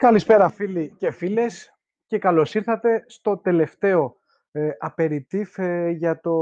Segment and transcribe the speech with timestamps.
[0.00, 4.16] Καλησπέρα φίλοι και φίλες και καλώς ήρθατε στο τελευταίο
[4.50, 4.70] ε,
[5.56, 6.32] ε για το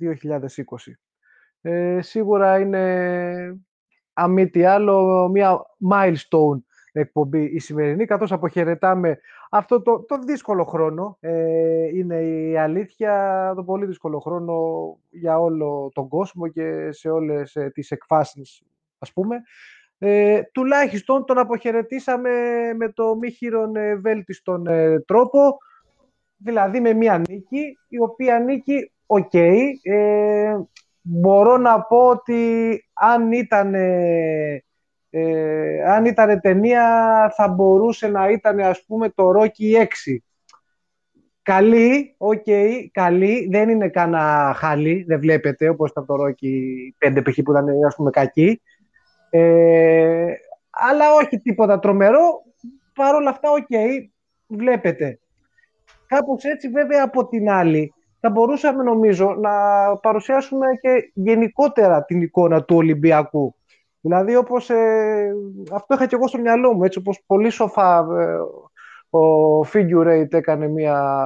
[0.00, 0.46] 2020.
[1.60, 3.60] Ε, σίγουρα είναι
[4.12, 5.60] αμή άλλο μια
[5.90, 9.18] milestone εκπομπή η σημερινή, καθώς αποχαιρετάμε
[9.50, 11.16] αυτό το, το δύσκολο χρόνο.
[11.20, 14.54] Ε, είναι η αλήθεια, το πολύ δύσκολο χρόνο
[15.10, 18.62] για όλο τον κόσμο και σε όλες ε, τις εκφάσεις,
[18.98, 19.42] ας πούμε.
[19.98, 22.30] Ε, τουλάχιστον τον αποχαιρετήσαμε
[22.76, 25.58] με το μη χείρον ε, βέλτιστον ε, τρόπο,
[26.36, 29.34] δηλαδή με μία νίκη, η οποία νίκη, οκ,
[29.82, 30.56] ε,
[31.00, 34.62] μπορώ να πω ότι αν ήταν, ε,
[35.86, 36.82] αν ήταν ταινία
[37.36, 40.16] θα μπορούσε να ήταν ας πούμε το Rocky 6.
[41.42, 46.52] Καλή, ok, okay, καλή, δεν είναι κανένα χάλι, δεν βλέπεται όπως ήταν το Rocky
[47.08, 47.38] 5 π.χ.
[47.42, 48.62] που ήταν ας πούμε κακή.
[49.30, 50.32] Ε,
[50.70, 52.42] αλλά όχι τίποτα τρομερό.
[52.94, 53.66] Παρ' όλα αυτά, οκ,
[54.46, 55.18] βλέπετε.
[56.06, 59.50] Κάπως έτσι βέβαια από την άλλη θα μπορούσαμε νομίζω να
[59.96, 63.54] παρουσιάσουμε και γενικότερα την εικόνα του Ολυμπιακού.
[64.00, 65.32] Δηλαδή όπως ε,
[65.72, 68.36] αυτό είχα και εγώ στο μυαλό μου, έτσι όπως πολύ σοφά ε,
[69.18, 71.20] ο Figure έκανε μια,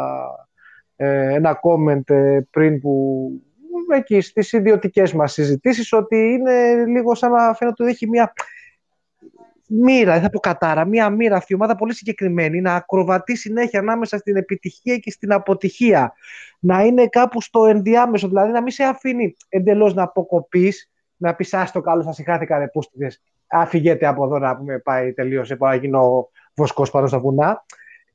[0.96, 2.16] ε, ένα comment
[2.50, 3.28] πριν που
[3.96, 8.32] εκεί στις ιδιωτικές μας συζητήσεις ότι είναι λίγο σαν να φαίνεται ότι έχει μια
[9.74, 13.80] μοίρα, δεν θα πω κατάρα, μια μοίρα αυτή η ομάδα πολύ συγκεκριμένη, να ακροβατεί συνέχεια
[13.80, 16.12] ανάμεσα στην επιτυχία και στην αποτυχία.
[16.58, 21.54] Να είναι κάπου στο ενδιάμεσο, δηλαδή να μην σε αφήνει εντελώς να αποκοπείς, να πεις
[21.72, 23.22] το καλό, θα συγχάθηκα ρε πούστιδες.
[23.46, 27.64] Αφηγέται από εδώ να πούμε πάει τελείωσε, πάω να γίνω βοσκός πάνω στα βουνά.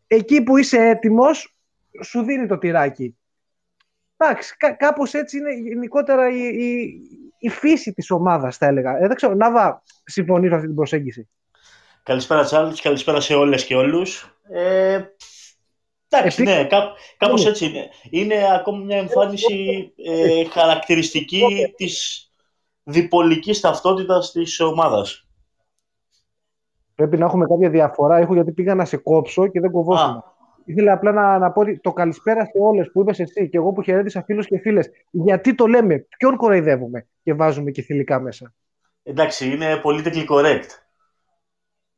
[0.07, 1.55] Εκεί που είσαι έτοιμος,
[2.03, 3.17] σου δίνει το τυράκι.
[4.17, 7.01] Εντάξει, κά- κάπως έτσι είναι γενικότερα η, η,
[7.37, 8.97] η φύση της ομάδας, θα έλεγα.
[8.97, 11.29] Ε, δεν ξέρω, Νάβα, συμφωνείς με αυτή την προσέγγιση;
[12.03, 14.39] Καλησπέρα Τσάρλς, καλησπέρα σε όλες και όλους.
[14.49, 15.01] Ε,
[16.09, 17.89] εντάξει, ναι, κά, κάπως έτσι είναι.
[18.09, 22.25] Είναι ακόμα μια εμφάνιση ε, χαρακτηριστική της
[22.83, 25.27] διπολικής ταυτότητας της ομάδας.
[26.95, 28.17] Πρέπει να έχουμε κάποια διαφορά.
[28.17, 30.23] Έχω γιατί πήγα να σε κόψω και δεν κοβόσουν.
[30.67, 33.71] Ήθελα απλά να, να πω ότι το καλησπέρα σε όλες που είπες εσύ και εγώ
[33.71, 34.89] που χαιρέτησα φίλους και φίλες.
[35.11, 38.53] Γιατί το λέμε, ποιον κοροϊδεύουμε και βάζουμε και θηλυκά μέσα;
[39.03, 40.67] Εντάξει, είναι politically correct.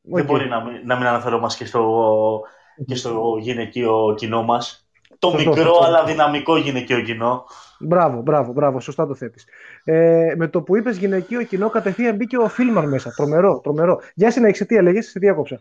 [0.00, 2.42] Δεν μπορεί να, να μην αναφερόμαστε και στο,
[2.86, 4.88] και στο γυναικείο κοινό μας.
[5.18, 7.44] Το μικρό αλλά δυναμικό γυναικείο κοινό.
[7.80, 9.46] Μπράβο, μπράβο, μπράβο, σωστά το θέτεις.
[9.84, 13.10] Ε, με το που είπες γυναικείο κοινό, κατευθείαν μπήκε ο Φίλμαρ μέσα.
[13.16, 14.00] Τρομερό, τρομερό.
[14.14, 15.60] Για συνέχισε, τι έλεγες, σε διάκοψα.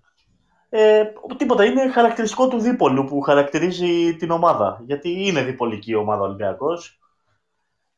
[0.70, 1.04] Ε,
[1.38, 4.82] τίποτα, είναι χαρακτηριστικό του δίπολου που χαρακτηρίζει την ομάδα.
[4.86, 7.00] Γιατί είναι διπολική η ομάδα Ολυμπιακός.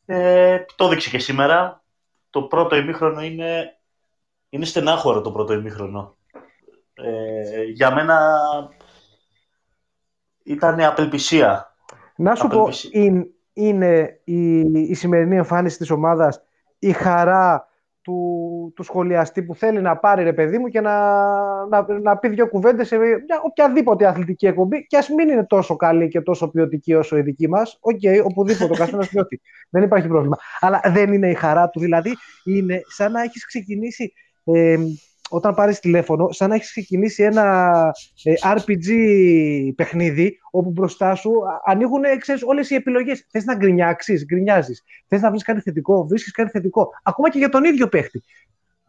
[0.06, 1.84] Ε, το έδειξε και σήμερα.
[2.30, 3.80] Το πρώτο ημίχρονο είναι,
[4.50, 6.18] είναι στενάχωρο το πρώτο ημίχρονο.
[6.94, 8.30] Ε, για μένα
[10.44, 11.76] ήταν απελπισία.
[12.16, 12.70] Να σου πω,
[13.54, 16.44] είναι, η, η σημερινή εμφάνιση της ομάδας
[16.80, 17.68] η χαρά
[18.02, 20.96] του, του σχολιαστή που θέλει να πάρει ρε παιδί μου και να,
[21.66, 25.76] να, να πει δύο κουβέντες σε μια, οποιαδήποτε αθλητική εκπομπή και ας μην είναι τόσο
[25.76, 27.78] καλή και τόσο ποιοτική όσο η δική μας.
[27.82, 29.42] Ok, okay, οπουδήποτε ο καθένας ποιοτή.
[29.70, 30.38] δεν υπάρχει πρόβλημα.
[30.60, 31.80] Αλλά δεν είναι η χαρά του.
[31.80, 34.14] Δηλαδή είναι σαν να έχεις ξεκινήσει
[34.44, 34.78] ε,
[35.32, 37.72] όταν πάρεις τηλέφωνο, σαν να έχεις ξεκινήσει ένα
[38.24, 38.90] ε, RPG
[39.76, 41.32] παιχνίδι, όπου μπροστά σου
[41.66, 43.28] ανοίγουν ξέρεις, όλες οι επιλογές.
[43.32, 44.84] Θες να γκρινιάξεις, γκρινιάζεις.
[45.08, 46.90] Θες να βρεις κάτι θετικό, βρίσκεις κάτι θετικό.
[47.04, 48.24] Ακόμα και για τον ίδιο παίχτη.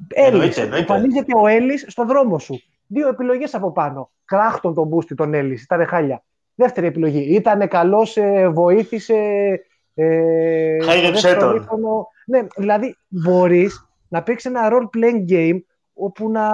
[0.09, 2.63] Έλλης, εμφανίζεται ο Έλλης στον δρόμο σου.
[2.87, 4.11] Δύο επιλογές από πάνω.
[4.25, 6.25] Κράχτον τον μπούστι τον Έλλης, ήταν χάλια.
[6.55, 7.35] Δεύτερη επιλογή.
[7.35, 9.15] Ήταν καλός, ε, βοήθησε.
[9.95, 11.67] Ε, Χάιδεψέ τον.
[12.27, 15.59] Ναι, δηλαδή μπορείς να παίξεις ένα role-playing game
[15.95, 16.49] όπου να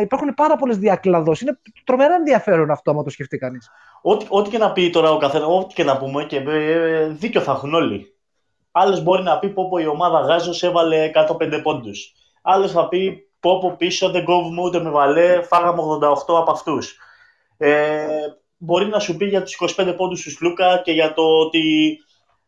[0.00, 1.42] υπάρχουν πάρα πολλές διακλαδώσεις.
[1.42, 3.70] Είναι τρομερά ενδιαφέρον αυτό, άμα το σκεφτεί κανείς.
[4.02, 7.40] Ό,τι, ό,τι και να πει τώρα ο καθένας, ό,τι και να πούμε, και ε, δίκιο
[7.40, 8.14] θα έχουν όλοι.
[8.72, 12.12] Άλλος μπορεί να πει πω, πω η ομάδα Γάζος έβαλε 105 πόντους.
[12.42, 16.96] Άλλος θα πει πω, πω πίσω δεν κόβουμε ούτε με βαλέ, φάγαμε 88 από αυτούς.
[17.56, 18.06] Ε,
[18.56, 21.98] μπορεί να σου πει για τους 25 πόντους τους Λούκα και για το ότι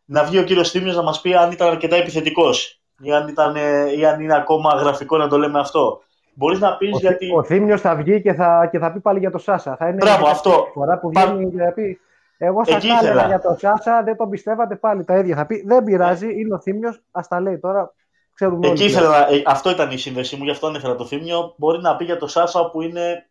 [0.04, 3.56] να βγει ο κύριος Θήμιος να μας πει αν ήταν αρκετά επιθετικός ή αν, ήταν,
[3.98, 6.02] ή αν είναι ακόμα γραφικό να το λέμε αυτό.
[6.34, 7.32] Μπορείς να πεις γιατί.
[7.36, 9.76] Ο Θήμιος θα βγει και θα, και θα πει πάλι για το Σάσα.
[9.76, 10.68] Θα είναι Μπράβο, αυτό.
[10.72, 11.72] Φορά που βγαίνει Πα...
[11.72, 12.00] πει.
[12.38, 15.36] Εγώ θα έλεγα για το Σάσα, δεν τον πιστεύατε πάλι τα ίδια.
[15.36, 17.94] Θα πει δεν πειράζει, είναι ο Θήμιος, ας τα λέει τώρα.
[18.34, 21.54] Ξέρουμε Εκεί ήθελα, ε, αυτό ήταν η σύνδεσή μου, γι' αυτό ανέφερα το Θήμιο.
[21.56, 23.28] Μπορεί να πει για το Σάσα που είναι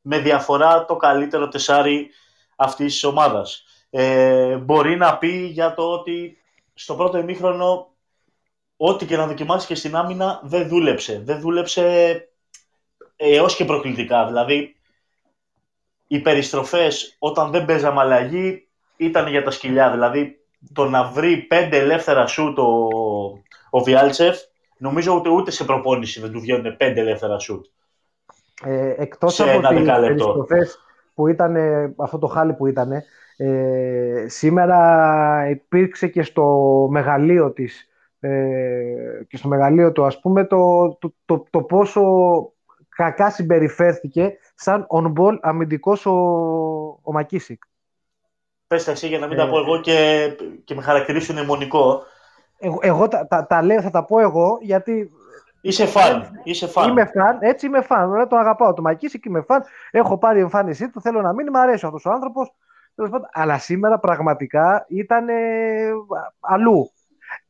[0.00, 2.08] με διαφορά το καλύτερο τεσάρι
[2.56, 3.64] αυτής της ομάδας.
[3.90, 6.38] Ε, μπορεί να πει για το ότι
[6.74, 7.90] στο πρώτο ημίχρονο
[8.76, 11.22] ό,τι και να δοκιμάσεις και στην άμυνα δεν δούλεψε.
[11.24, 12.28] Δεν δούλεψε
[13.20, 14.26] έως και προκλητικά.
[14.26, 14.76] Δηλαδή,
[16.06, 19.90] οι περιστροφές όταν δεν παίζαμε αλλαγή ήταν για τα σκυλιά.
[19.90, 20.38] Δηλαδή
[20.72, 22.88] το να βρει πέντε ελεύθερα σουτ ο,
[23.70, 24.38] ο Βιάλτσεφ,
[24.78, 27.66] νομίζω ότι ούτε σε προπόνηση δεν του βγαίνουν πέντε ελεύθερα σουτ.
[28.64, 30.78] Ε, εκτός από τις περιστροφές
[31.14, 31.56] που ήταν,
[31.96, 32.92] αυτό το χάλι που ήταν,
[33.36, 36.46] ε, σήμερα υπήρξε και στο
[36.90, 37.88] μεγαλείο της
[38.20, 38.30] ε,
[39.28, 42.02] και στο μεγαλείο του ας πούμε το, το, το, το πόσο
[43.02, 46.12] κακά συμπεριφέρθηκε σαν on-ball αμυντικός ο,
[47.02, 47.62] ο Μακίσικ.
[48.66, 50.28] Πες τα εσύ για να μην τα πω ε, εγώ και,
[50.64, 52.02] και με χαρακτηρίσουν αιμονικό.
[52.58, 55.10] Εγώ, εγώ τα, τα, τα, λέω, θα τα πω εγώ γιατί...
[55.60, 56.40] Είσαι φαν.
[56.42, 56.90] Είσαι φαν.
[56.90, 58.10] Είμαι φαν, έτσι είμαι φαν.
[58.10, 58.74] Ωραία, τον αγαπάω.
[58.74, 59.62] Το Μακίσικ είμαι φαν.
[59.90, 61.00] Έχω πάρει εμφάνισή του.
[61.00, 61.50] Θέλω να μείνει.
[61.50, 62.54] Μ' αρέσει αυτός ο άνθρωπος.
[63.32, 65.26] Αλλά σήμερα πραγματικά ήταν
[66.40, 66.90] αλλού.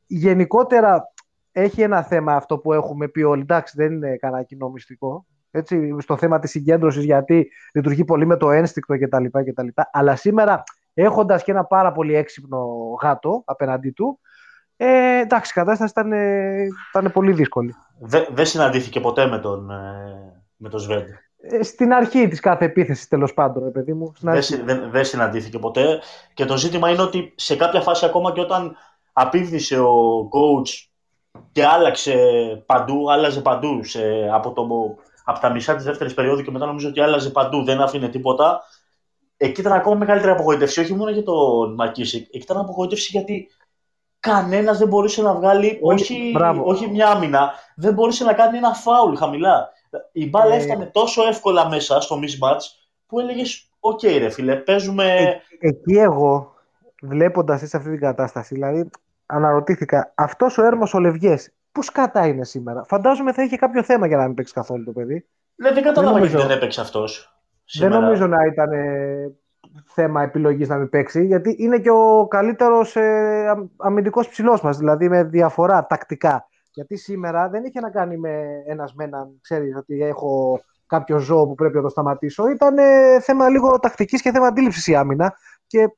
[0.06, 1.12] Γενικότερα
[1.52, 3.40] έχει ένα θέμα αυτό που έχουμε πει όλοι.
[3.40, 5.26] Εντάξει, δεν είναι κανένα κοινό μυστικό.
[5.50, 9.24] Έτσι, στο θέμα της συγκέντρωσης γιατί λειτουργεί πολύ με το ένστικτο κτλ.
[9.24, 9.68] κτλ.
[9.92, 10.62] Αλλά σήμερα
[10.94, 12.66] έχοντας και ένα πάρα πολύ έξυπνο
[13.02, 14.20] γάτο απέναντί του
[14.82, 16.12] ε, εντάξει, η κατάσταση ήταν,
[16.90, 17.74] ήταν πολύ δύσκολη.
[18.32, 21.08] Δεν συναντήθηκε ποτέ με τον, ε, με τον Σβέντ.
[21.40, 24.12] Ε, στην αρχή της κάθε επίθεσης τέλος πάντων, παιδί μου.
[24.20, 26.00] Δεν, δεν, δεν συναντήθηκε ποτέ.
[26.34, 28.76] Και το ζήτημα είναι ότι σε κάποια φάση ακόμα και όταν
[29.12, 30.88] απηύδησε ο coach
[31.52, 32.14] και άλλαξε
[32.66, 34.00] παντού, άλλαζε παντού σε,
[34.32, 34.66] από, το,
[35.24, 38.62] από τα μισά της δεύτερης περίοδου και μετά νομίζω ότι άλλαζε παντού, δεν άφηνε τίποτα.
[39.36, 43.48] Εκεί ήταν ακόμα μεγαλύτερη απογοήτευση, όχι μόνο για τον Μακίσικ, εκεί ήταν απογοήτευση γιατί
[44.20, 46.34] κανένας δεν μπορούσε να βγάλει, όχι,
[46.64, 49.68] όχι, μια άμυνα, δεν μπορούσε να κάνει ένα φάουλ χαμηλά.
[50.12, 50.56] Η μπάλα ε...
[50.56, 52.60] έφτανε τόσο εύκολα μέσα στο mismatch
[53.06, 55.04] που έλεγες: Ok, okay, ρε φίλε, παίζουμε.
[55.04, 56.54] Ε, εκεί εγώ,
[57.02, 58.90] βλέποντας σε αυτή την κατάσταση, δηλαδή
[59.26, 60.98] αναρωτήθηκα, αυτός ο Έρμος ο
[61.70, 62.84] Λευγέ, πού σκατά είναι σήμερα.
[62.84, 65.26] Φαντάζομαι θα είχε κάποιο θέμα για να μην παίξει καθόλου το παιδί.
[65.54, 67.34] Ναι, δεν κατάλαβα γιατί δεν έπαιξε αυτός.
[67.78, 69.32] Δεν νομίζω να ήταν ε,
[69.84, 75.08] θέμα επιλογής να μην παίξει, γιατί είναι και ο καλύτερος ε, αμυντικός ψηλός μας, δηλαδή
[75.08, 76.48] με διαφορά τακτικά.
[76.72, 81.46] Γιατί σήμερα δεν είχε να κάνει με ένας με έναν, ξέρεις ότι έχω κάποιο ζώο
[81.46, 82.48] που πρέπει να το σταματήσω.
[82.48, 85.34] Ήταν ε, θέμα λίγο τακτικής και θέμα αντίληψης η άμυνα.
[85.66, 85.88] Και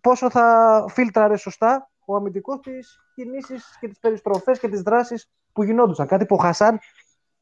[0.00, 2.70] πόσο θα φίλτραρε σωστά ο αμυντικός τι
[3.14, 6.06] κινήσεις και τις περιστροφές και τις δράσεις που γινόντουσαν.
[6.06, 6.80] Κάτι που ο Χασάν,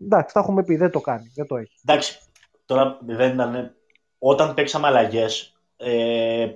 [0.01, 1.73] εντάξει, τα έχουμε πει, δεν το κάνει, δεν το έχει.
[1.87, 2.19] Εντάξει,
[2.65, 3.75] τώρα δεν ήταν.
[4.19, 6.49] Όταν παίξαμε αλλαγές, ε,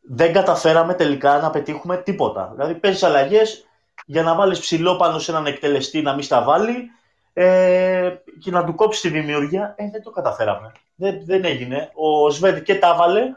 [0.00, 2.50] δεν καταφέραμε τελικά να πετύχουμε τίποτα.
[2.54, 3.66] Δηλαδή, παίζεις αλλαγές
[4.06, 6.90] για να βάλεις ψηλό πάνω σε έναν εκτελεστή να μην στα βάλει
[7.32, 9.74] ε, και να του κόψεις τη δημιουργία.
[9.78, 10.72] Ε, δεν το καταφέραμε.
[10.94, 11.90] Δεν, δεν έγινε.
[11.94, 13.36] Ο Σβέντ και τα βάλε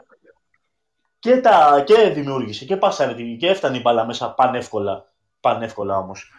[1.20, 5.04] και, τα, και δημιούργησε και πάσαρε και έφτανε η μπάλα μέσα πανεύκολα,
[5.40, 6.32] πανεύκολα όμως.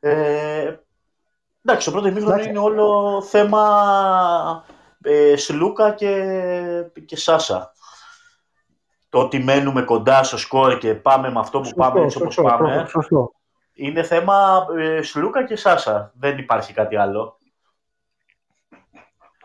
[0.00, 0.76] Ε,
[1.64, 4.64] εντάξει, το πρώτο ημίχρονο είναι όλο θέμα
[5.02, 7.72] ε, Σλούκα και, και Σάσα.
[9.08, 12.86] Το ότι μένουμε κοντά στο σκορ και πάμε με αυτό που πάμε έτσι όπως πάμε.
[13.74, 16.12] Είναι θέμα ε, Σλούκα και Σάσα.
[16.14, 17.38] Δεν υπάρχει κάτι άλλο.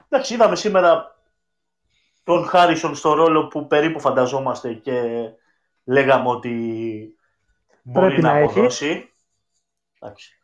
[0.10, 1.17] Εντάξει, είδαμε σήμερα
[2.28, 5.02] τον Χάρισον στο ρόλο που περίπου φανταζόμαστε και
[5.84, 7.16] λέγαμε ότι
[7.84, 9.14] μπορεί να, αποδώσει.
[10.00, 10.40] Εντάξει.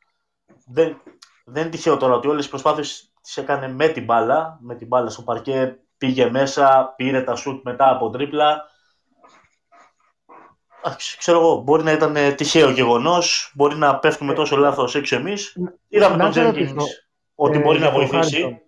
[0.65, 1.01] Δεν,
[1.45, 4.87] δεν είναι τυχαίο τώρα ότι όλες τις προσπάθειες τις έκανε με την μπάλα, με την
[4.87, 8.61] μπάλα στο παρκέ, πήγε μέσα, πήρε τα σουτ μετά από τρίπλα.
[11.17, 15.57] Ξέρω εγώ, μπορεί να ήταν τυχαίο γεγονός, μπορεί να πέφτουμε τόσο λάθος έξω εμείς.
[15.87, 16.77] Είδαμε τον Τζένκιν
[17.35, 18.61] ότι μπορεί να βοηθήσει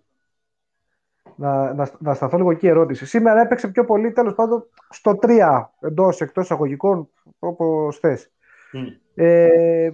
[1.36, 3.06] να, να, να σταθώ λίγο εκεί ερώτηση.
[3.06, 8.30] Σήμερα έπαιξε πιο πολύ τέλος πάντων στο 3 εντός εκτός εισαγωγικών, όπως θες.
[8.72, 8.98] Mm.
[9.14, 9.90] Ε,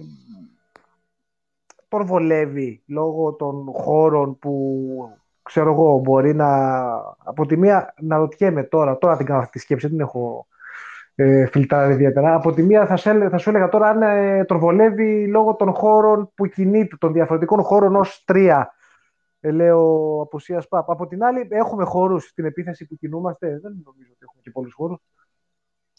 [1.87, 6.47] τον βολεύει λόγω των χώρων που ξέρω εγώ μπορεί να.
[7.23, 10.47] Από τη μία να ρωτιέμαι τώρα, τώρα την κάνω αυτή τη σκέψη, δεν έχω
[11.15, 12.35] ε, φιλτράρει ιδιαίτερα.
[12.35, 15.73] Από τη μία θα, σε, θα σου έλεγα τώρα αν ε, τον βολεύει λόγω των
[15.73, 18.82] χώρων που κινείται, των διαφορετικών χώρων ως τρία ε,
[19.51, 20.89] λέω απουσίας ΠΑΠ.
[20.89, 23.47] Από την άλλη, έχουμε χώρους στην επίθεση που κινούμαστε.
[23.47, 24.97] Δεν νομίζω ότι έχουμε και πολλούς χώρους.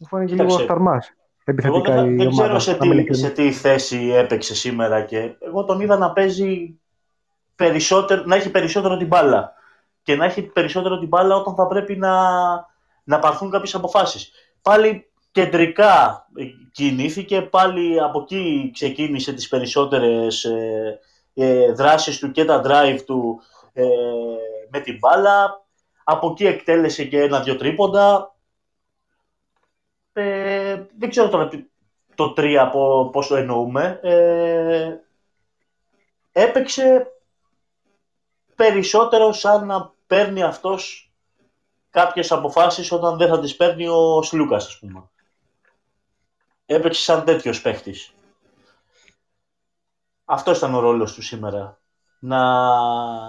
[0.00, 1.02] Μου φάνηκε λίγο σταρμά.
[1.44, 5.80] Επιθετικά εγώ δεν, δεν ξέρω σε τι, σε τι θέση έπαιξε σήμερα και εγώ τον
[5.80, 6.80] είδα να παίζει
[7.54, 9.52] περισσότερο, να έχει περισσότερο την μπάλα
[10.02, 12.12] και να έχει περισσότερο την μπάλα όταν θα πρέπει να,
[13.04, 14.32] να πάρθουν κάποιες αποφάσεις.
[14.62, 16.26] Πάλι κεντρικά
[16.72, 20.98] κινήθηκε, πάλι από εκεί ξεκίνησε τις περισσότερες ε,
[21.34, 23.40] ε, δράσεις του και τα drive του
[23.72, 23.84] ε,
[24.68, 25.62] με την μπάλα.
[26.04, 28.34] Από εκεί εκτέλεσε και ένα-δυο τρίποντα.
[30.12, 31.48] Ε, δεν ξέρω τώρα
[32.14, 32.68] το 3
[33.12, 34.00] πώς το εννοούμε.
[34.02, 34.96] Ε,
[36.32, 37.12] έπαιξε
[38.54, 41.12] περισσότερο σαν να παίρνει αυτός
[41.90, 45.08] κάποιες αποφάσεις όταν δεν θα τις παίρνει ο Σλούκας, ας πούμε.
[46.66, 48.13] Έπαιξε σαν τέτοιος παίχτης.
[50.24, 51.78] Αυτός ήταν ο ρόλος του σήμερα.
[52.18, 52.40] Να,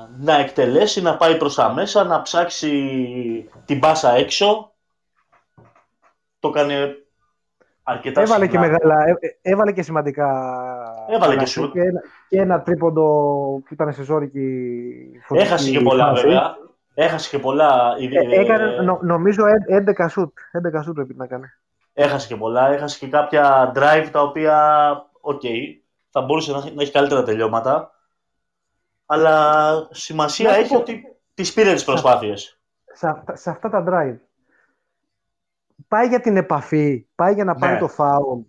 [0.07, 4.73] να εκτελέσει, να πάει προς τα μέσα, να ψάξει την πάσα έξω.
[6.39, 6.95] Το έκανε
[7.83, 10.27] αρκετά έβαλε και μεγάλα, ε, ε, έβαλε και σημαντικά.
[11.09, 11.71] Έβαλε και, σου.
[11.71, 13.03] και, ένα, και ένα τρίποντο
[13.65, 14.71] που ήταν σε ζόρικη
[15.29, 16.57] Έχασε και πολλά βέβαια.
[16.93, 17.95] Έχασε και πολλά.
[17.99, 19.43] Ε, έκανε, νο, νομίζω
[19.97, 20.37] 11 σουτ.
[20.77, 21.45] 11 σουτ πρέπει να κάνει.
[21.93, 22.71] Έχασε και πολλά.
[22.71, 24.87] Έχασε και κάποια drive τα οποία,
[25.21, 25.84] ok, okay,
[26.15, 27.91] θα μπορούσε να, να έχει καλύτερα τελειώματα.
[29.05, 30.77] Αλλά σημασία έχει πω...
[30.77, 31.03] ότι
[31.33, 32.59] τις πήρε τις προσπάθειες.
[32.93, 34.17] Σε, σε, αυτά τα drive.
[35.87, 37.79] Πάει για την επαφή, πάει για να πάρει ναι.
[37.79, 38.45] το φάουλ.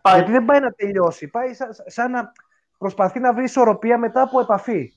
[0.00, 0.14] Πάει...
[0.14, 1.28] Γιατί δεν πάει να τελειώσει.
[1.28, 2.32] Πάει σαν, σαν να
[2.78, 4.92] προσπαθεί να βρει ισορροπία μετά από επαφή.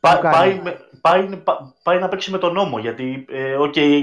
[0.00, 0.62] Πά, πάει,
[1.00, 1.42] πάει,
[1.82, 4.02] πάει, να παίξει με τον νόμο, γιατί ε, okay,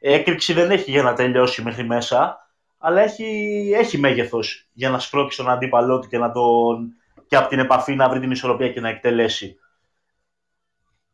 [0.00, 2.43] η έκρηξη δεν έχει για να τελειώσει μέχρι μέσα,
[2.86, 6.94] αλλά έχει, έχει μέγεθος για να σπρώξει τον αντίπαλό του και, να τον,
[7.26, 9.58] και από την επαφή να βρει την ισορροπία και να εκτελέσει.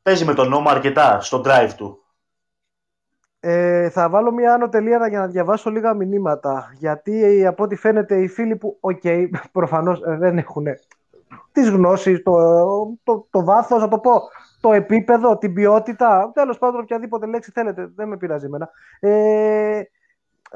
[0.03, 2.05] Παίζει με τον νόμο αρκετά στο drive του.
[3.41, 6.73] Ε, θα βάλω μια άνω τελεία για να διαβάσω λίγα μηνύματα.
[6.75, 10.67] Γιατί από ό,τι φαίνεται οι φίλοι που, ok, okay, προφανώς ε, δεν έχουν
[11.53, 12.33] τις γνώσεις, το,
[13.03, 14.13] το, το βάθος, να το πω,
[14.61, 18.71] το επίπεδο, την ποιότητα, τέλος πάντων οποιαδήποτε λέξη θέλετε, δεν με πειράζει εμένα.
[19.01, 19.83] Ε,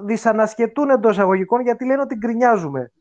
[0.02, 2.92] δυσανασχετούν εντός εισαγωγικών γιατί λένε ότι γκρινιάζουμε.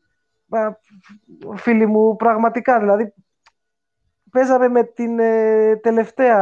[1.56, 3.14] Φίλοι μου, πραγματικά, δηλαδή
[4.30, 6.38] παίζαμε με την ε, τελευταία,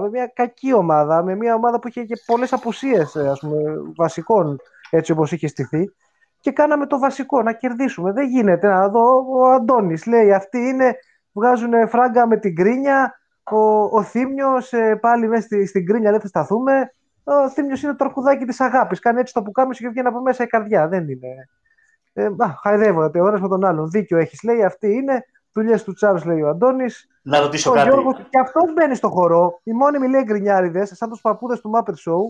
[0.00, 3.62] με μια κακή ομάδα, με μια ομάδα που είχε και πολλές απουσίες ε, ας πούμε,
[3.96, 5.92] βασικών, έτσι όπως είχε στηθεί
[6.40, 8.12] και κάναμε το βασικό, να κερδίσουμε.
[8.12, 8.68] Δεν γίνεται.
[8.68, 10.94] Να δω, ο Αντώνης λέει, αυτοί είναι,
[11.32, 13.56] βγάζουν φράγκα με την κρίνια, ο,
[13.96, 16.92] ο Θήμιος ε, πάλι μέσα στη, στην κρίνια λέει θα σταθούμε,
[17.34, 18.98] ο Θήμιος είναι το αρκουδάκι της αγάπης.
[18.98, 20.88] Κάνει έτσι το που κάμισε και βγαίνει από μέσα η καρδιά.
[20.88, 21.48] Δεν είναι.
[22.12, 23.90] Ε, α, χαϊδεύονται ο ένα με τον άλλον.
[23.90, 24.64] Δίκιο έχεις, λέει.
[24.64, 25.24] Αυτή είναι.
[25.52, 27.08] Δουλειές του Τσάρου, λέει ο Αντώνης.
[27.22, 27.88] Να ρωτήσω ο κάτι.
[27.88, 29.60] Γιώργος, και αυτός μπαίνει στο χορό.
[29.62, 32.22] Οι μόνιμοι λέει γκρινιάριδες, σαν τους παππούδες του Muppet Show.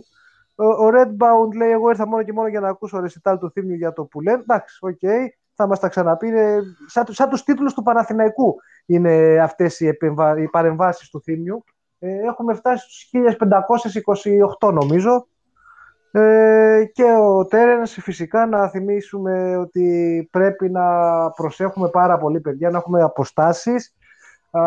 [0.55, 3.93] Ο Redbound λέει: Εγώ ήρθα μόνο και μόνο για να ακούσω ρεσιτάλ του Θύμιου για
[3.93, 4.41] το που λένε.
[4.41, 6.27] Εντάξει, ok, okay, θα μας τα ξαναπεί.
[6.27, 9.99] Είναι σαν, σαν τους τίτλους του Παναθηναϊκού είναι αυτές οι,
[10.37, 11.65] οι παρεμβάσεις του Θύμιου.
[12.03, 13.11] Ε, έχουμε φτάσει στους
[14.61, 15.27] 1528 νομίζω.
[16.13, 20.85] Ε, και ο Τέρενς φυσικά να θυμίσουμε ότι πρέπει να
[21.31, 23.95] προσέχουμε πάρα πολύ παιδιά, να έχουμε αποστάσεις,
[24.51, 24.61] α,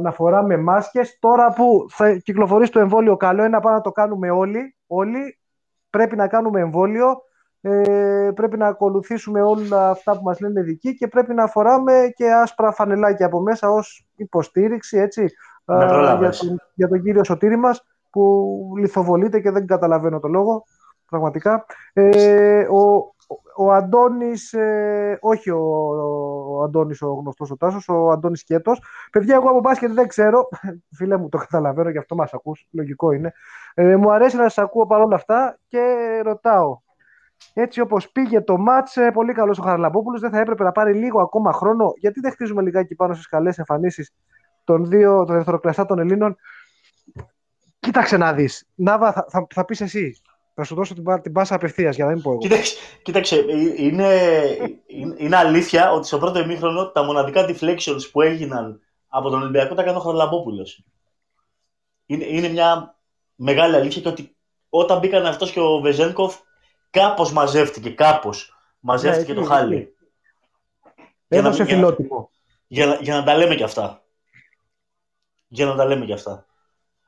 [0.00, 1.18] να φοράμε μάσκες.
[1.20, 5.38] Τώρα που θα κυκλοφορήσει το εμβόλιο καλό είναι να πάμε να το κάνουμε όλοι, όλοι
[5.90, 7.22] πρέπει να κάνουμε εμβόλιο,
[7.60, 12.32] ε, πρέπει να ακολουθήσουμε όλα αυτά που μας λένε ειδικοί και πρέπει να φοράμε και
[12.32, 15.28] άσπρα φανελάκια από μέσα ως υποστήριξη, έτσι,
[15.68, 20.64] για, τον, για τον κύριο Σωτήρη μας που λιθοβολείται και δεν καταλαβαίνω το λόγο
[21.08, 21.64] πραγματικά.
[21.92, 23.14] Ε, ο,
[23.56, 25.60] ο Αντώνης, ε, όχι ο,
[26.56, 28.82] ο Αντώνης ο γνωστός ο Τάσος, ο Αντώνης Κέτος.
[29.12, 30.48] Παιδιά, εγώ από μπάσκετ δεν ξέρω,
[30.96, 33.32] φίλε μου το καταλαβαίνω, γι' αυτό μας ακούς, λογικό είναι.
[33.74, 35.80] Ε, μου αρέσει να σας ακούω παρόλα αυτά και
[36.24, 36.78] ρωτάω.
[37.54, 40.94] Έτσι όπως πήγε το μάτς, ε, πολύ καλός ο Χαραλαμπόπουλος, δεν θα έπρεπε να πάρει
[40.94, 44.14] λίγο ακόμα χρόνο, γιατί δεν χτίζουμε λιγάκι πάνω στις καλές εμφανίσεις
[44.68, 46.36] των δύο, των δευτεροκλαστά Ελλήνων.
[47.80, 48.66] Κοίταξε να δεις.
[48.74, 50.20] Νάβα, θα, θα, θα πεις εσύ.
[50.54, 52.40] Θα σου δώσω την, την πάσα απευθείας για να μην πω εγώ.
[52.40, 53.44] Κοίταξε, κοίταξε
[53.76, 54.08] είναι,
[55.16, 59.82] είναι, αλήθεια ότι στο πρώτο ημίχρονο τα μοναδικά deflections που έγιναν από τον Ολυμπιακό τα
[59.82, 60.84] έκανε ο Χαρλαμπόπουλος.
[62.06, 62.98] Είναι, είναι μια
[63.34, 64.36] μεγάλη αλήθεια και ότι
[64.68, 66.36] όταν μπήκαν αυτός και ο Βεζένκοφ,
[66.90, 67.90] κάπως μαζεύτηκε.
[67.90, 69.94] Κάπως μαζεύτηκε ναι, το χάλι.
[71.28, 72.30] Έδωσε φιλότιμο.
[72.66, 74.02] Για, για, για να τα λέμε κι αυτά
[75.48, 76.46] για να τα λέμε κι αυτά.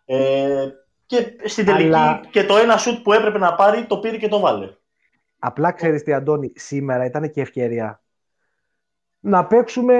[0.04, 0.68] Ε,
[1.06, 4.40] και στην τελική και το ένα σουτ που έπρεπε να πάρει το πήρε και το
[4.40, 4.74] βάλε.
[5.38, 8.00] Απλά ξέρεις τι Αντώνη, σήμερα ήταν και ευκαιρία
[9.20, 9.96] να παίξουμε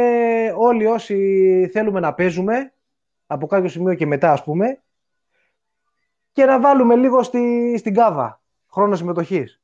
[0.57, 2.73] όλοι όσοι θέλουμε να παίζουμε
[3.27, 4.83] από κάποιο σημείο και μετά ας πούμε
[6.33, 9.61] και να βάλουμε λίγο στη, στην κάβα χρόνο συμμετοχής.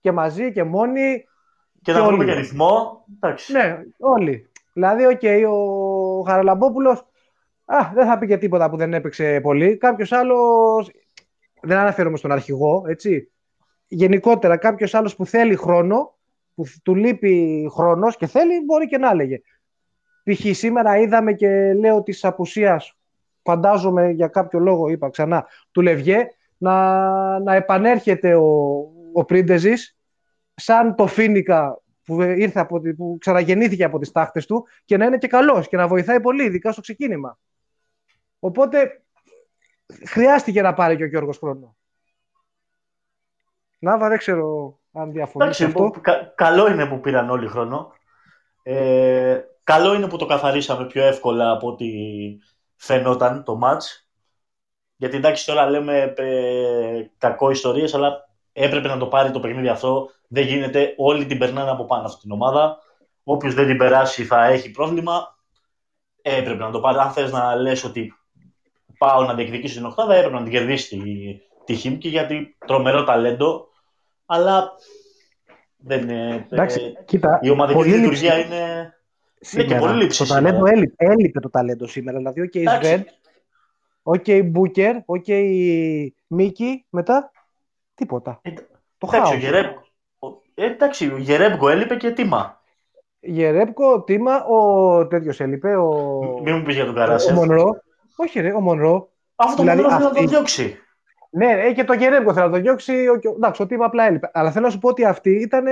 [0.00, 1.24] Και μαζί και μόνοι.
[1.82, 3.04] Και, να βρούμε και ρυθμό.
[3.16, 3.52] Εντάξει.
[3.52, 4.50] Ναι, όλοι.
[4.72, 7.06] Δηλαδή, ok, okay, ο Χαραλαμπόπουλος
[7.70, 9.76] Α, δεν θα πει και τίποτα που δεν έπαιξε πολύ.
[9.76, 10.90] Κάποιος άλλος.
[11.62, 13.30] Δεν αναφέρομαι στον αρχηγό, έτσι.
[13.88, 16.18] Γενικότερα, κάποιος άλλος που θέλει χρόνο,
[16.54, 19.40] που του λείπει χρόνος και θέλει, μπορεί και να έλεγε.
[20.24, 20.56] Π.χ.
[20.56, 22.96] σήμερα είδαμε και λέω της απουσίας,
[23.42, 28.76] φαντάζομαι για κάποιο λόγο, είπα ξανά, του Λευγέ, να, να επανέρχεται ο,
[29.12, 29.98] ο Πρίντεζης
[30.54, 35.18] σαν το Φίνικα που, ήρθε από, που ξαναγεννήθηκε από τις τάχτες του και να είναι
[35.18, 37.38] και καλός και να βοηθάει πολύ, ειδικά στο ξεκίνημα.
[38.38, 39.02] Οπότε
[40.06, 41.76] χρειάστηκε να πάρει και ο Γιώργος χρόνο.
[43.78, 45.60] Νάβα, δεν ξέρω αν διαφωνείς.
[45.60, 45.90] αυτό.
[46.00, 47.92] Κα, καλό είναι που πήραν όλοι χρόνο.
[48.62, 51.86] Ε, καλό είναι που το καθαρίσαμε πιο εύκολα από ό,τι
[52.76, 54.08] φαινόταν το μάτς.
[54.96, 60.10] Γιατί εντάξει τώρα λέμε ε, κακό ιστορίες, αλλά έπρεπε να το πάρει το παιχνίδι αυτό.
[60.28, 60.94] Δεν γίνεται.
[60.96, 62.78] Όλοι την περνάνε από πάνω αυτή την ομάδα.
[63.22, 65.36] Όποιος δεν την περάσει θα έχει πρόβλημα.
[66.22, 66.98] Έπρεπε να το πάρει.
[66.98, 68.17] Αν θες να λες ότι
[68.98, 71.02] πάω να διεκδικήσω την Οχτάδα, έπρεπε να την κερδίσει τη,
[71.64, 73.68] τη Χίμκι γιατί τρομερό ταλέντο.
[74.26, 74.72] Αλλά
[75.76, 76.46] δεν είναι.
[76.50, 78.92] Εντάξει, ε, κοίτα, η ομαδική λειτουργία είναι.
[79.40, 79.68] Σήμερα.
[79.68, 80.26] Είναι και πολύ λήψη.
[80.26, 82.18] Το ταλέντο έλειπε, έλειπε το ταλέντο σήμερα.
[82.18, 83.06] Δηλαδή, ok, okay, Σβεντ,
[84.02, 87.30] ok, okay, Μπούκερ, ok, okay, Μίκη, μετά
[87.94, 88.40] τίποτα.
[88.42, 88.50] Ε,
[88.98, 89.30] το χάος.
[90.54, 92.62] Ε, εντάξει, ο Γερέμπκο έλειπε και Τίμμα.
[93.20, 95.76] Γερέμπκο, τίμα, ο τέτοιος έλειπε.
[95.76, 96.20] Ο...
[96.42, 97.36] Μην μου πεις για τον Καράσεφ.
[97.36, 97.82] Ο Μονρό.
[98.20, 99.10] Όχι, ρε, ο Μονρό.
[99.36, 100.08] Αυτό το δηλαδή, Μονρό αυτή...
[100.08, 100.76] να τον διώξει.
[101.30, 102.92] Ναι, ε, και το Γερέμπκο θέλω να τον διώξει.
[102.92, 103.34] Ο...
[103.36, 104.30] Εντάξει, ο τίμα απλά έλειπε.
[104.32, 105.64] Αλλά θέλω να σου πω ότι αυτοί ήταν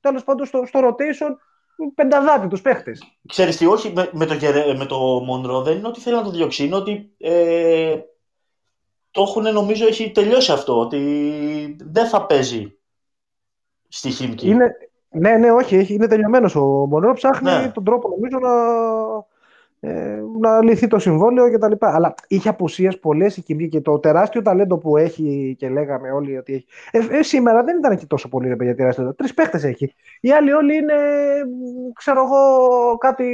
[0.00, 1.36] τέλος πάντων στο, στο rotation
[1.94, 3.18] πενταδάτη τους παίχτες.
[3.28, 4.34] Ξέρεις τι, όχι με, με, το,
[4.76, 7.96] με το Μονρό δεν είναι ότι θέλει να το διώξει, είναι ότι ε,
[9.10, 12.78] το έχουν νομίζω έχει τελειώσει αυτό, ότι δεν θα παίζει
[13.88, 14.48] στη Χίμκι.
[14.48, 14.72] Είναι,
[15.10, 17.12] ναι, ναι, όχι, είναι τελειωμένος ο Μονρό.
[17.12, 17.70] Ψάχνει ναι.
[17.74, 18.50] τον τρόπο νομίζω να,
[19.88, 21.72] ε, να λυθεί το συμβόλαιο κτλ.
[21.78, 26.36] Αλλά είχε απουσίες πολλές η Χίμκι και το τεράστιο ταλέντο που έχει και λέγαμε όλοι
[26.36, 26.66] ότι έχει.
[26.90, 29.14] Ε, ε, σήμερα δεν ήταν και τόσο πολύ ρε παιδιά τεράστιο.
[29.14, 29.94] Τρεις παίχτες έχει.
[30.20, 30.94] Οι άλλοι όλοι είναι,
[31.94, 33.24] ξέρω εγώ, κάτι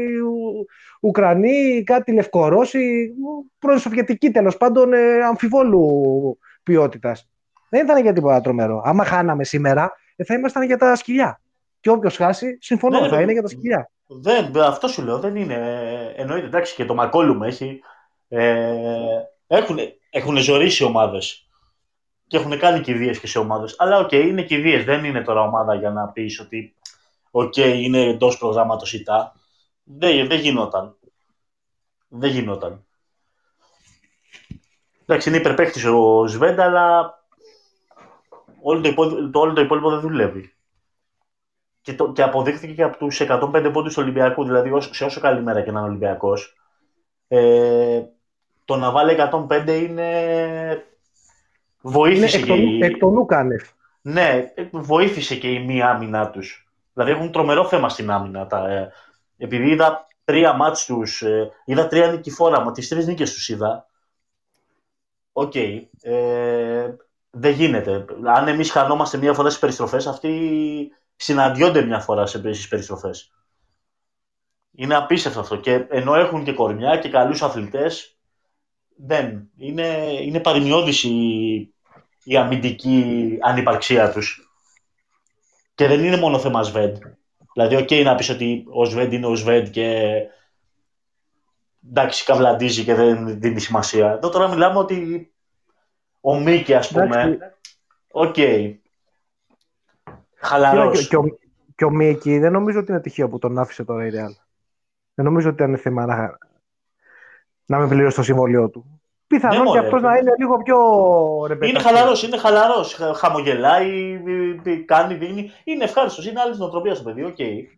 [1.01, 3.13] Ουκρανοί, κάτι Λευκορώσοι,
[3.59, 7.31] πρώην Σοβιετικοί τέλος πάντων ε, αμφιβόλου ποιότητας.
[7.69, 8.83] Δεν ήταν για τίποτα τρομερό.
[8.85, 11.41] Άμα χάναμε σήμερα, ε, θα ήμασταν για τα σκυλιά.
[11.81, 13.91] Και όποιος χάσει, συμφωνώ, ναι, θα είναι για τα σκυλιά.
[14.21, 15.57] Δεν, αυτό σου λέω, δεν είναι.
[16.17, 17.81] Εννοείται, εντάξει, και το Μακόλουμ έχει.
[18.29, 18.75] Ε,
[19.47, 19.79] έχουν,
[20.11, 21.47] έχουν ζωρίσει ομάδες.
[22.27, 23.75] Και έχουν κάνει κηδείε και σε ομάδες.
[23.79, 24.83] Αλλά οκ, okay, είναι κηδείε.
[24.83, 26.75] Δεν είναι τώρα ομάδα για να πεις ότι
[27.31, 29.33] οκ, okay, είναι εντός προγράμματος ΙΤΑ.
[29.85, 30.97] Δεν, δεν γινόταν.
[32.09, 32.85] Δεν γινόταν.
[35.03, 37.15] Εντάξει, είναι υπερπαίχτη ο Σβέντα, αλλά
[38.63, 40.55] όλο το, υπόλοιπο, το, όλο το υπόλοιπο δεν δουλεύει.
[41.83, 44.45] Και, το, και αποδείχθηκε και από τους 105 πόντους του Ολυμπιακού.
[44.45, 46.57] Δηλαδή, σε όσο καλή μέρα και να είναι Ολυμπιακός,
[47.29, 48.03] ε,
[48.65, 49.17] το να βάλει
[49.49, 50.87] 105 είναι.
[51.81, 52.53] Βοήθησε είναι και.
[52.53, 52.85] η...
[52.85, 53.27] εκ των
[54.03, 56.73] Ναι, βοήθησε και η μία άμυνά τους.
[56.93, 58.47] Δηλαδή έχουν τρομερό θέμα στην άμυνα.
[58.47, 58.93] Τα, ε,
[59.37, 63.87] επειδή είδα τρία μάτς τους, ε, είδα τρία νικηφόρα, μα τις τρεις νίκες τους είδα.
[65.33, 65.53] Ok.
[65.55, 65.81] Okay.
[66.03, 66.95] Ε,
[67.31, 68.05] δεν γίνεται.
[68.25, 70.31] Αν εμείς χανόμαστε μία φορά στις περιστροφές, αυτοί
[71.23, 73.33] συναντιόνται μία φορά σε περιστροφές.
[74.73, 75.57] Είναι απίστευτο αυτό.
[75.57, 78.19] Και ενώ έχουν και κορμιά και καλούς αθλητές,
[78.97, 79.51] δεν.
[79.57, 81.75] Είναι, είναι παροιμιώδης η,
[82.25, 84.51] η αμυντική ανυπαρξία τους.
[85.75, 86.97] Και δεν είναι μόνο θέμα Σβεντ.
[87.53, 90.13] Δηλαδή, ok okay, να πεις ότι ο Σβεντ είναι ο Σβεντ και
[91.89, 94.13] εντάξει, καβλαντίζει και δεν δίνει σημασία.
[94.13, 95.33] Εδώ τώρα μιλάμε ότι
[96.21, 97.39] ο Μίκη, ας πούμε,
[98.11, 98.35] ok.
[98.37, 98.77] Okay.
[100.43, 101.09] Χαλαρός.
[101.09, 101.25] Και, ο,
[101.75, 104.35] και ο Μίκη δεν νομίζω ότι είναι τυχαίο που τον άφησε τώρα η Real.
[105.15, 106.39] Δεν νομίζω ότι ήταν θέμα να,
[107.67, 109.01] να με πληρώσει το συμβόλαιό του.
[109.27, 110.79] Πιθανόν ναι, και αυτός να είναι λίγο πιο
[111.47, 111.67] ρεπετά.
[111.67, 112.99] Είναι χαλαρός, είναι χαλαρός.
[113.15, 114.21] Χαμογελάει,
[114.85, 115.51] κάνει, δείχνει.
[115.65, 117.35] Είναι ευχάριστος, είναι άλλη νοοτροπία στο παιδί.
[117.37, 117.77] Okay.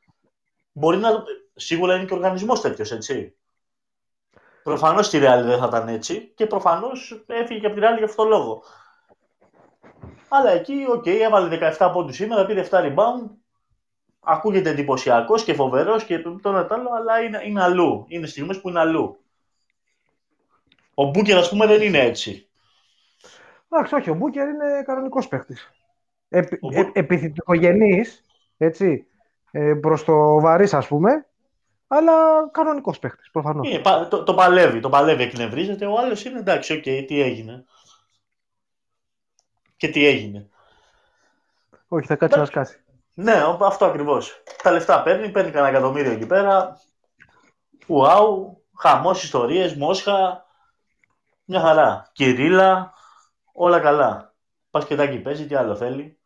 [0.73, 1.09] Μπορεί να.
[1.55, 3.35] Σίγουρα είναι και ο οργανισμός τέτοιος, έτσι.
[4.63, 8.05] Προφανώς στη Real δεν θα ήταν έτσι και προφανώς έφυγε και από τη Real για
[8.05, 8.63] αυτόν τον λόγο.
[10.37, 13.31] Αλλά εκεί, OK, okay, έβαλε 17 πόντους σήμερα, πήρε 7 rebound.
[14.21, 18.05] Ακούγεται εντυπωσιακός και φοβερός και το ένα άλλο, αλλά είναι, είναι αλλού.
[18.09, 19.19] Είναι στιγμές που είναι αλλού.
[20.95, 22.49] Ο Μπούκερ, ας πούμε, δεν είναι έτσι.
[23.69, 25.57] Εντάξει, όχι, ο Μπούκερ είναι κανονικός παίχτης.
[26.29, 28.05] Επι, ε, επιθυμητικογενή,
[28.57, 29.07] έτσι,
[29.51, 31.27] ε, προς το βαρύς, ας πούμε,
[31.87, 32.13] αλλά
[32.53, 33.81] κανονικός παίχτης, προφανώς.
[34.09, 35.87] Το, το, παλεύει, το παλεύει, εκνευρίζεται.
[35.87, 37.65] Ο άλλος είναι εντάξει, OK, okay, τι έγινε.
[39.85, 40.49] Και τι έγινε.
[41.89, 42.81] Όχι, θα κάτσει να σκάσει.
[43.15, 44.43] Ναι, αυτό ακριβώς.
[44.63, 46.81] Τα λεφτά παίρνει, παίρνει κανένα εκατομμύριο εκεί πέρα.
[47.87, 50.45] Wow, χαμός ιστορίες, Μόσχα.
[51.45, 52.11] Μια χαρά.
[52.13, 52.93] Κυρίλα,
[53.53, 54.35] όλα καλά.
[54.71, 56.19] Πασκετάκι παίζει, τι άλλο θέλει.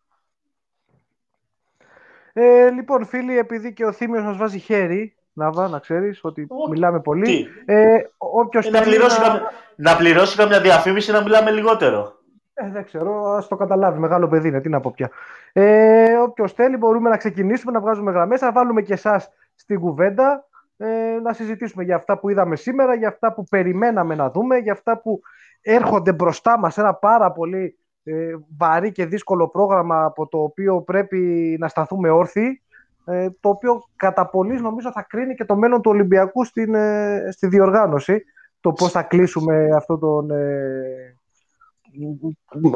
[2.33, 6.47] Ε, λοιπόν, φίλοι, επειδή και ο Θήμιος μας βάζει χέρι, να βά, να ξέρεις ότι
[6.71, 7.49] μιλάμε πολύ.
[7.67, 9.27] Ε, όποιος ε, να, πληρώσει να...
[9.27, 12.18] Καμιά, να πληρώσει καμιά διαφήμιση να μιλάμε λιγότερο.
[12.61, 13.99] Ε, δεν ξέρω, ας το καταλάβει.
[13.99, 15.11] Μεγάλο παιδί είναι, τι να πω πια.
[15.53, 20.47] Ε, Όποιος θέλει, μπορούμε να ξεκινήσουμε να βγάζουμε γραμμές, να βάλουμε και εσάς στην κουβέντα
[20.77, 24.73] ε, να συζητήσουμε για αυτά που είδαμε σήμερα, για αυτά που περιμέναμε να δούμε, για
[24.73, 25.21] αυτά που
[25.63, 31.57] έρχονται μπροστά μας ένα πάρα πολύ ε, βαρύ και δύσκολο πρόγραμμα από το οποίο πρέπει
[31.61, 32.63] να σταθούμε όρθιοι,
[33.05, 37.29] ε, το οποίο κατά πολύ νομίζω θα κρίνει και το μέλλον του Ολυμπιακού στην, ε,
[37.31, 38.25] στη διοργάνωση,
[38.61, 41.18] το πώς θα κλείσουμε αυτό τον ε,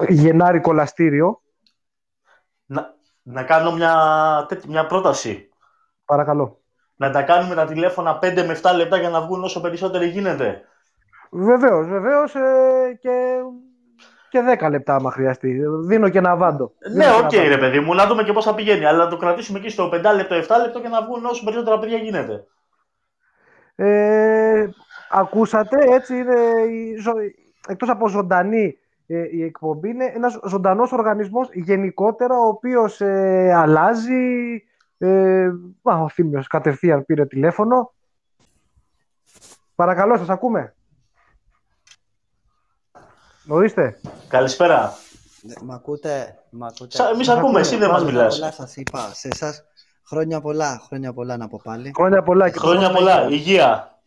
[0.09, 1.43] Γενάρη κολαστήριο.
[2.67, 3.95] Να, να κάνω μια,
[4.69, 5.49] μια πρόταση.
[6.05, 6.61] Παρακαλώ.
[6.97, 10.61] Να τα κάνουμε τα τηλέφωνα 5 με 7 λεπτά για να βγουν όσο περισσότερο γίνεται.
[11.31, 13.39] Βεβαίως, βεβαίως ε, και,
[14.29, 15.61] και 10 λεπτά άμα χρειαστεί.
[15.87, 16.73] Δίνω και ένα βάντο.
[16.95, 18.85] Ναι, OK, okay, ρε παιδί μου, να δούμε και πώς θα πηγαίνει.
[18.85, 21.79] Αλλά να το κρατήσουμε εκεί στο 5 λεπτό, 7 λεπτό και να βγουν όσο περισσότερα
[21.79, 22.47] παιδιά γίνεται.
[23.75, 24.69] Ε,
[25.11, 26.37] ακούσατε, έτσι είναι,
[27.69, 28.82] εκτός από ζωντανή ε,
[29.21, 34.63] η εκπομπή, είναι ένας ζωντανός οργανισμός γενικότερα, ο οποίος ε, αλλάζει,
[34.99, 35.49] ε,
[35.83, 37.93] ο Θήμιος κατευθείαν πήρε τηλέφωνο.
[39.75, 40.75] Παρακαλώ, σας ακούμε.
[43.49, 44.01] Ορίστε.
[44.29, 44.93] Καλησπέρα.
[45.43, 46.39] Ναι, μ' ακούτε.
[46.51, 46.97] Μ ακούτε.
[46.97, 48.39] Σα, εμείς ακούμε, εσύ δεν μας μιλάς.
[48.39, 49.15] Πολλά σας είπα.
[49.15, 49.65] Σε εσάς
[50.07, 51.93] χρόνια πολλά, χρόνια πολλά να πω πάλι.
[51.95, 52.51] Χρόνια πολλά.
[52.51, 53.99] Και χρόνια πολλά, υγεία.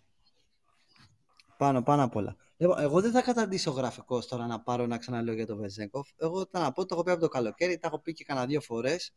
[1.58, 2.36] Πάνω, πάνω απ' όλα.
[2.58, 6.10] Λοιπόν, εγώ δεν θα καταντήσω γραφικό τώρα να πάρω να ξαναλέω για το Βεζέγκοφ.
[6.18, 8.46] Εγώ θα να πω, το έχω πει από το καλοκαίρι, τα έχω πει και κανένα
[8.46, 9.14] δύο φορές,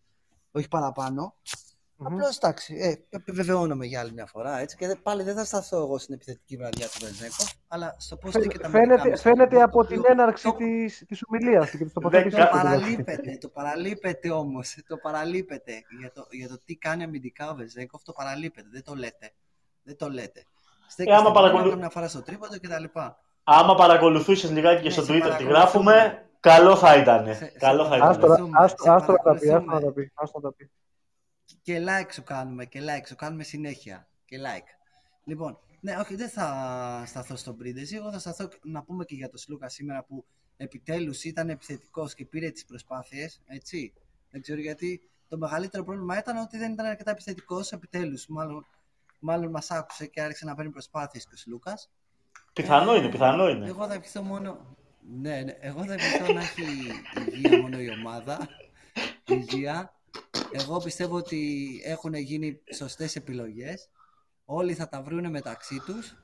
[0.50, 1.34] όχι παραπάνω.
[2.00, 2.06] Mm-hmm.
[2.06, 5.98] Απλώς εντάξει, ε, επιβεβαιώνομαι για άλλη μια φορά έτσι, και πάλι δεν θα σταθώ εγώ
[5.98, 10.52] στην επιθετική βραδιά του Βενζέκο, αλλά στο πώς και τα φαίνεται, φαίνεται από την έναρξη
[10.52, 14.76] της της ομιλίας του το Το παραλείπεται, το παραλείπεται όμως.
[14.86, 18.68] Το παραλείπεται για το, για το τι κάνει αμυντικά ο Βεζέκοφ, το παραλείπεται.
[18.72, 19.32] Δεν το λέτε.
[19.82, 20.44] Δεν το λέτε.
[20.88, 21.78] Στέκει ε, άμα παρακολου...
[21.78, 22.84] μια φορά στο τρίποντο κτλ.
[23.50, 27.26] Άμα παρακολουθούσες λιγάκι και ναι, στο Twitter τι γράφουμε, καλό θα ήταν.
[27.58, 28.08] Καλό θα ήταν.
[28.54, 30.70] Άστο να τα πει.
[31.62, 34.08] Και like σου κάνουμε, και like σου κάνουμε συνέχεια.
[34.24, 34.68] Και like.
[35.24, 37.96] Λοιπόν, ναι, όχι, δεν θα σταθώ στον Πρίντεζι.
[37.96, 40.24] Εγώ θα σταθώ να πούμε και για τον Σλούκα σήμερα που
[40.56, 43.40] επιτέλους ήταν επιθετικός και πήρε τις προσπάθειες.
[43.46, 43.92] Έτσι.
[44.30, 45.10] Δεν ξέρω γιατί.
[45.28, 47.72] Το μεγαλύτερο πρόβλημα ήταν ότι δεν ήταν αρκετά επιθετικός.
[47.72, 48.66] Επιτέλους, μάλλον,
[49.18, 51.90] μάλλον μας άκουσε και άρχισε να παίρνει προσπάθειες και ο Σλούκας.
[52.62, 53.66] Πιθανό είναι, πιθανό είναι.
[53.66, 54.76] Εγώ θα ευχηθώ μόνο.
[55.20, 56.62] Ναι, ναι, εγώ θα ευχηθώ να έχει
[57.34, 58.48] υγεία μόνο η ομάδα.
[59.24, 59.98] Υγεία
[60.52, 63.88] εγώ πιστεύω ότι έχουν γίνει σωστές επιλογές.
[64.44, 66.16] Όλοι θα τα βρούνε μεταξύ τους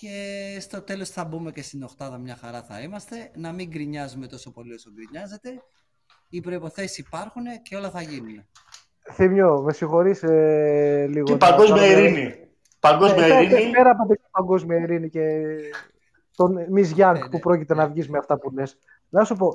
[0.00, 3.30] και στο τέλος θα μπούμε και στην οχτάδα μια χαρά θα είμαστε.
[3.34, 5.62] Να μην γκρινιάζουμε τόσο πολύ όσο γκρινιάζετε.
[6.28, 8.46] Οι προϋποθέσεις υπάρχουν και όλα θα γίνουν.
[9.12, 11.24] Θήμιο, με συγχωρείς ε, λίγο.
[11.24, 12.34] Και παγκόσμια ειρήνη.
[12.80, 13.70] Παγκόσμια ε, ειρήνη.
[13.70, 15.44] Πέρα από την παγκόσμια ειρήνη και
[16.36, 17.92] τον Μις Γιάνγκ ναι, που ναι, πρόκειται να ναι.
[17.92, 18.78] βγεις με αυτά που λες.
[19.08, 19.54] Να σου πω,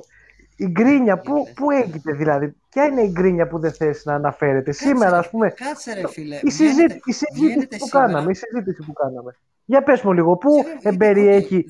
[0.56, 4.72] η γκρίνια, πού, πού έγινε δηλαδή, ποια είναι η γκρίνια που δεν θες να αναφέρεται;
[4.72, 6.40] σήμερα, ας πούμε, κάτσε ρε φίλε.
[6.42, 9.36] η, συζήτηση, η συζήτηση που κάναμε, η συζήτηση που κάναμε.
[9.64, 10.50] Για πες μου λίγο, πού
[10.82, 11.64] εμπεριέχει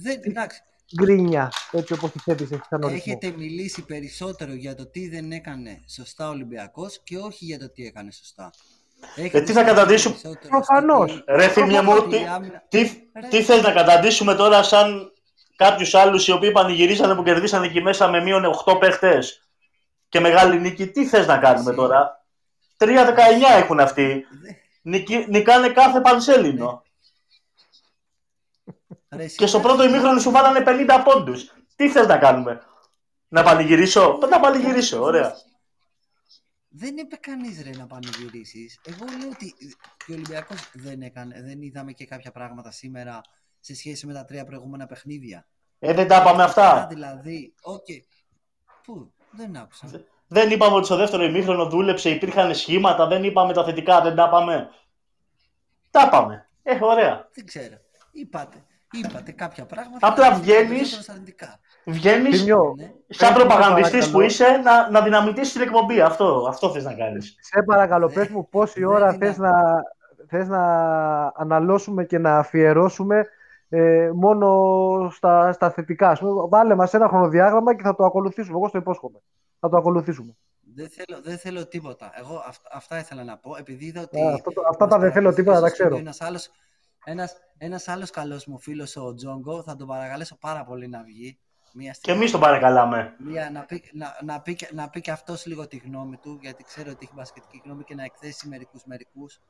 [0.97, 2.49] γκρίνια, έτσι όπως τη θέτεις
[2.91, 7.71] Έχετε μιλήσει περισσότερο για το τι δεν έκανε σωστά ο Ολυμπιακός και όχι για το
[7.71, 8.51] τι έκανε σωστά.
[9.33, 10.17] Ε, τι θα καταντήσουμε;
[10.49, 11.25] Προφανώς.
[11.27, 12.19] Ρε φίλε μου, τι,
[12.69, 12.91] τι,
[13.29, 15.13] τι θες να καταντήσουμε τώρα σαν
[15.57, 19.49] κάποιους άλλους οι οποίοι πανηγυρίσανε που κερδίσανε εκεί μέσα με μείον 8 παίχτες
[20.09, 22.25] και μεγάλη νίκη; Τι θες να κάνουμε τώρα;
[22.77, 22.87] 3-19
[23.59, 24.27] έχουν αυτοί.
[24.83, 26.83] Νικη, νικάνε κάθε πανσέλινο.
[29.37, 31.53] και στο πρώτο ημίχρονο σου βάλανε 50 πόντους.
[31.77, 32.63] Τι θες να κάνουμε;
[33.29, 35.37] Να πανηγυρίσω; Να πανηγυρίσω, ωραία.
[36.69, 38.81] Δεν είπε κανείς ρε να πανηγυρίσεις.
[38.87, 39.55] Εγώ λέω ότι
[40.07, 41.43] και ο Ολυμπιακός δεν έκανε.
[41.43, 43.21] Δεν είδαμε και κάποια πράγματα σήμερα
[43.61, 45.47] σε σχέση με τα τρία προηγούμενα παιχνίδια.
[45.79, 46.87] Ε, δεν τα είπαμε αυτά.
[46.91, 48.01] Δηλαδή, okay.
[48.83, 50.05] Πού, δεν άκουσα.
[50.27, 54.25] Δεν είπαμε ότι στο δεύτερο ημίχρονο δούλεψε, υπήρχαν σχήματα, δεν είπαμε τα θετικά, δεν τα
[54.27, 54.69] είπαμε.
[55.91, 56.49] Τα είπαμε.
[56.63, 57.29] Ε, ωραία.
[57.35, 57.77] Δεν ξέρω.
[58.13, 58.65] Είπατε.
[58.93, 60.09] Είπατε κάποια πράγματα.
[60.09, 61.11] Απλά βγαίνεις.
[61.85, 62.93] Βγαίνεις ναι.
[63.09, 66.01] σαν προπαγανδιστής που είσαι να, να δυναμητήσεις την εκπομπή.
[66.01, 67.37] Αυτό, αυτό θες να κάνεις.
[67.41, 69.51] Σε παρακαλώ, πες μου πόση ώρα θες να,
[70.29, 70.63] θες να
[71.35, 73.27] αναλώσουμε και να αφιερώσουμε
[73.69, 76.17] ε, μόνο στα, στα θετικά.
[76.21, 78.57] πούμε, βάλε μας ένα χρονοδιάγραμμα και θα το ακολουθήσουμε.
[78.57, 79.19] Εγώ στο υπόσχομαι.
[79.61, 80.37] Θα το ακολουθήσουμε.
[80.75, 82.13] Δεν θέλω, δεν θέλω τίποτα.
[82.19, 83.57] Εγώ αυτά, αυτά ήθελα να πω.
[83.59, 84.21] Επειδή είδα ότι.
[84.35, 85.97] αυτό, αυτά τα δεν θέλω τίποτα, τα ξέρω.
[85.97, 86.51] Ένας άλλος
[87.05, 91.39] ένας, ένας άλλος καλός μου φίλος ο Τζόγκο θα τον παρακαλέσω πάρα πολύ να βγει.
[91.75, 93.15] Μια και εμείς τον παρακαλάμε.
[93.19, 96.65] Μια, να, πει, να, να, πει, να πει και αυτός λίγο τη γνώμη του, γιατί
[96.65, 99.41] ξέρω ότι έχει μπασκετική γνώμη και να εκθέσει μερικούς μερικούς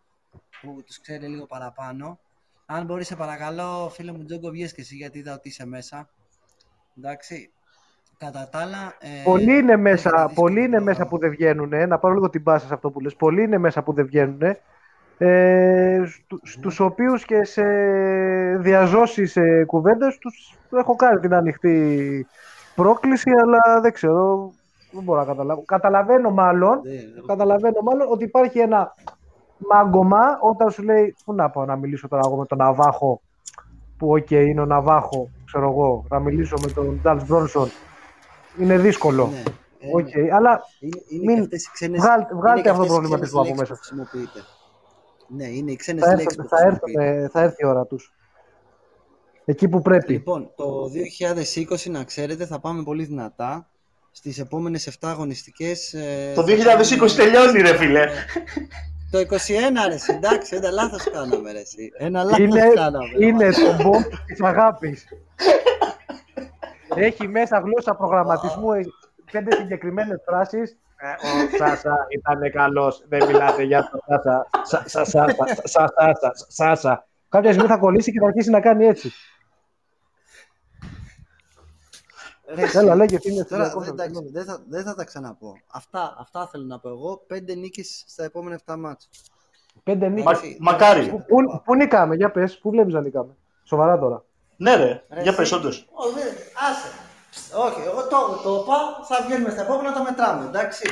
[0.61, 2.19] που τους ξέρει λίγο παραπάνω.
[2.67, 6.09] Αν μπορείς, σε παρακαλώ, φίλε μου Τζόγκο, βγες και εσύ, γιατί είδα ότι είσαι μέσα.
[6.99, 7.53] Εντάξει.
[8.19, 8.97] Κατά τα άλλα...
[8.99, 11.89] Ε, πολλοί είναι μέσα, πολλοί είναι μέσα που δεν βγαίνουν.
[11.89, 13.17] Να πάρω λίγο την πάση σε αυτό που λες.
[13.17, 14.43] Πολλοί είναι μέσα που δεν βγαίνουν.
[14.43, 14.61] Ε,
[16.07, 17.63] στου, στους οποίους και σε
[18.59, 22.27] διαζώσεις ε, κουβέντες τους έχω κάνει την ανοιχτή
[22.75, 24.51] πρόκληση, αλλά δεν ξέρω.
[24.93, 25.63] Δεν μπορώ να καταλάβω.
[25.65, 28.95] Καταλαβαίνω μάλλον, Δεν- καταλαβαίνω μάλλον ότι υπάρχει ένα
[29.59, 31.17] μάγκωμα όταν σου λέει.
[31.25, 33.21] Πού να πάω να μιλήσω τώρα εγώ με τον Ναβάχο,
[33.99, 37.69] που οκ, είναι ο Ναβάχο, ξέρω εγώ, να μιλήσω με τον Τζαλ Μπρόνσον.
[38.59, 39.27] Είναι δύσκολο.
[39.27, 39.43] Ναι,
[39.79, 40.35] ε, Οκ, ναι.
[40.35, 42.97] αλλά Είναι, είναι Μην- και αυτές οι ξένες, βγάλ- είναι βγάλτε και αυτό το αυτές
[42.97, 44.07] οι προβληματισμό ξένες από λέξεις μέσα που σας.
[44.09, 44.41] χρησιμοποιείτε.
[45.29, 47.05] Ναι, είναι οι ξένες θα, λέξεις έρθουν, που θα, χρησιμοποιείτε.
[47.05, 48.13] έρθουν, θα έρθει η ώρα τους.
[49.45, 50.13] Εκεί που πρέπει.
[50.13, 50.91] Λοιπόν, το
[51.71, 53.69] 2020 να ξέρετε θα πάμε πολύ δυνατά.
[54.11, 55.93] Στις επόμενες 7 αγωνιστικές...
[55.95, 58.07] ε, Το θα 2020 κάνουμε- τελειώνει, ρε φίλε.
[59.11, 59.25] Το 21
[59.89, 61.91] ρε, εσύ, εντάξει, ένα λάθος κάναμε ρε, εσύ.
[61.99, 63.09] Ένα λάθος είναι, κάναμε.
[63.19, 65.05] είναι το μπομ της αγάπης.
[66.95, 68.91] Έχει μέσα γλώσσα προγραμματισμού, έχει
[69.33, 70.79] πέντε συγκεκριμένες φράσεις.
[71.01, 74.47] Ε, ο Σάσα ήταν καλός, δεν μιλάτε για τον Σάσα.
[74.63, 77.07] Σα- σα- σα- σα- σα- σα- σα- Σάσα.
[77.29, 79.13] Κάποια στιγμή θα κολλήσει και θα αρχίσει να κάνει έτσι.
[82.55, 82.79] Ρε, εσύ.
[82.79, 83.45] Έλα, λέγε τι είναι.
[83.45, 84.05] Τώρα, στην δεν, Ελλάδα.
[84.19, 85.53] εντάξει, δεν, θα, δεν θα τα ξαναπώ.
[85.73, 87.23] Αυτά, αυτά θέλω να πω εγώ.
[87.27, 89.09] Πέντε νίκες στα επόμενα 7 μάτς.
[89.83, 90.25] Πέντε νίκες.
[90.25, 91.01] Μα- Εντάξει, μακάρι.
[91.07, 91.25] εντάξει.
[91.27, 93.37] Πού, πού νικάμε, για πες, πού βλέπεις να νικάμε.
[93.65, 94.25] Σοβαρά τώρα.
[94.57, 95.35] Ναι, ρε, Ρε, για εσύ.
[95.37, 95.89] πες όντως.
[95.93, 96.35] Ω, δεν-
[96.71, 96.89] άσε.
[97.57, 100.89] Όχι, εγώ το, το είπα, θα βγαίνουμε στα επόμενα να τα μετράμε, εντάξει.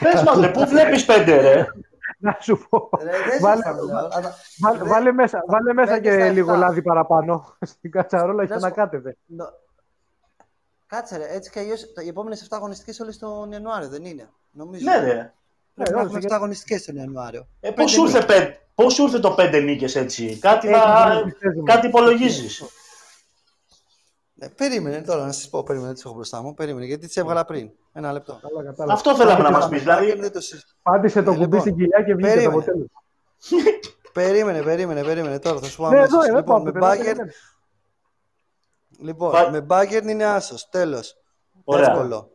[0.00, 1.66] Πες μας, ρε, πού βλέπεις πέντε, ρε;
[2.18, 2.88] Να σου πω.
[3.02, 3.96] Ρε, δεν Βάλε- σας τα λέω.
[3.96, 6.32] Αλλά- Βάλε, Ρε, βάλε μέσα, βάλε μέσα πέντε στα και εφτά.
[6.32, 7.44] λίγο λάδι παραπάνω.
[7.72, 8.74] Στην κατσαρόλα έχει Να σου να πω.
[8.76, 9.16] κάτετε.
[9.26, 9.52] νο-
[10.86, 14.28] Κάτσε ρε, έτσι και αλλιώς τα- οι επόμενες 7 αγωνιστικές όλες τον Ιανουάριο, δεν είναι.
[14.50, 14.84] Νομίζω.
[14.90, 15.04] Ναι, ρε.
[15.04, 15.32] Πρέπει
[15.74, 17.40] Ναι, να όχι, έχουμε γιατί- 7 αγωνιστικές τον Ιανουάριο.
[17.60, 18.34] Ε, Πέντε πώς σου ήρθε νίκες.
[18.36, 21.14] πέντε- πώς σου ήρθε το πέντε νίκες έτσι; Κάτι, Έχει θα...
[21.14, 21.72] να πιστεύουμε.
[21.72, 22.62] κάτι υπολογίζεις.
[24.40, 26.54] Ναι, περίμενε τώρα να σας πω, περίμενε, τις έχω μπροστά μου.
[26.54, 27.70] Περίμενε, γιατί τις έβγαλα πριν.
[27.92, 28.38] Ένα λεπτό.
[28.42, 28.92] Καλά, κατάλαβα.
[28.92, 29.82] Αυτό θέλαμε να μας Πάτησε- πεις.
[29.82, 30.72] Δηλαδή, Δεν το συζητώ.
[30.82, 32.54] Πάτησε το Ναι, κουμπί λοιπόν, στην κοιλιά και βγήκε το περίμενε.
[32.56, 33.02] αποτέλεσμα.
[34.12, 35.38] Περίμενε, περίμενε, περίμενε.
[35.38, 36.12] Τώρα θα σου πω Ναι, αμέσως.
[36.12, 37.30] εδώ είναι, Λοιπόν, πάω, με παιδιά, Bayern, περιμένω.
[39.00, 40.68] λοιπόν, Μπα- με Bayern είναι άσος.
[40.68, 41.14] Τέλος.
[41.64, 41.90] Ωραία.
[41.90, 42.30] Εύκολο.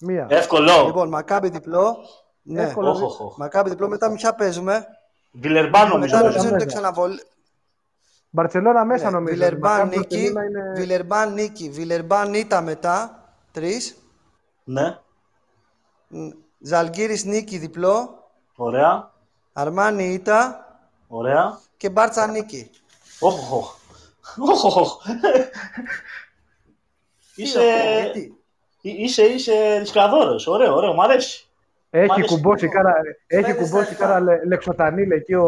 [0.00, 0.26] Μία.
[0.30, 0.84] εύκολο.
[0.86, 1.96] Λοιπόν, Μακάμπι διπλό.
[2.42, 2.62] Ναι.
[2.62, 2.90] Εύκολο.
[2.90, 3.36] Όχ, όχ, όχ.
[3.36, 3.88] Μακάμπι διπλό.
[3.88, 4.86] Μετά με ποια παίζουμε.
[5.32, 6.16] Βιλερμπάν νομίζω.
[6.16, 6.46] Μετά Βιλερμπάν.
[6.46, 7.18] νομίζω είναι το
[8.30, 8.48] μέσα.
[8.48, 8.74] ξαναβολ...
[8.78, 9.34] Μπαρτσελώνα μέσα Ναι, νομίζω.
[9.34, 10.16] Βιλερμπάν Μακάμπι νίκη.
[10.32, 11.70] Μπαρτσελώνα είναι- Βιλερμπάν νίκη.
[11.70, 13.22] Βιλερμπάν ήττα μετά.
[13.52, 13.96] Τρεις.
[14.64, 14.98] Ναι,
[16.08, 16.28] Μ,
[16.60, 18.24] Ζαλγκύρης νίκη διπλό.
[18.56, 19.10] ωραία.
[19.52, 20.66] Αρμάνι ήττα.
[21.08, 21.58] Ωραία.
[21.76, 22.70] Και Μπάρτσα νίκη.
[23.20, 23.74] Όχ, όχ.
[24.38, 25.04] Όχ, όχ, όχ.
[27.34, 27.60] Είσαι,
[28.00, 28.36] Γιατί.
[28.80, 30.46] είσαι, είσαι ρισκαδόρος.
[30.46, 30.94] Ωραίο, ωραίο.
[30.94, 31.46] Μ' αρέσει.
[31.90, 32.28] Μ' Έχει αρέσει.
[32.34, 32.92] κουμπώσει κάρα,
[33.26, 34.06] έχει Πέντε στα κουμπώσει εφτά.
[34.06, 35.46] κάρα λε- λεξοτανίλ εκεί ο,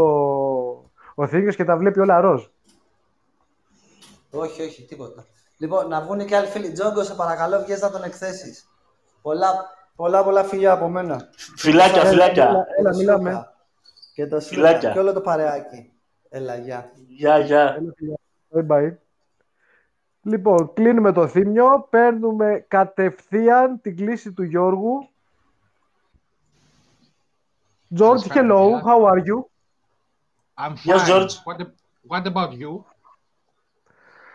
[1.15, 2.45] ο Θήγιος και τα βλέπει όλα ροζ.
[4.31, 5.25] Όχι, όχι, τίποτα.
[5.59, 6.73] Λοιπόν, να βγουν και άλλοι φίλοι.
[6.73, 8.69] Τζόγκο, σε παρακαλώ, βγες να τον εκθέσεις.
[9.23, 9.49] Πολλά,
[9.97, 11.29] πολλά, πολλά φιλιά από μένα.
[11.57, 12.45] Φιλάκια, Έλα, φιλάκια.
[12.49, 13.31] έλα, έλα, το μιλάμε.
[13.31, 13.55] Σλούκα.
[14.15, 14.79] Και το Φιλάκια.
[14.81, 14.93] Σλούκα.
[14.93, 15.93] Και όλο το παρεάκι.
[16.29, 16.91] Έλα, γεια.
[17.09, 17.77] Γεια, γεια.
[18.55, 18.95] Bye bye.
[20.23, 25.09] Λοιπόν, κλείνουμε το θύμιο, παίρνουμε κατευθείαν την κλίση του Γιώργου.
[27.99, 28.83] George, Καλησπέρα, hello, παιδιά.
[28.85, 29.45] how are you?
[30.65, 31.07] I'm Yes, fine.
[31.09, 31.33] George.
[31.45, 31.75] What, a-
[32.09, 32.85] what about you?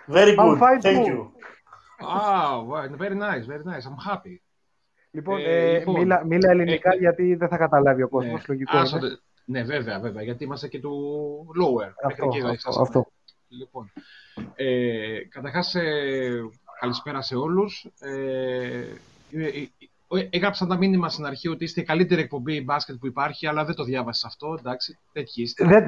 [0.08, 0.60] Very I'm good.
[0.60, 1.12] fine Thank too.
[1.12, 1.32] you.
[2.02, 3.86] Oh, well, very nice, very nice.
[3.86, 4.42] I'm happy.
[5.12, 8.46] Λοιπόν, Ε, ε, λοιπόν, μίλα, μίλα ελληνικά ε, γιατί δεν θα καταλάβει ο κόσμος, Ναι,
[8.48, 9.08] λογικό άσο είναι.
[9.08, 9.16] δε-
[9.46, 10.92] ναι, βέβαια, βέβαια, γιατί είμαστε και του
[11.62, 11.92] lower.
[12.04, 12.86] Αυτό, Μέχρι εκεί αυτό, φτάσαμε.
[12.88, 13.12] αυτό.
[13.48, 13.92] Λοιπόν,
[14.56, 16.30] ε, καταρχάς, ε,
[16.80, 17.88] καλησπέρα σε όλους.
[18.00, 18.84] Ε,
[20.14, 23.08] ε, ε, ε, έγραψα τα μήνυμα στην αρχή ότι είστε η καλύτερη εκπομπή μπάσκετ που
[23.08, 25.66] υπάρχει, αλλά δεν το διάβασα αυτό, εντάξει, τέτοιοι είστε.
[25.66, 25.86] Δεν-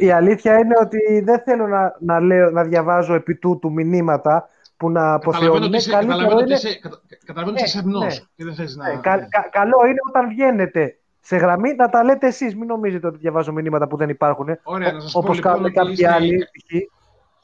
[0.00, 4.48] η, η αλήθεια είναι ότι δεν θέλω να, να, λέω, να διαβάζω επί τούτου μηνύματα
[4.76, 5.62] που να Καταλαβαίνω αποθεώνουν.
[5.62, 8.24] ότι είσαι, Καλύτερο καταλαβαίνω ότι είναι, είσαι, κατα- καταλαβαίνω Ναι, ότι είσαι σεμνός ναι.
[8.36, 8.88] και δεν θες να...
[8.90, 12.56] ε, κα- κα- καλό είναι όταν βγαίνετε σε γραμμή να τα λέτε εσείς.
[12.56, 14.48] Μην νομίζετε ότι διαβάζω μηνύματα που δεν υπάρχουν.
[14.62, 16.76] Ωραία, να σας πω Όπως λοιπόν κάνουν ότι κάποιοι είστε- άλλοι π.χ.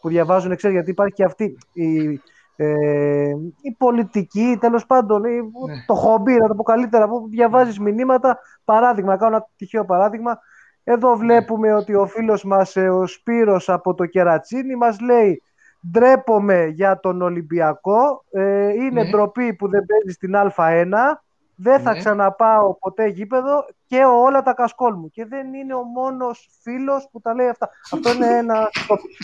[0.00, 2.20] που διαβάζουν, ξέρεις, γιατί υπάρχει και αυτή η,
[2.62, 3.28] ε,
[3.60, 5.84] η πολιτική, τέλος πάντων, η, Ναι.
[5.86, 8.38] το χομπί, να το πω καλύτερα, που διαβάζεις μηνύματα.
[8.64, 10.38] Παράδειγμα, κάνω ένα τυχαίο παράδειγμα.
[10.84, 15.42] Εδώ βλέπουμε ότι ο φίλος μας, ε, ο Σπύρος από το Κερατσίνι, μας λέει
[15.90, 19.10] «Ντρέπομαι για τον Ολυμπιακό, ε, είναι Ναι.
[19.10, 21.22] ντροπή που δεν παίζει στην Α1,
[21.62, 21.98] δεν θα Ναι.
[21.98, 25.10] ξαναπάω ποτέ γήπεδο και όλα τα κασκόλ μου».
[25.10, 27.70] Και δεν είναι ο μόνος φίλος που τα λέει αυτά.
[27.92, 28.70] Αυτό είναι ένα...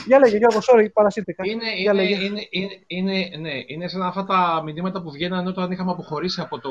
[0.06, 1.42] Για λέγε Γιώργο, sorry, παρασύρθηκα.
[1.46, 2.24] Είναι, Για είναι, λέγε.
[2.24, 6.58] είναι, είναι, είναι, ναι, είναι σαν αυτά τα μηνύματα που βγαίνανε όταν είχαμε αποχωρήσει από
[6.60, 6.70] το,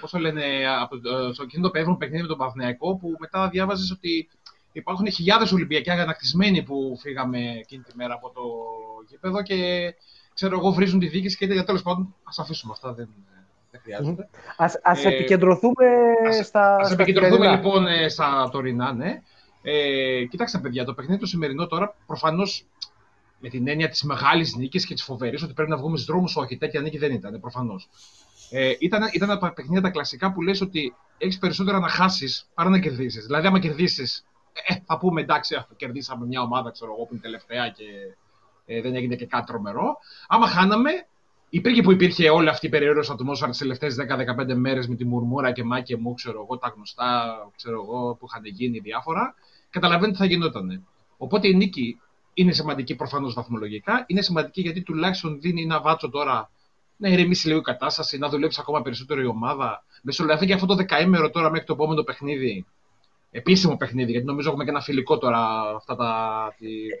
[0.00, 0.42] πώς το λένε,
[0.80, 4.28] από το, στο εκείνο το πέμπτο παιχνίδι με τον Παθηναϊκό, που μετά διάβαζες ότι
[4.72, 8.42] υπάρχουν χιλιάδες Ολυμπιακοί αγανακτισμένοι που φύγαμε εκείνη τη μέρα από το
[9.08, 9.56] γήπεδο και
[10.34, 13.08] ξέρω εγώ βρίζουν τη διοίκηση και για τέλος πάντων ας αφήσουμε αυτά, δεν,
[13.70, 14.28] δεν χρειάζεται.
[14.56, 15.86] Ας, ας Ε, επικεντρωθούμε
[16.28, 17.56] ας- στα, Ας στα επικεντρωθούμε χειμερινά.
[17.56, 19.22] λοιπόν ε, στα τωρινά, ναι.
[19.62, 22.66] Ε, κοιτάξτε, παιδιά, το παιχνίδι το σημερινό τώρα προφανώς
[23.38, 26.36] με την έννοια της μεγάλης νίκης και της φοβερής ότι πρέπει να βγούμε στους δρόμους.
[26.36, 27.88] Όχι, τέτοια νίκη δεν ήταν, προφανώς.
[28.50, 32.68] Ε, ήταν, ήταν τα παιχνίδια τα κλασικά που λες ότι έχεις περισσότερα να χάσεις παρά
[32.68, 33.24] να κερδίσεις.
[33.26, 34.26] Δηλαδή, άμα κερδίσεις,
[34.66, 37.84] ε, θα πούμε εντάξει, κερδίσαμε μια ομάδα ξέρω εγώ, που είναι τελευταία και
[38.66, 39.96] ε, δεν έγινε και κάτι τρομερό.
[40.28, 40.90] Άμα χάναμε,
[41.50, 43.96] υπήρχε που υπήρχε όλη αυτή η περίοδος ατμόσφαιρα τις τελευταίες
[44.50, 48.26] 10-15 μέρες με τη μουρμούρα και μάκε μου, ξέρω εγώ, τα γνωστά ξέρω εγώ, που
[48.28, 49.34] είχαν γίνει διάφορα.
[49.70, 50.86] Καταλαβαίνετε τι θα γινόταν.
[51.16, 52.00] Οπότε η νίκη
[52.34, 54.04] είναι σημαντική προφανώς βαθμολογικά.
[54.06, 56.50] Είναι σημαντική γιατί τουλάχιστον δίνει ένα βάτσο τώρα
[56.96, 59.84] να ηρεμήσει λίγο η κατάσταση, να δουλέψει ακόμα περισσότερο η ομάδα.
[60.02, 62.66] Μεσολαβεί και αυτό το δεκαήμερο τώρα μέχρι το επόμενο παιχνίδι.
[63.32, 65.38] Επίσημο παιχνίδι, γιατί νομίζω έχουμε και ένα φιλικό τώρα
[65.76, 66.08] αυτά τα.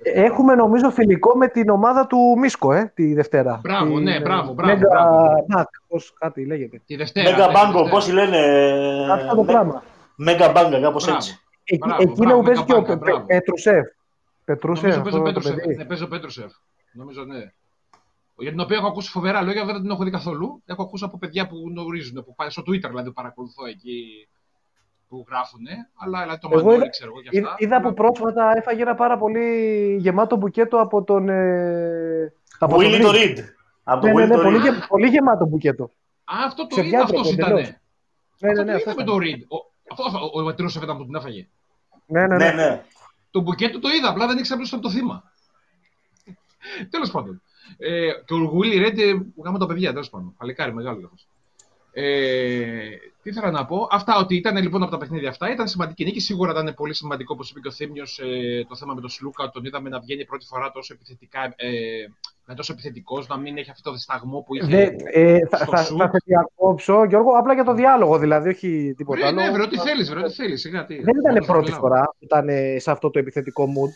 [0.02, 3.60] Έχουμε νομίζω φιλικό με την ομάδα του Μίσκο, ε, τη Δευτέρα.
[3.62, 4.02] Μπράβο, τη...
[4.02, 4.72] ναι, μπράβο, μπράβο.
[4.72, 4.88] Μέγα
[5.46, 5.68] μπράβο.
[5.88, 6.80] πώς κάτι λέγεται.
[6.86, 7.30] Τη Δευτέρα.
[7.30, 8.38] Μέγα ναι, Μπάγκο, ναι, πώς λένε.
[9.12, 9.82] Αυτό το πράγμα.
[10.16, 11.18] Μέγα Μπάγκα, κάπως Μπράβο.
[11.18, 11.40] έτσι.
[11.64, 13.26] Εκεί, Μπράβο, εκεί μπράβο, που παίζει και ο Μέγα Μπάγκα, Πε- μπράβο.
[13.26, 13.86] Πετρουσέφ.
[14.44, 15.54] Πετρούσεφ, Νομίζω αυτό παίζει ο το Πέτρουσεφ.
[15.64, 15.76] παιδί.
[15.76, 16.52] Ναι, παίζει ο Πέτρουσεφ.
[16.92, 17.52] Νομίζω ναι.
[18.36, 20.62] Για την οποία έχω ακούσει φοβερά λόγια, βέβαια δεν την έχω δει καθόλου.
[20.66, 24.28] Έχω ακούσει από παιδιά που γνωρίζουν, που πάει στο Twitter δηλαδή που παρακολουθώ εκεί
[25.10, 25.60] που γράφουν.
[25.96, 27.64] Αλλά, αλλά το Εγώ Μανώλη είδα- ξέρω εγώ και Είδα, αυτά.
[27.66, 29.46] είδα που πρόσφατα έφαγε ένα πάρα πολύ
[30.00, 31.28] γεμάτο μπουκέτο από τον.
[31.28, 33.14] Ε, από τον Willy το Reed.
[33.14, 33.38] Reed.
[33.84, 34.62] Από Ναι, το ναι, Willy ναι, το πολύ, Reed.
[34.62, 35.84] γε- πολύ γεμάτο μπουκέτο.
[36.24, 37.50] Α, αυτό το σε είδα, διάτροπο, αυτός ήταν.
[37.50, 37.72] εντελώς.
[38.38, 39.48] Ναι, ναι, ναι, αυτό αυτό το είδα με ήταν.
[39.48, 39.58] το Reed.
[39.58, 41.48] Ο, αυτό, αυτό, ο Πετρούσεφ ήταν που την έφαγε.
[42.06, 42.52] Ναι, ναι, Ναι, ναι.
[42.52, 42.84] ναι.
[43.30, 45.32] Το μπουκέτο το είδα, απλά δεν ήξερα ποιος ήταν το θύμα.
[46.90, 47.42] τέλος πάντων.
[47.78, 48.98] Ε, και ο Γουίλι Ρέντ
[49.44, 50.34] γάμα τα παιδιά, τέλος πάντων.
[50.38, 51.28] Παλικάρι μεγάλο λάθος.
[51.92, 52.88] Ε,
[53.22, 53.88] τι ήθελα να πω.
[53.90, 55.50] Αυτά ότι ήταν λοιπόν από τα παιχνίδια αυτά.
[55.52, 56.20] Ήταν σημαντική νίκη.
[56.20, 59.50] Σίγουρα ήταν πολύ σημαντικό, όπως είπε και ο Θήμιος, ε, το θέμα με τον Σλούκα.
[59.50, 61.42] Τον είδαμε να βγαίνει πρώτη φορά τόσο επιθετικά.
[61.56, 61.68] Ε,
[62.44, 64.66] να είναι τόσο επιθετικός, να μην έχει αυτό το δισταγμό που είχε.
[64.66, 65.98] Δε, ε, θα, στο θα, σουτ.
[66.00, 69.40] θα σε διακόψω, Γιώργο, απλά για το διάλογο, δηλαδή, όχι τίποτα ναι, άλλο.
[69.40, 70.60] ναι, βρε, ό,τι θέλεις, βρε, ό,τι θέλεις.
[70.60, 70.94] Σιγά, τι.
[70.94, 71.80] Δεν ήταν Μόνο θα πρώτη μιλάω.
[71.80, 73.92] φορά που ήταν ε, σε αυτό το επιθετικό mood.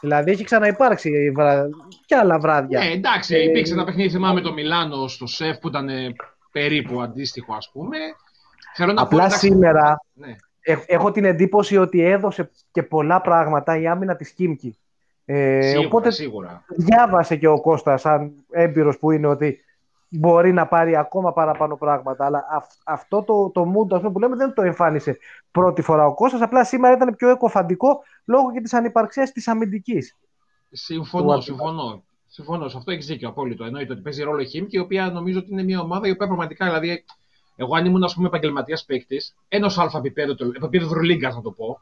[0.00, 1.68] Δηλαδή, έχει ξαναυπάρξει βρα...
[2.06, 2.78] και άλλα βράδια.
[2.78, 6.12] Ναι, εντάξει, Ε, υπήρξε ένα παιχνίδι, θυμάμαι το Μιλάνο στο ΣΕΦ που ήταν ε,
[6.52, 7.96] περίπου αντίστοιχο, ας πούμε.
[8.74, 10.36] Θέλω να πω, Απλά εντάξει, σήμερα Ναι.
[10.62, 14.76] Εχ- έχω την εντύπωση ότι έδωσε και πολλά πράγματα η άμυνα της Κίμκι.
[15.24, 16.64] Ε, σίγουρα, οπότε σίγουρα.
[16.76, 19.64] διάβασε και ο Κώστας σαν έμπειρος που είναι ότι
[20.08, 22.24] μπορεί να πάρει ακόμα παραπάνω πράγματα.
[22.24, 25.18] Αλλά αυ- αυτό το, το mood ας πούμε, που λέμε δεν το εμφάνισε
[25.50, 26.40] πρώτη φορά ο Κώστας.
[26.40, 30.16] Απλά σήμερα ήταν πιο εκοφαντικό λόγω και της ανυπαρξίας της αμυντικής.
[30.70, 32.02] Συμφωνώ, Του συμφωνώ.
[32.40, 33.64] Συμφωνώ, σε αυτό έχει δίκιο απόλυτο.
[33.64, 36.26] Εννοείται ότι παίζει ρόλο η Χίμκι, η οποία νομίζω ότι είναι μια ομάδα η οποία
[36.26, 37.04] πραγματικά, δηλαδή,
[37.56, 41.50] εγώ αν ήμουν ας πούμε επαγγελματίας παίκτης, ενός αλφα επίπεδου, το- επίπεδο Ευρωλίγκας να το
[41.50, 41.80] πω,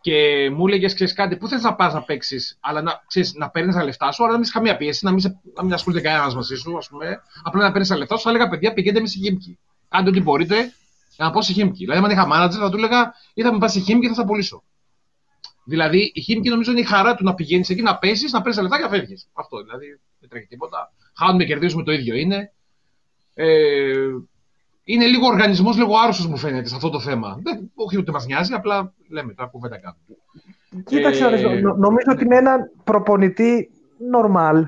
[0.00, 3.48] και μου έλεγες, ξέρεις κάτι, πού θες να πας να παίξεις, αλλά να, ξέρεις, να
[3.50, 5.72] παίρνεις τα λεφτά σου, αλλά να μην έχεις καμία πίεση, να μην, σε, να μην
[5.72, 8.22] ασχολείται κανένας μαζί σου, ας πούμε, απλά να παίρνεις τα λεφτά σου.
[8.22, 9.58] Θα έλεγα, παιδιά, πηγαίνετε με στη Χίμκι.
[9.88, 10.56] Κάντε ό,τι μπορείτε
[11.16, 11.84] για να πάω στη Χίμκι.
[11.84, 14.14] Δηλαδή, αν είχα manager, θα του έλεγα, ή θα με πας στη Χίμκι και θα
[14.14, 14.62] σε απολύσω.
[15.68, 18.56] Δηλαδή, η Χίμκι νομίζω είναι η χαρά του να πηγαίνεις εκεί, να πέσεις, να παίρνεις
[18.56, 19.28] τα λεφτά και να φεύγεις.
[19.32, 20.92] Αυτό δηλαδή δεν τρέχει τίποτα.
[21.18, 22.52] Χάνουμε, κερδίζουμε το ίδιο είναι.
[23.34, 24.08] Ε,
[24.84, 27.38] είναι λίγο οργανισμός, λίγο άρρωστος μου φαίνεται σε αυτό το θέμα.
[27.42, 30.84] Δεν, όχι ότι μας νοιάζει, απλά λέμε τώρα κουβέντα κάνουμε.
[30.84, 32.12] Κοίταξε, Ε, ρε, νο- νομίζω ναι.
[32.12, 33.70] ότι με έναν προπονητή
[34.14, 34.62] normal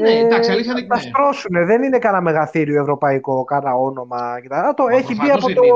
[0.00, 0.86] Ναι, εντάξει, αλήθεια είναι.
[0.88, 1.00] θα Ναι.
[1.00, 1.66] στρώσουν.
[1.66, 4.40] Δεν είναι κανένα μεγαθύριο ευρωπαϊκό, κανένα όνομα.
[4.40, 4.54] κτλ.
[4.54, 5.74] Α, Το Μα έχει μπει προφανώς από, δεν το, είναι.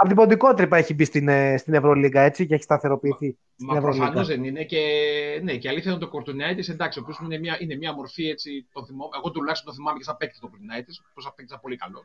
[0.00, 3.38] Από την ποντικότρυπα έχει μπει στην, ε, στην Ευρωλίγκα έτσι και έχει σταθεροποιηθεί.
[3.54, 4.04] στην Μα Ευρωλίγκα.
[4.04, 4.64] προφανώς δεν είναι.
[4.64, 4.80] Και,
[5.42, 8.66] ναι, και αλήθεια είναι το Κορτουνιάτη, εντάξει, ο οποίος είναι μια, είναι μια μορφή έτσι.
[8.72, 11.60] Το θυμώ, εγώ τουλάχιστον το θυμάμαι και σαν παίκτη το Κορτουνιάτη, που σαν παίκτη ήταν
[11.60, 12.04] πολύ καλό.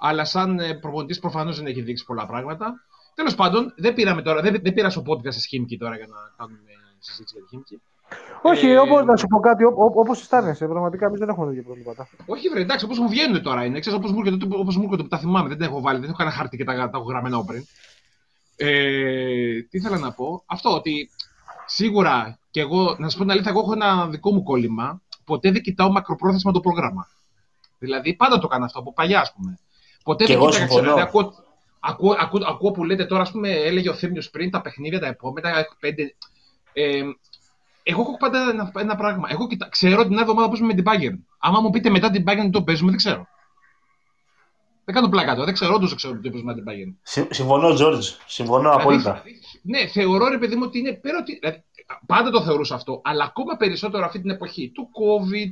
[0.00, 2.74] Αλλά σαν προπονητής προφανώς δεν έχει δείξει πολλά πράγματα.
[3.14, 6.16] Τέλος πάντων, δεν πήραμε τώρα, δεν, δεν πήρα στο podcast τη Χίμκι τώρα για να
[6.36, 7.80] κάνουμε συζήτηση για τη Χίμκι.
[8.42, 10.66] Όχι, Ε, όπως, να σου πω κάτι, όπως αισθάνεσαι.
[10.66, 12.08] Πραγματικά εμείς δεν έχουμε τέτοια προβλήματα.
[12.26, 13.80] Όχι, βρε, εντάξει, όπως μου βγαίνουν τώρα είναι.
[13.80, 16.08] Ξέρεις, όπως μου έρχονται, όπως μου έρχονται που τα θυμάμαι, δεν τα έχω βάλει, δεν
[16.08, 17.64] έχω κανένα χάρτη και τα, τα έχω γραμμένα πριν.
[18.56, 21.10] Ε, τι ήθελα να πω, αυτό ότι
[21.66, 25.00] σίγουρα και εγώ, να σα πω την αλήθεια, εγώ έχω ένα δικό μου κόλλημα.
[25.24, 27.08] Ποτέ δεν κοιτάω μακροπρόθεσμα το πρόγραμμα.
[27.78, 29.58] Δηλαδή, πάντα το κάνω αυτό από παλιά, ας πούμε.
[30.04, 30.92] Ποτέ Και δεν εγώ κοίταγα, συμφωνώ.
[30.92, 31.32] δηλαδή, ακούω,
[31.80, 35.06] ακούω, ακούω, ακούω που λέτε τώρα, ας πούμε, έλεγε ο Θήμιος πριν τα παιχνίδια τα
[35.06, 36.14] επόμενα, έχω πέντε.
[36.72, 37.02] Ε,
[37.88, 39.28] εγώ έχω πάντα ένα, ένα πράγμα.
[39.30, 41.18] Εγώ κοιτά, ξέρω την άλλη εβδομάδα παίζουμε με την Bayern.
[41.38, 43.26] Άμα μου πείτε μετά την Bayern τι το παίζουμε, δεν ξέρω.
[44.84, 45.44] Δεν κάνω πλάκα τώρα.
[45.44, 46.94] Δεν ξέρω, όντως δεν ξέρω τι παίζουμε με την Bayern.
[47.02, 48.08] Συ- Συμφωνώ, Τζόρτζ.
[48.26, 49.12] Συμφωνώ απόλυτα.
[49.24, 51.38] Δηλαδή, ναι, θεωρώ ρε παιδί μου ότι είναι πέρα ότι.
[51.40, 51.64] Δηλαδή,
[52.06, 55.50] πάντα το θεωρούσα αυτό, αλλά ακόμα περισσότερο αυτή την εποχή του COVID,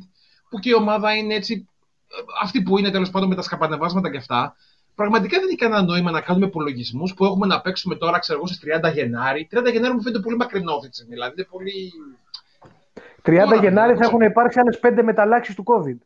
[0.49, 1.69] που και η ομάδα είναι έτσι.
[2.09, 4.57] ε, Αυτή που είναι τέλος πάντων με τα σκαπανεβάσματα και αυτά.
[4.95, 8.47] Πραγματικά δεν έχει κανένα νόημα να κάνουμε υπολογισμούς που έχουμε να παίξουμε τώρα, ξέρω εγώ,
[8.47, 9.49] στις 30 Γενάρη.
[9.51, 11.13] 30 Γενάρη μου φαίνεται πολύ μακρινό αυτή τη στιγμή.
[11.15, 11.93] Δηλαδή είναι πολύ.
[13.25, 14.09] 30 Τώρα, Γενάρης θα νομίζω.
[14.09, 15.97] έχουν υπάρξει άλλες πέντε μεταλλάξεις του COVID.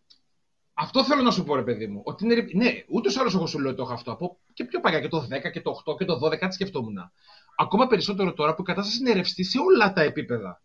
[0.75, 2.01] Αυτό θέλω να σου πω, ρε παιδί μου.
[2.05, 4.13] Ότι είναι, ναι, ούτως ή άλλως εγώ σου λέω ότι το έχω αυτό.
[4.13, 7.11] Από και πιο παλιά, και το 10 και το 8 και το 12, κάτι σκεφτόμουν.
[7.57, 10.61] Ακόμα περισσότερο τώρα που η κατάσταση είναι ρευστή σε όλα τα επίπεδα.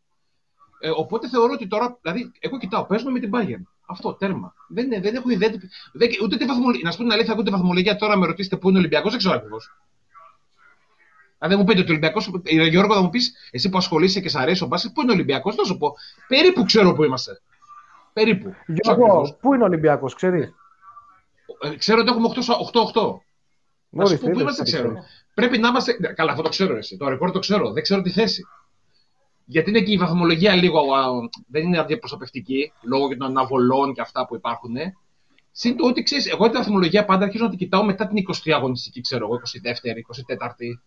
[0.80, 3.62] Ε, οπότε θεωρώ ότι τώρα, δηλαδή, εγώ κοιτάω, παίζουμε με την Bayern.
[3.88, 4.54] Αυτό, τέρμα.
[4.68, 5.50] Δεν, είναι- δεν έχω ιδέα.
[5.50, 5.58] τι-
[5.94, 6.82] Δεν, ούτε τη βαθμολογία.
[6.84, 9.10] Να σου πω την αλήθεια, εγώ τη βαθμολογία τώρα με ρωτήσετε πού είναι ο Ολυμπιακός,
[9.10, 9.72] δεν ξέρω ακριβώς.
[11.44, 12.30] Αν δεν μου πείτε ότι ο Ολυμπιακός.
[12.70, 15.14] Γιώργο, θα μου πεις, εσύ που ασχολείσαι και σ' αρέσει ο μπάσκετ, πού είναι ο
[15.14, 15.96] Ολυμπιακός, θα σου πω.
[16.28, 17.42] Περίπου ξέρω πού είμαστε.
[18.14, 18.54] Περίπου.
[18.82, 19.38] Ξέρω Γιώργο, ακριβώς.
[19.42, 20.54] πού είναι ο Ολυμπιακός, ξέρεις;
[21.62, 23.22] Ε, Ξέρω ότι έχουμε 8-8.
[23.90, 24.94] Να σου πω πού είμαστε, ξέρω.
[25.34, 25.98] Πρέπει να είμαστε.
[26.00, 26.98] ναι, Καλά, αυτό το ξέρω εσύ.
[26.98, 27.72] Το ρεκόρ το ξέρω.
[27.72, 28.44] Δεν ξέρω τη θέση.
[29.46, 30.94] Γιατί είναι και η βαθμολογία λίγο.
[30.94, 31.06] α,
[31.48, 34.76] δεν είναι αντιπροσωπευτική λόγω και των αναβολών και αυτά που υπάρχουν.
[35.52, 38.52] Συν το ότι ξέρεις, εγώ τη βαθμολογία πάντα αρχίζω να την κοιτάω μετά την 20η
[38.52, 40.00] αγωνιστική, ξέρω εγώ, 22η,
[40.38, 40.80] 24η.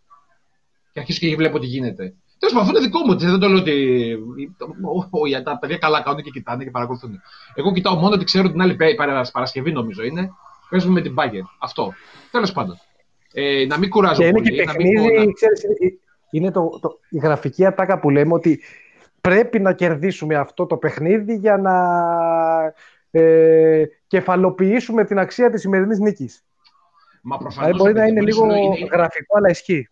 [0.96, 2.14] Και αρχίζω και βλέπω τι γίνεται.
[2.38, 3.12] Τέλος πάντων, αυτό είναι δικό μου.
[3.12, 4.12] έτσι, Δεν το λέω ότι.
[4.82, 7.20] ο- ο- Τα παιδιά καλά κάνουν και κοιτάνε και παρακολουθούν.
[7.54, 10.30] Εγώ κοιτάω μόνο ότι ξέρω την άλλη πέ- παρα- Παρασκευή, νομίζω είναι.
[10.70, 11.46] Παίζουμε με την Bayern.
[11.58, 11.92] Αυτό.
[12.30, 12.78] Τέλος πάντων.
[13.32, 14.50] Ε, να μην κουράζω Και είναι πολύ.
[14.54, 15.98] και να μην πω να- παιχνίδι, ξέρεις, είναι-
[16.30, 18.60] είναι το, το, η γραφική ατάκα που λέμε ότι
[19.20, 21.74] πρέπει να κερδίσουμε αυτό το παιχνίδι για να
[23.10, 26.44] ε, κεφαλοποιήσουμε την αξία της σημερινής νίκης.
[27.22, 29.36] Μα προφανώς, Δηλαδή μπορεί ρε να παιδί είναι μου, λίγο σου λέω, είναι, είναι, γραφικό,
[29.36, 29.88] αλλά ισχύει.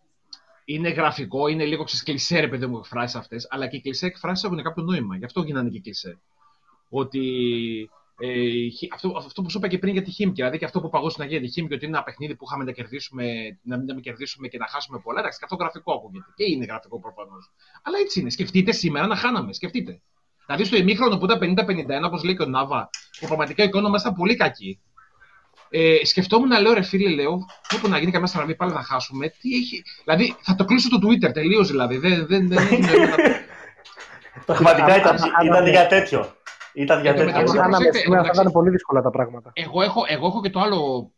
[0.65, 3.47] Είναι γραφικό, είναι λίγο ξέρεις, κλισέ, ρε παιδί μου, εκφράσεις αυτές.
[3.49, 5.17] Αλλά και οι κλισέ εκφράσεις έχουν κάποιο νόημα.
[5.17, 6.19] Γι' αυτό γίνανε και κλισέ.
[6.89, 7.21] Ότι
[8.19, 10.65] ε, η Χι- αυτό, αυτό που σου είπα και πριν για τη Χίμκι, δηλαδή και
[10.65, 13.23] αυτό που παγώσει να γίνει τη Χίμκι, ότι είναι ένα παιχνίδι που είχαμε να κερδίσουμε,
[13.61, 15.19] να μην, να μην κερδίσουμε και να χάσουμε πολλά.
[15.19, 16.25] Εντάξει, και αυτό γραφικό ακούγεται.
[16.35, 17.51] Και είναι γραφικό προφανώς.
[17.83, 18.29] Αλλά έτσι είναι.
[18.29, 19.53] Σκεφτείτε σήμερα να χάναμε.
[19.53, 20.01] Σκεφτείτε.
[20.45, 22.89] Δηλαδή στο ημίχρονο που ήταν 50-51, όπως λέει και ο Νάβα,
[23.19, 24.79] που πραγματικά η εικόνα μας ήταν πολύ κακή.
[25.69, 27.45] Ε, σκεφτόμουν να λέω ρε φίλε, λέω,
[27.75, 29.27] όπου να γίνει καμιά στραβή πάλι να χάσουμε.
[29.29, 29.83] Τι έχει...
[30.03, 31.97] Δηλαδή θα το κλείσω το Twitter τελείως δηλαδή.
[31.97, 33.15] Δεν, δεν, δεν έχει νόημα να-
[34.45, 36.35] Πραγματικά ήταν, άμα- ήταν άμα- για τέτοιο.
[36.73, 37.37] Ήταν για Εν τω τέτοιο.
[37.39, 38.41] Αν μεταξύ, χάναμε προσέξτε, σήμερα θα εντάξει.
[38.41, 39.51] ήταν πολύ δύσκολα τα πράγματα.
[39.53, 41.11] εγώ, έχω, εγώ έχω και το άλλο.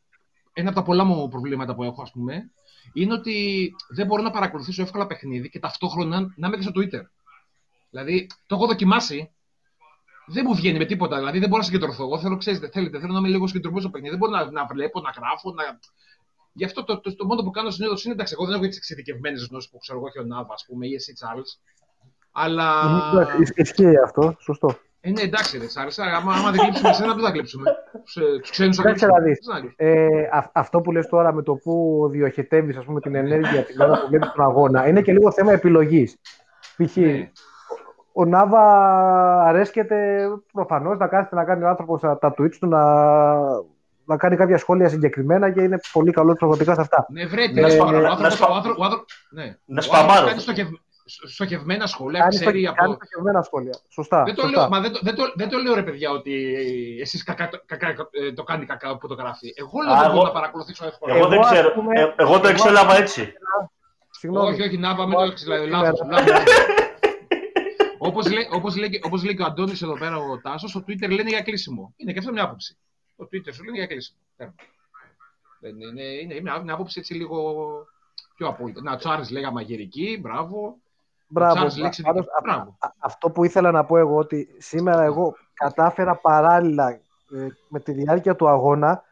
[0.54, 2.52] Ένα από τα πολλά μου προβλήματα που έχω, ας πούμε,
[2.93, 7.02] είναι ότι δεν μπορώ να παρακολουθήσω εύκολα παιχνίδι και ταυτόχρονα να είμαι και στο Twitter.
[7.89, 9.32] Δηλαδή, το έχω δοκιμάσει.
[10.28, 11.17] Δεν μου βγαίνει με τίποτα.
[11.17, 12.03] Δηλαδή, δεν μπορώ να συγκεντρωθώ.
[12.03, 14.15] Εγώ θέλω, ξέρετε, θέλετε, θέλω να είμαι λίγο συγκεντρωμένο στο παιχνίδι.
[14.15, 15.51] Δεν μπορώ να, να βλέπω, να γράφω.
[15.51, 15.63] Να...
[16.53, 18.75] Γι' αυτό το, το, το, μόνο που κάνω συνήθως είναι εντάξει, εγώ δεν έχω τι
[18.75, 21.59] εξειδικευμένες γνώσεις που ξέρω εγώ και ο Νάβα, ας πούμε, ή εσύ, Τσάρλς.
[22.32, 22.65] Αλλά.
[23.39, 24.80] Ισ- Ισχύει αυτό, σωστό.
[25.01, 26.01] Ε, ναι, εντάξει, δεν σ' άρεσε.
[26.01, 27.71] Άμα, άμα δεν κλείψουμε εσένα, δεν θα κλείψουμε;
[28.41, 29.19] Τους ξένους θα Κάτσε κλείψουμε.
[29.19, 29.39] να δεις.
[29.39, 29.91] Τι να κλείψουμε.
[29.91, 33.82] Ε, α- αυτό που λες τώρα με το που διοχετεύεις ας πούμε, την ενέργεια την
[33.82, 36.17] ώρα που βλέπεις τον αγώνα είναι και λίγο θέμα επιλογής.
[36.78, 36.97] Π.χ.
[38.18, 38.22] Ναι.
[38.22, 38.61] ο Νάβα
[39.43, 42.82] αρέσκεται προφανώς να κάθεται να κάνει ο άνθρωπος τα, τα tweets του να,
[44.05, 47.05] να κάνει κάποια σχόλια συγκεκριμένα και είναι πολύ καλός πραγματικά σε αυτά.
[47.09, 47.61] Ναι, βρέτε.
[47.61, 49.55] Να ο σπα- άνθρωπος- ο να άνθρωπος- σπα- ο άνθρωπος- ο άνθρωπος- ναι.
[49.65, 50.09] Να Ο σπαμάρω.
[50.11, 50.82] άνθρωπος κάνει στοχευ-
[51.34, 52.93] στοχευμένα σχόλια, Κάνει, στο, ξέρει κάνει από...
[52.93, 53.76] στοχευμένα σχόλια.
[53.89, 54.24] Σωστά.
[54.24, 54.59] Δεν το, σωστά.
[54.59, 56.34] λέω, μα δεν, το, δεν, το, δεν το λέω ρε παιδιά ότι
[57.01, 59.53] εσείς κακά, κακά, ε, το κάνει κακά που το γράφει.
[59.61, 61.15] Εγώ λέω Α, δεν μπορώ εγώ- να παρακολουθήσω εύκολα.
[61.15, 61.70] Εγώ δεν Εγώ, ας ξέρω.
[61.72, 63.34] πούμε, ε, Εγώ το εγώ, εξέλαβα έτσι.
[64.09, 64.47] Συγγνώμη.
[64.51, 65.47] όχι, όχι, να πάμε Εγώ, το εξής,
[68.10, 68.55] δηλαδή, σήμερα- λάθος, λάθος.
[68.55, 70.84] όπως, λέει, όπως, λέει, και- όπως λέει και ο Αντώνης εδώ πέρα ο Τάσος, το
[70.88, 71.93] Twitter λένε για κλείσιμο.
[71.97, 72.78] Είναι και αυτό μια άποψη.
[73.18, 74.20] Το Twitter σου λένε για κλείσιμο.
[74.38, 74.53] Τέρμα.
[75.60, 77.53] Δεν είναι, είναι, είναι μια, μια άποψη έτσι λίγο
[78.36, 78.82] πιο απόλυτα.
[78.82, 80.78] Να, Τσάρλς λέγα μαγειρική, μπράβο.
[81.28, 81.53] Μπράβο.
[81.53, 82.76] Τσάρλς λέξη Πάντως, δική- μπράβο.
[82.80, 87.91] Α- αυτό που ήθελα να πω εγώ ότι σήμερα εγώ κατάφερα παράλληλα ε, με τη
[87.91, 89.03] διάρκεια του αγώνα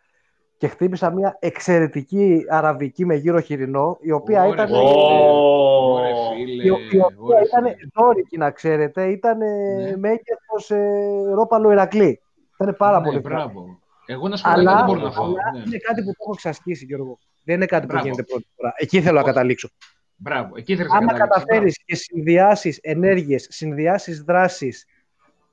[0.57, 4.77] και χτύπησα μια εξαιρετική αραβική με γύρο χοιρινό η οποία Ωραία, ήταν, φίλε.
[4.79, 6.63] Ωραία, Ω, φίλε.
[6.63, 7.75] η, η οποία Ωραία, ήταν φίλε.
[7.93, 9.97] δόρικη να ξέρετε ήταν Ναι.
[9.97, 12.21] μέγεθος ε, ρόπαλο Ηρακλή.
[12.59, 13.79] Ήταν πάρα Ναι, πολύ μπράβο.
[14.05, 15.25] Εγώ να σου πω Αλλά, δεν μπορώ να φάω.
[15.25, 15.63] αλλά Ναι.
[15.65, 17.19] είναι κάτι που το έχω εξασκήσει Γιώργο.
[17.43, 18.01] Δεν είναι κάτι Μπράβο.
[18.01, 18.73] που γίνεται πρώτη φορά.
[18.77, 19.29] Εκεί θέλω να Όχι.
[19.29, 19.69] καταλήξω.
[20.15, 20.51] Μπράβο.
[20.55, 21.43] Εκεί ήθελες να Άμα καταλήξεις.
[21.43, 24.85] καταφέρεις και συνδυάσεις ενέργειες, συνδυάσεις δράσεις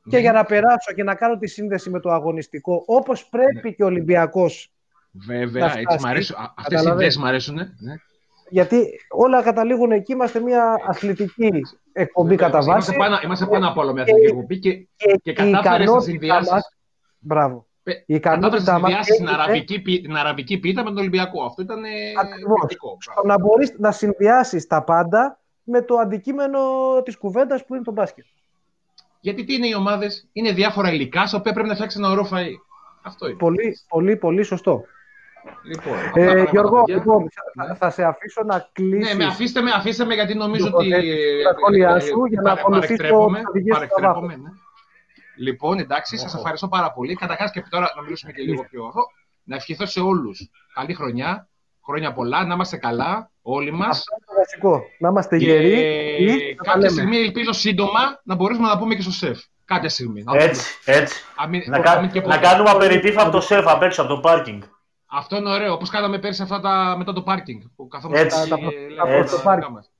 [0.08, 0.18] και Ναι.
[0.22, 3.86] για να περάσω και να κάνω τη σύνδεση με το αγωνιστικό, όπως πρέπει και ο
[3.86, 4.72] Ολυμπιακός.
[5.26, 6.04] Βέβαια, να έτσι φτάσει.
[6.04, 6.36] μ' αρέσουν.
[6.36, 7.00] Α- Αυτές οι Καταλαβαίνεις.
[7.00, 7.54] ιδέες μ' αρέσουν.
[7.54, 7.94] Ναι.
[8.52, 11.50] Γιατί όλα καταλήγουν εκεί, είμαστε μια αθλητική
[11.92, 12.92] εκπομπή Βέβαια, κατά είμαστε- βάση.
[12.94, 15.52] Είμαστε πάνω, είμαστε πάνω απ' όλα μια Και- αθλητική εκπομπή και, Και, και η κατάφερες
[15.52, 16.50] να ικανότητά συνδυάσεις.
[16.52, 16.76] μας,
[17.18, 17.66] Μπράβο.
[17.82, 20.98] Πε- Η κατάφερες ικανότητά να μας συνδυάσεις την αραβική, πι- την αραβική πίτα με τον
[20.98, 21.44] Ολυμπιακό.
[21.44, 21.88] Αυτό ήταν ε,
[22.20, 22.52] Ακριβώς.
[22.52, 22.96] εκπληκτικό.
[23.06, 23.28] Μπράβο.
[23.28, 26.60] να μπορείς να συνδυάσεις τα πάντα με το αντικείμενο
[27.04, 28.24] της κουβέντας που είναι το μπάσκετ.
[29.20, 32.28] Γιατί τι είναι οι ομάδες, είναι διάφορα υλικά στα οποία πρέπει να φτιάξει ένα ωραίο
[32.32, 32.52] φαΐ.
[33.02, 33.36] Αυτό είναι.
[33.36, 34.82] Πολύ, πολύ, πολύ σωστό.
[35.64, 36.94] Λοιπόν, αυτά τα Ε, πράγματα, Γιώργο, παιδιά.
[36.96, 39.08] λοιπόν, θα, θα σε αφήσω να κλείσει.
[39.08, 40.92] Ναι, με αφήστε με, αφήστε με γιατί νομίζω Λοιπόν, ότι.
[40.92, 44.50] ε, τα σχόλιά σου για να παρε- ακολουθήσω παρεκτρέπομαι, τις οδηγίες του παρεκτρέπομαι, ναι.
[45.36, 47.14] Λοιπόν, εντάξει, σας ευχαριστώ πάρα πολύ.
[47.14, 49.00] Καταρχάς και τώρα να μιλήσουμε και λίγο πιο αυτό.
[49.44, 51.48] Να ευχηθώ σε όλους καλή χρονιά,
[51.84, 53.88] χρόνια πολλά, να είμαστε καλά, όλοι μας.
[53.98, 54.84] Αυτό είναι το βασικό.
[54.98, 55.80] Να είμαστε γεροί.
[56.18, 56.88] ή να τα κάποια λέμε.
[56.88, 59.38] στιγμή ελπίζω σύντομα να μπορέσουμε να πούμε και στο σεφ.
[59.64, 60.22] Κάποια στιγμή.
[60.22, 61.22] Να Έτσι, έτσι.
[61.36, 61.46] δούμε.
[61.46, 62.38] Α, μην- Να, α, κα- μην και να ποτέ.
[62.38, 64.62] κάνουμε απεριτήφ από το σεφ απ' έξω, από το πάρκινγκ.
[65.14, 65.72] Αυτό είναι ωραίο.
[65.72, 67.60] Όπως κάναμε πέρσι αυτά τα, μετά το πάρκινγκ.
[67.76, 68.38] Που καθόμαστε Έτσι.
[68.40, 68.60] εκεί, Τα- ε,
[68.96, 69.90] τα- λέμε τα- τα τα- δικά μας.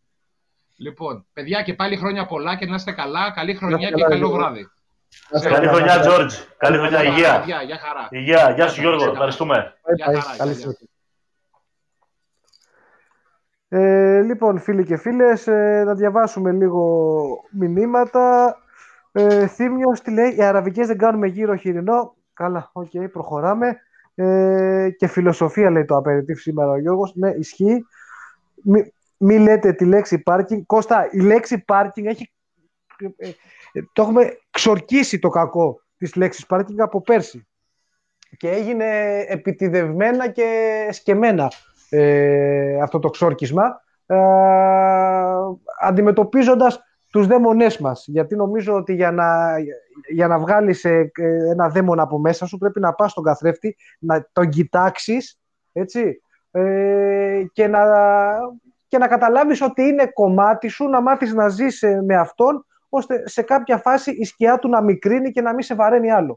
[0.77, 3.31] Λοιπόν, παιδιά και πάλι χρόνια πολλά και να είστε καλά.
[3.31, 4.37] Καλή Να χρονιά είστε και καλά, καλό Γιώργο.
[4.45, 4.69] βράδυ.
[5.49, 6.35] Καλή χρονιά, Τζόρτζ.
[6.57, 7.43] Καλή χρονιά, υγεία.
[7.45, 8.09] Γεια, γεια χαρά.
[8.11, 8.51] Υγεία.
[8.51, 9.11] Γεια σου, Γιώργο.
[9.11, 9.75] Ευχαριστούμε.
[9.83, 10.15] Bye Γεια bye.
[10.15, 10.61] χαρά, Καλή γεια, γεια.
[10.61, 10.87] συνέχεια.
[13.69, 16.85] Ε, λοιπόν, φίλοι και φίλες, ε, να διαβάσουμε λίγο
[17.51, 18.57] μηνύματα.
[19.13, 22.15] Ε, Θύμιος τι λέει, οι αραβικές δεν κάνουμε γύρο χοιρινό.
[22.35, 23.81] Καλά, οκ, προχωράμε.
[24.15, 27.15] Ε, και φιλοσοφία λέει το απεριτίφ σήμερα ο Γιώργος.
[27.15, 27.85] Ναι, ισχύει.
[28.63, 30.63] Μη, μη λέτε τη λέξη parking.
[30.67, 32.33] Κώστα, η λέξη parking έχει...
[33.17, 33.29] ε,
[33.73, 37.47] ε, το έχουμε ξορκίσει το κακό της λέξης parking από πέρσι.
[38.37, 41.53] Και έγινε επιτιδευμένα και σκεμμένα
[41.89, 44.17] ε, αυτό το ξόρκισμα ε,
[45.81, 46.81] αντιμετωπίζοντας
[47.13, 48.05] τους δαίμονές μας.
[48.07, 49.59] Γιατί νομίζω ότι για να,
[50.09, 53.77] για να βγάλεις ε, ε, ένα δαίμονα από μέσα σου πρέπει να πας στον καθρέφτη,
[53.99, 55.41] να τον κοιτάξεις
[55.73, 57.81] έτσι, ε, και, να,
[58.89, 63.29] και να καταλάβεις ότι είναι κομμάτι σου, να μάθεις να ζεις ε, με αυτόν, ώστε
[63.29, 66.37] σε κάποια φάση η σκιά του να μικρύνει και να μην σε βαραίνει άλλο.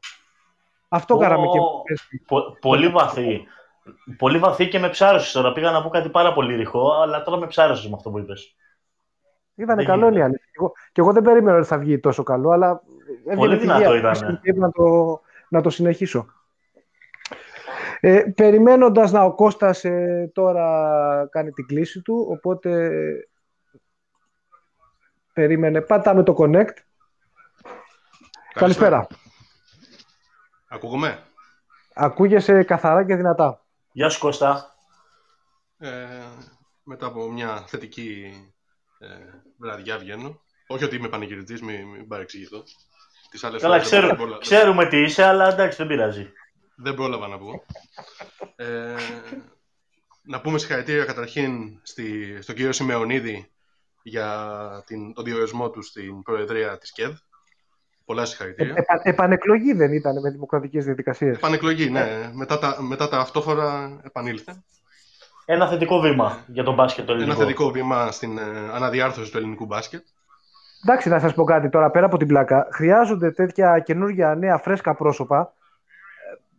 [0.87, 1.59] Αυτό Ω, κάναμε και
[2.27, 3.47] Πο- πολύ βαθύ.
[4.17, 5.51] Πολύ βαθύ και με ψάρωσες τώρα.
[5.51, 8.55] Πήγα να πω κάτι πάρα πολύ ρηχό, αλλά τώρα με ψάρωσες με αυτό που είπες.
[9.55, 10.13] Ήταν Δεν καλό γίνεται.
[10.15, 10.45] είναι η αλήθεια.
[10.51, 12.81] Και εγώ, και εγώ δεν περίμενα ότι θα βγει τόσο καλό, αλλά
[13.17, 14.39] έβγαινε Πολύ τη δυνατό γεία ήταν.
[14.41, 16.25] και είπα να το, να το συνεχίσω.
[17.99, 22.89] Ε, περιμένοντας να ο Κώστας ε, τώρα κάνει την κλίση του, οπότε
[25.33, 25.81] περίμενε.
[25.81, 26.73] Πατάμε το connect.
[28.53, 29.07] Καλησπέρα.
[30.67, 31.19] Ακούγομαι;
[31.93, 33.65] Ακούγεσαι καθαρά και δυνατά.
[33.91, 34.75] Γεια σου Κώστα.
[35.77, 36.07] Ε,
[36.83, 38.33] μετά από μια θετική
[38.99, 39.07] ε,
[39.57, 40.41] βραδιά βγαίνω.
[40.67, 42.63] Όχι ότι είμαι πανηγυριτής, μην, μην παρεξηγηθώ.
[43.29, 46.31] Τις άλλες Καλά, φορές δεν ξέρω, πρόλαβα- ξέρουμε τι είσαι, αλλά εντάξει, δεν πειράζει.
[46.75, 47.63] Δεν πρόλαβα να πω.
[48.55, 48.95] Ε,
[50.21, 53.51] να πούμε συγχαρητήρια καταρχήν στη, στον κύριο Σιμεωνίδη
[54.03, 57.13] για την, τον διορισμό του στην Προεδρία της ΚΕΔ.
[58.05, 58.73] Πολλά Ε, συγχαρητήρια.
[58.77, 61.35] επα- επανεκλογή δεν ήταν με δημοκρατικές διαδικασίες.
[61.37, 62.31] Επανεκλογή, ναι.
[62.33, 64.63] Μετά τα, μετά τα αυτόφορα επανήλθε.
[65.45, 67.31] Ένα θετικό βήμα για τον μπάσκετ το ελληνικό.
[67.35, 68.41] Ένα θετικό βήμα στην ε,
[68.73, 70.03] αναδιάρθρωση του ελληνικού μπάσκετ.
[70.83, 72.67] Εντάξει, να σας πω κάτι τώρα πέρα από την πλάκα.
[72.71, 75.53] Χρειάζονται τέτοια καινούργια νέα φρέσκα πρόσωπα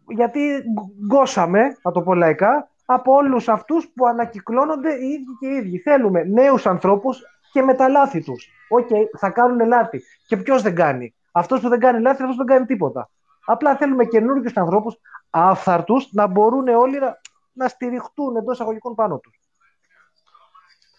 [0.09, 5.37] ε, γιατί γκ- γκώσαμε, να το πω λαϊκά, από όλους αυτούς που ανακυκλώνονται οι ίδιοι
[5.41, 5.79] και οι ίδιοι.
[5.79, 7.23] Θέλουμε νέους ανθρώπους
[7.53, 8.49] και με τα λάθη τους.
[8.69, 10.03] Οκ, θα κάνουν λάθη.
[10.27, 13.09] Και ποιος δεν κάνει; Αυτός που δεν κάνει λάθη, αυτός δεν κάνει τίποτα.
[13.45, 14.97] Απλά θέλουμε καινούργιους ανθρώπους
[15.31, 17.21] άφθαρτους να μπορούν όλοι να,
[17.57, 19.41] να στηριχτούν εντός εισαγωγικών πάνω τους.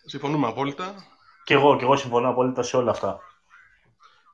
[0.06, 0.94] Συμφωνούμε απόλυτα.
[1.44, 3.20] Και εγώ, και εγώ συμφωνώ απόλυτα σε όλα αυτά.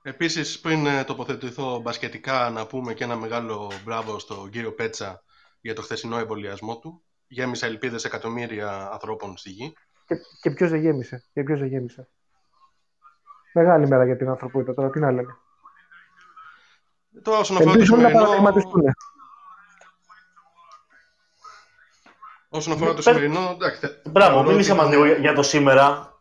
[0.02, 5.24] Επίσης, πριν ε, τοποθετηθώ μπασκετικά, να πούμε και ένα μεγάλο μπράβο στον κύριο Πέτσα
[5.62, 7.04] για το χθεσινό εμβολιασμό του.
[7.28, 9.74] Γέμισε ελπίδες εκατομμύρια ανθρώπων στη γη.
[10.06, 11.24] Και, και ποιος δεν γέμισε.
[11.34, 12.10] Και ποιος δεν γέμισε.
[13.54, 15.38] Μεγάλη μέρα για την ανθρωπότητα τώρα, τι να λέμε.
[17.22, 18.94] Τώρα, όσον αφορά το Ελπίζουν να σημερινό,
[22.54, 25.22] όσον αφορά το Πες- σημερινό εντάξει, θε- Μπράβο, θεωρώ μίλησε ότι μας ήταν- λίγο για-
[25.24, 26.12] για το σήμερα.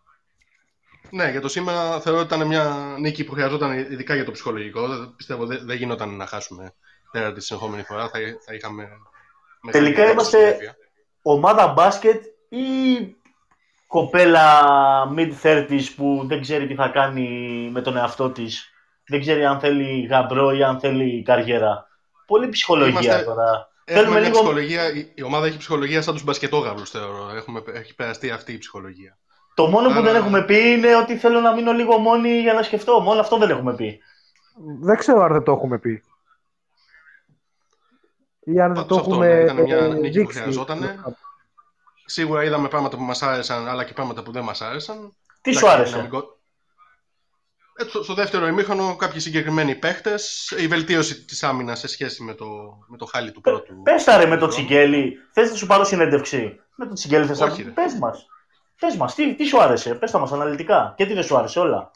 [1.11, 4.89] Ναι, για το σήμερα θεωρώ ότι ήταν μια νίκη που χρειαζόταν ειδικά για το ψυχολογικό.
[4.89, 6.75] Δεν- Πιστεύω δεν δεν γινόταν να χάσουμε
[7.11, 8.09] πέρα της συνεχόμενη φορά.
[8.09, 8.89] Θα, θα είχαμε.
[9.61, 10.77] μεγάλη Τελικά είμαστε- συνέπεια.
[11.23, 12.67] Ομάδα μπάσκετ ή
[13.87, 14.47] κοπέλα
[15.17, 17.29] mid-30s που δεν ξέρει τι θα κάνει
[17.73, 18.71] με τον εαυτό της.
[19.07, 21.87] Δεν ξέρει αν θέλει γαμπρό ή αν θέλει καριέρα.
[22.27, 23.69] Πολύ ψυχολογία Είμαστε- τώρα.
[23.85, 27.31] Έχουμε Θέλουμε μια λίγο- ψυχολογία, η, η ομάδα έχει ψυχολογία σαν τους μπασκετόγαυρου, θεωρώ.
[27.35, 29.19] Έχουμε, έχει περαστεί αυτή η ψυχολογία.
[29.55, 32.53] Το μόνο που Άρα- δεν έχουμε πει είναι ότι θέλω να μείνω λίγο μόνοι για
[32.53, 33.01] να σκεφτώ.
[33.01, 34.01] Μόνο αυτό δεν έχουμε πει.
[34.81, 36.03] Δεν ξέρω αν δεν το έχουμε πει.
[38.45, 40.39] Ή αν δεν το Πάντως αυτό, έχουμε ναι, ήταν μια ε, νίκη που δείξει.
[40.39, 41.01] χρειαζότανε.
[42.05, 45.17] Σίγουρα είδαμε πράγματα που μας άρεσαν, αλλά και πράγματα που δεν μας άρεσαν.
[45.41, 46.01] Τι σου Εντάξει, να άρεσε.
[46.01, 46.42] μην κο- Ε,
[47.77, 52.47] στο, στο δεύτερο ημίχρονο, κάποιοι συγκεκριμένοι παίχτες, η βελτίωση της άμυνας σε σχέση με το,
[52.87, 53.83] με το χάλι του πρώτου.
[53.83, 54.53] Πες τα ρε με το χρόνου.
[54.53, 55.17] Τσιγκέλη.
[55.33, 57.69] Θες να σου πάρω συνέντευξη; Με το Τσιγκέλη θες Όχι, να...
[57.69, 57.73] ρε.
[57.75, 58.27] Πες μας.
[58.81, 59.15] Πες μας.
[59.15, 60.95] Τι, τι σου άρεσε; Πες τα μας αναλυτικά.
[60.97, 61.91] Και τι δεν σου άρεσε όλα.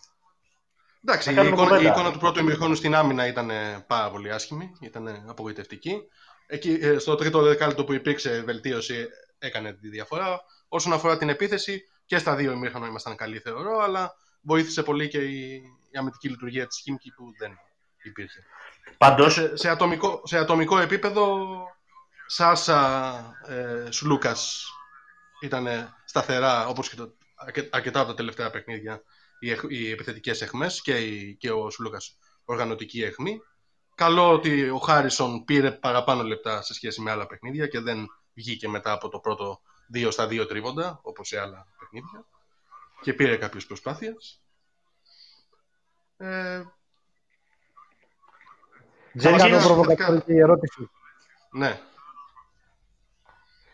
[1.05, 1.95] Εντάξει, Να η κάνουμε εικόνα, η κουβέντα.
[1.95, 6.03] εικόνα του πρώτου ημιχρόνου στην άμυνα ήταν ε, πάρα πολύ άσχημη, ήταν απογοητευτική.
[6.47, 9.07] Εκεί, ε, στο τρίτο δεκάλεπτο που υπήρξε βελτίωση
[9.39, 10.41] έκανε τη διαφορά.
[10.69, 14.15] Όσον αφορά την επίθεση, και στα δύο ημίχρονα ήμασταν καλοί θεωρώ, αλλά
[14.47, 15.55] βοήθησε πολύ και η,
[15.91, 17.53] η αμυντική λειτουργία της Χίμκι που δεν
[18.03, 18.45] υπήρχε.
[18.99, 21.47] Πάντως, Σε, σε, ατομικό, σε ατομικό επίπεδο,
[22.27, 23.17] Σάσα,
[23.47, 24.67] ε, Σλούκας
[25.43, 25.67] ήταν
[26.05, 29.03] σταθερά, όπως και το, αρκε- αρκετά από τα τελευταία παιχνίδια,
[29.41, 33.41] οι, εχ- οι επιθετικές εχμές και, η- και ο Σλούκας οργανωτική εχμή.
[33.95, 38.69] Καλό ότι ο Χάρισον πήρε παραπάνω λεπτά σε σχέση με άλλα παιχνίδια και δεν βγήκε
[38.69, 39.61] μετά από το πρώτο
[39.95, 42.25] 2 στα 2 τρίποντα, όπως σε άλλα παιχνίδια.
[43.07, 44.43] Και πήρε κάποιες προσπάθειες.
[46.17, 46.63] Ε,
[49.13, 50.91] Δεν κάνω Jenkins, προβοκατόρικη ερώτηση.
[51.51, 51.81] ναι,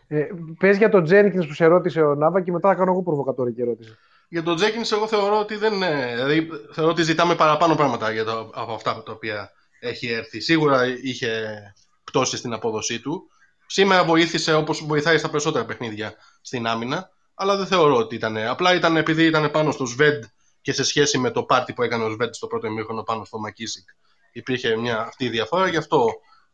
[0.07, 0.27] Ε,
[0.59, 3.61] πες για τον Τζένικινς που σε ρώτησε ο Νάβα και μετά θα κάνω εγώ προβοκατόρικη
[3.61, 3.97] ερώτηση.
[4.29, 8.23] Για τον Τζέκινς εγώ θεωρώ ότι δεν είναι, δηλαδή θεωρώ ότι ζητάμε παραπάνω πράγματα για
[8.23, 10.39] το, από αυτά τα οποία έχει έρθει.
[10.39, 11.57] Σίγουρα είχε
[12.03, 13.29] πτώσει στην απόδοσή του.
[13.65, 17.09] Σήμερα βοήθησε όπως βοηθάει στα περισσότερα παιχνίδια στην άμυνα,
[17.43, 18.37] αλλά δεν θεωρώ ότι ήταν.
[18.37, 20.23] Απλά ήταν επειδή ήταν πάνω στο Σβέντ
[20.61, 23.39] και σε σχέση με το πάρτι που έκανε ο Σβέντ στο πρώτο ημίχρονο πάνω στο
[23.39, 23.89] Μακίσικ.
[24.31, 26.05] Υπήρχε μια αυτή η διαφορά, γι' αυτό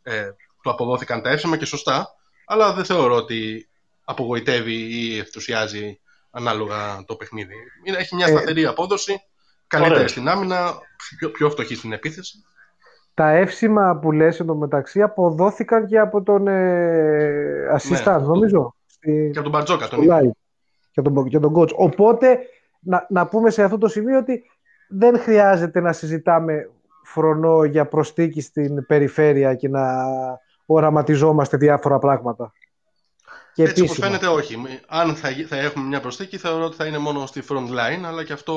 [0.04, 0.30] ε,
[0.62, 2.08] του αποδόθηκαν τα εύσημα και σωστά.
[2.46, 3.70] Αλλά δεν θεωρώ ότι
[4.04, 6.00] απογοητεύει ή ενθουσιάζει
[6.32, 7.54] ανάλογα το παιχνίδι.
[7.84, 9.22] Είναι- Έχει μια Ε, σταθερή απόδοση,
[9.68, 10.08] καλύτερη ωραία.
[10.08, 10.74] στην άμυνα,
[11.18, 12.44] πιο, πιο φτωχή στην επίθεση.
[13.14, 18.26] Τα εύσημα που λες εντωμεταξύ αποδόθηκαν και από τον ε, assistant, Ναι.
[18.28, 18.76] νομίζω.
[18.86, 20.30] Στη, Και από τον Μπαρτζόκα τον στο ίδιο.
[20.32, 20.38] live.
[21.02, 21.74] Και τον, και τον coach.
[21.76, 22.40] Οπότε,
[22.80, 24.44] να, να πούμε σε αυτό το σημείο ότι
[24.90, 26.70] δεν χρειάζεται να συζητάμε
[27.04, 30.06] φρονό για προστίκη στην περιφέρεια και να
[30.66, 32.54] οραματιζόμαστε διάφορα πράγματα.
[33.54, 34.18] Και Έτσι όπως επίσημα.
[34.18, 34.58] φαίνεται όχι.
[34.58, 37.68] Μη- Αν θα, γι- θα έχουμε μια προσθήκη θεωρώ ότι θα είναι μόνο στη front
[37.70, 38.54] line, αλλά και αυτό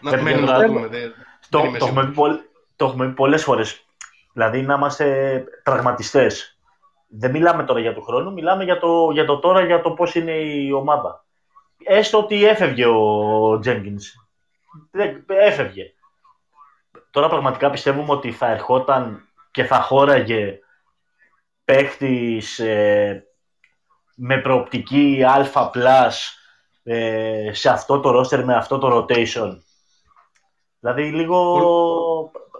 [0.00, 0.86] να Παιδιά, μένει να τώρα- το δούμε.
[0.86, 1.12] Δεν,
[1.48, 2.06] Το, δεν είμαι το, έχουμε σίγουρος.
[2.08, 2.40] πει πολλ-
[2.76, 3.84] το έχουμε πει πολλές φορές.
[4.32, 6.53] Δηλαδή να είμαστε πραγματιστές.
[7.06, 10.14] Δεν μιλάμε τώρα για το χρόνο, μιλάμε για το, για το τώρα, για το πώς
[10.14, 11.24] είναι η ομάδα.
[11.84, 14.12] Έστω ότι έφευγε ο Τζένκινς.
[14.90, 15.92] Δεν- Έφευγε.
[17.10, 20.58] Τώρα πραγματικά πιστεύουμε ότι θα ερχόταν και θα χώραγε
[21.64, 23.26] παίχτης ε,
[24.16, 26.10] με προοπτική α+,
[26.82, 29.58] ε, σε αυτό το roster, με αυτό το rotation.
[30.80, 31.60] Δηλαδή λίγο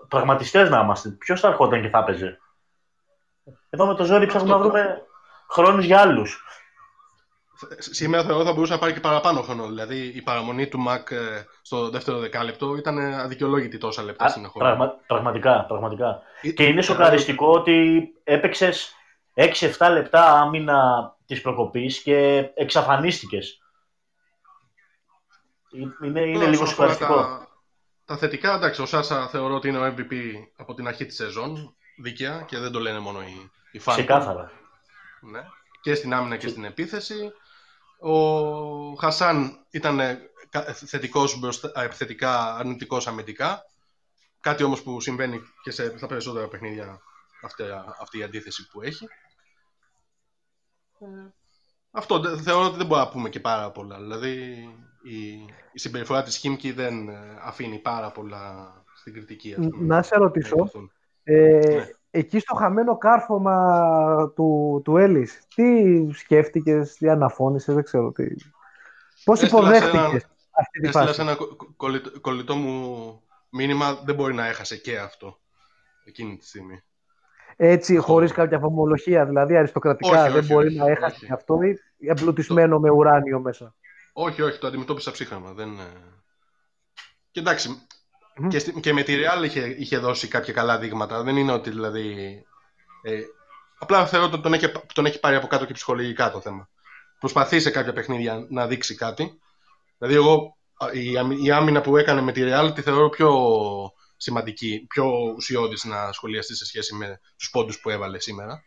[0.09, 1.09] πραγματιστές να είμαστε.
[1.09, 2.38] Ποιος θα ερχόταν και θα έπαιζε;
[3.70, 5.03] Εδώ με το ζόρι ψάχνουμε να Αυτό βρούμε
[5.51, 6.42] χρόνους για άλλους.
[7.78, 9.66] Σήμερα θεωρώ θα μπορούσε να πάρει και παραπάνω χρόνο.
[9.66, 14.70] Δηλαδή η παραμονή του Μακ ε, στο δεύτερο δεκάλεπτο ήταν αδικαιολόγητη τόσα λεπτά Α, συνεχόμενα.
[14.76, 16.22] πραγμα- πραγματικά, πραγματικά.
[16.42, 18.95] Ε, Και είναι ε, σοκαριστικό ότι έπαιξες
[19.78, 23.59] 6-7 λεπτά άμυνα της προκοπής και εξαφανίστηκες.
[26.01, 27.14] Είναι, είναι Τώρα, λίγο όσον αφορά σοκαριστικό.
[27.14, 27.49] Τα,
[28.05, 30.12] τα θετικά, εντάξει, ο Σάσα θεωρώ ότι είναι ο MVP
[30.57, 33.95] από την αρχή της σεζόν, δίκαια, και δεν το λένε μόνο οι, οι φαν.
[33.95, 34.53] Ξεκάθαρα.
[35.20, 35.40] Ναι.
[35.80, 37.32] Και στην άμυνα και στην επίθεση.
[37.99, 40.18] Ο Χασάν ήταν ε,
[40.49, 43.62] κα- θετικός μπροστά, α, επιθετικά, αρνητικός αμυντικά.
[44.40, 47.01] Κάτι όμως που συμβαίνει και σε, στα περισσότερα παιχνίδια
[47.42, 47.62] αυτή,
[48.01, 49.05] αυτή η αντίθεση που έχει.
[50.99, 51.07] Ε,
[51.90, 53.97] Αυτό δε- θεωρώ ότι δεν μπορούμε να πούμε και πάρα πολλά.
[54.01, 54.32] Δηλαδή
[55.03, 55.28] η,
[55.72, 59.55] η συμπεριφορά της Χίμκι δεν ε, αφήνει πάρα πολλά στην κριτική.
[59.59, 60.92] ας πούμε, Να σε ρωτήσω, υποθούν.
[61.25, 61.87] Ε, Ναι.
[62.11, 68.25] Εκεί στο χαμένο κάρφωμα του, του Έλλης, τι σκέφτηκες, τι αναφώνησες, δεν ξέρω τι.
[69.25, 72.55] Πώς Έστειλα σε υποδέχτηκες έναν- αυτή τη Έστειλα φάση; σε ένα κο- κο- κολλητό, κολλητό
[72.55, 75.39] μου μήνυμα, δεν μπορεί να έχασε και αυτό
[76.05, 76.83] εκείνη τη στιγμή.
[77.57, 78.12] Έτσι, Αυτό.
[78.12, 81.27] χωρίς κάποια φομολογία, δηλαδή αριστοκρατικά, Όχι, δεν όχι, μπορεί όχι, να έχασε όχι.
[81.27, 83.75] και αυτό ή εμπλουτισμένο με ουράνιο μέσα;
[84.12, 85.53] Όχι, όχι, το αντιμετώπισα ψύχραμα.
[85.53, 85.68] Δεν...
[85.68, 85.93] ε.
[87.31, 87.87] Και εντάξει,
[88.37, 88.49] Μμμ.
[88.49, 91.22] και, στη- και με τη Real είχε, είχε δώσει κάποια καλά δείγματα.
[91.22, 92.43] Δεν είναι ότι δηλαδή.
[93.03, 93.20] Ε,
[93.78, 96.68] απλά θεωρώ ότι τον έχει, τον έχει πάρει από κάτω και ψυχολογικά το θέμα.
[97.18, 99.39] Προσπαθεί σε κάποια παιχνίδια να δείξει κάτι.
[99.99, 103.30] Δηλαδή, εγώ α, η, αμυ- η άμυνα που έκανε με τη Real τη θεωρώ πιο
[104.16, 105.07] σημαντική, πιο
[105.37, 108.62] ουσιώδης να σχολιαστεί σε σχέση με τους πόντους που έβαλε σήμερα.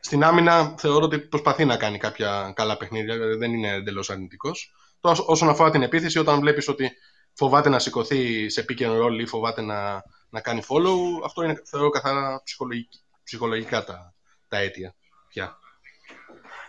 [0.00, 4.74] Στην άμυνα θεωρώ ότι προσπαθεί να κάνει κάποια καλά παιχνίδια, δηλαδή δεν είναι εντελώς αρνητικός.
[5.00, 6.90] Τώρα, όσον αφορά την επίθεση, όταν βλέπεις ότι
[7.34, 11.62] φοβάται να σηκωθεί σε pick and roll ή φοβάται να, να κάνει follow, αυτό είναι
[11.64, 14.14] θεωρώ καθαρά ψυχολογική- ψυχολογικά τα,
[14.48, 14.94] τα αίτια
[15.28, 15.58] πια.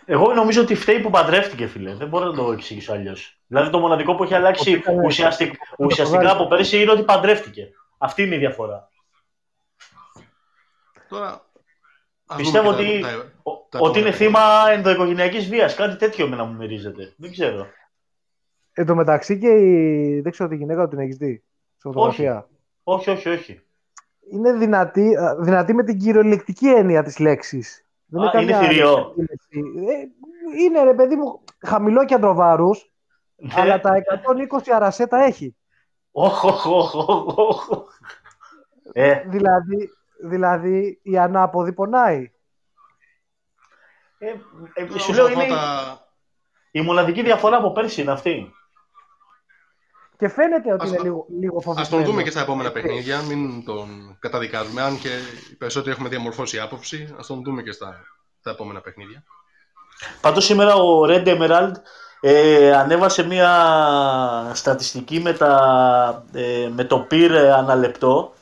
[0.08, 1.94] Εγώ νομίζω ότι φταίει που παντρεύτηκε, φίλε.
[1.94, 3.38] Δεν μπορώ να το εξηγήσω αλλιώς.
[3.46, 6.34] Δηλαδή το μοναδικό που έχει αλλάξει Ότι ήταν- ουσιαστικ- το ουσιαστικά βγάζει.
[6.36, 7.68] από πέρυσι είναι ότι παντρεύτηκε.
[7.98, 8.88] Αυτή είναι η διαφορά.
[11.08, 11.44] Τώρα,
[12.26, 15.74] ας Πιστεύω δούμε και ότι, τα- τα- ο- τα ότι είναι επόμενα θύμα ενδοοικογενειακής βίας.
[15.74, 17.14] Κάτι τέτοιο με να μου μυρίζεται.
[17.16, 17.66] Δεν ξέρω.
[18.78, 20.20] Εν τω μεταξύ και η...
[20.20, 21.42] δεν ξέρω τη γυναίκα του την έχεις δει.
[21.76, 22.48] Στη φωτογραφία.
[22.82, 23.60] Όχι, όχι, όχι.
[24.30, 27.86] Είναι δυνατή, α, δυνατή με την κυριολεκτική έννοια της λέξης.
[28.06, 29.14] Δεν Α, είναι καμιά θηριό.
[29.18, 29.92] εξαπίνηση.
[29.92, 32.92] Ε, είναι ρε παιδί μου χαμηλό κέντρο βάρους,
[33.36, 33.54] Ναι.
[33.56, 35.56] αλλά τα 120 αρασέτα έχει.
[36.10, 37.82] Όχι, όχι, όχι, όχι, όχι.
[38.92, 39.90] Ε, Δηλαδή,
[40.22, 42.30] δηλαδή η ανάποδη πονάει.
[44.18, 44.28] ε,
[44.74, 46.06] ε, Τώρα, σου όσον λέω αφορά είναι τα-
[46.70, 48.52] η μοναδική διαφορά από πέρσι είναι αυτή.
[50.18, 52.04] Και φαίνεται ότι Ας είναι το- λίγο, λίγο Ας φοβισμένος.
[52.04, 52.80] τον δούμε και στα επόμενα Έτσι.
[52.82, 54.82] παιχνίδια, μην τον καταδικάζουμε.
[54.82, 55.08] Αν και
[55.52, 58.00] οι περισσότεροι έχουμε διαμορφώσει άποψη, ας τον δούμε και στα,
[58.40, 59.22] στα επόμενα παιχνίδια.
[60.20, 61.72] Πάντως σήμερα ο Red Emerald
[62.20, 63.50] ε, ανέβασε μια
[64.54, 68.32] στατιστική με, τα, ε, με το πυρ αναλεπτό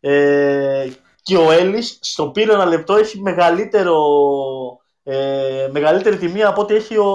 [0.00, 0.88] ε,
[1.22, 3.96] και ο Έλλης στο πυρ αναλεπτό έχει μεγαλύτερο,
[5.02, 7.06] ε, μεγαλύτερη τιμή από ό,τι έχει ο,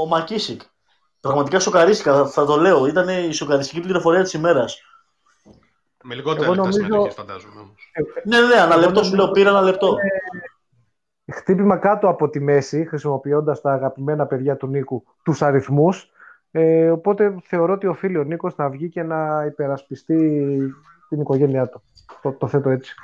[0.00, 0.60] ο Μακίσικ.
[1.20, 2.86] Πραγματικά σοκαρίστηκα, θα το λέω.
[2.86, 4.82] Ήταν η σοκαριστική πληροφορία της ημέρας.
[6.02, 7.92] Με λιγότερα Εγώ λεπτά νομίζω- συμμετοχής φαντάζομαι όμως.
[8.24, 9.96] Ναι, ναι, αναλεπτό σου λέω, πήρε ένα λεπτό.
[11.32, 16.10] χτύπημα κάτω από τη μέση, χρησιμοποιώντας τα αγαπημένα παιδιά του Νίκου, τους αριθμούς.
[16.50, 20.16] Ε, οπότε θεωρώ ότι οφείλει ο Νίκος να βγει και να υπερασπιστεί
[21.08, 21.82] την οικογένειά του.
[22.22, 22.94] Το, το θέτω έτσι.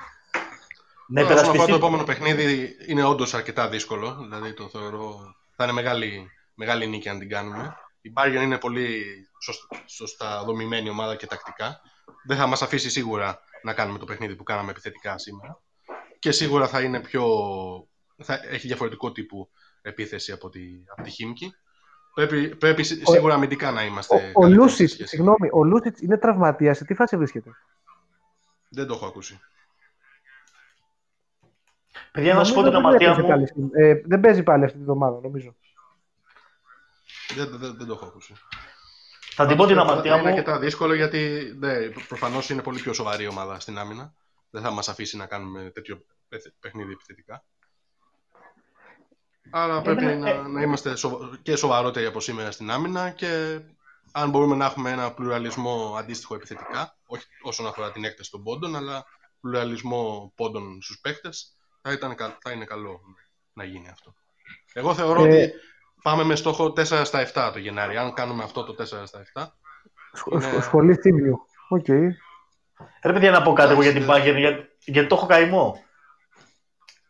[1.09, 1.71] Να Τώρα, όσον αφορά υπερασπιστεί.
[1.81, 4.17] το επόμενο παιχνίδι είναι όντως αρκετά δύσκολο.
[4.21, 7.77] Δηλαδή το θεωρώ θα είναι μεγάλη, μεγάλη νίκη αν την κάνουμε.
[8.07, 9.05] Η Bayern είναι πολύ
[9.43, 11.81] σωσ- σωστά δομημένη ομάδα και τακτικά.
[12.27, 15.61] Δεν θα μας αφήσει σίγουρα να κάνουμε το παιχνίδι που κάναμε επιθετικά σήμερα.
[16.19, 17.25] Και σίγουρα θα είναι πιο...
[18.23, 19.49] θα έχει διαφορετικό τύπου
[19.83, 21.55] επίθεση από τη, από τη Χίμκι.
[22.15, 24.15] Πρέπει, πρέπει σι- Ο- σίγουρα αμυντικά να είμαστε.
[24.15, 25.09] Ο, ο καλύτεροι σε Λούσιτς, σχέση.
[25.09, 26.77] συγγνώμη, ο Λούσιτς είναι τραυματίας.
[26.77, 27.51] Σε τι φάση βρίσκεται;
[28.69, 29.41] Δεν το έχω ακούσει.
[32.13, 33.29] Παιδιά, να σου πω την Νομίζω δεν αμαρτία έπαιζε μου.
[33.29, 35.55] πάλι στην- ε, δεν παίζει πάλι αυτή τη βδομάδα, νομίζω.
[37.35, 38.35] Δεν, δεν, δεν το έχω ακούσει.
[39.35, 40.35] Θα την πω την Θα- αμαρτία θα Είναι μου.
[40.37, 44.15] αρκετά δύσκολο γιατί ναι, προφανώς είναι πολύ πιο σοβαρή ομάδα στην άμυνα.
[44.51, 47.45] Δεν θα μας αφήσει να κάνουμε τέτοιο παιθ- παιχνίδι επιθετικά.
[49.51, 53.61] Άρα πρέπει Εμένα, να, να είμαστε σοβα- και σοβαρότεροι από σήμερα στην άμυνα και
[54.13, 58.77] αν μπορούμε να έχουμε ένα πλουραλισμό αντίστοιχο επιθετικά, όχι όσον αφορά την έκταση των πόντων,
[58.77, 59.05] αλλά
[59.41, 63.01] πλουραλισμό πόντων στους παίχτες, θα, ήταν, κα- θα είναι καλό
[63.53, 64.15] να γίνει αυτό.
[64.73, 65.53] Εγώ θεωρώ Ε, ότι
[66.03, 67.97] πάμε με στόχο 4 στα 7 το Γενάρη.
[67.97, 69.47] Αν κάνουμε αυτό το 4 στα 7,
[70.13, 71.39] Σχ- Είναι- σχ- Σχολή θύμιου.
[71.69, 71.89] Οκ.
[73.03, 75.85] Ρε παιδιά, να πω κάτι εγώ για την Εντάξει, Bayern, για- γιατί το έχω καημό.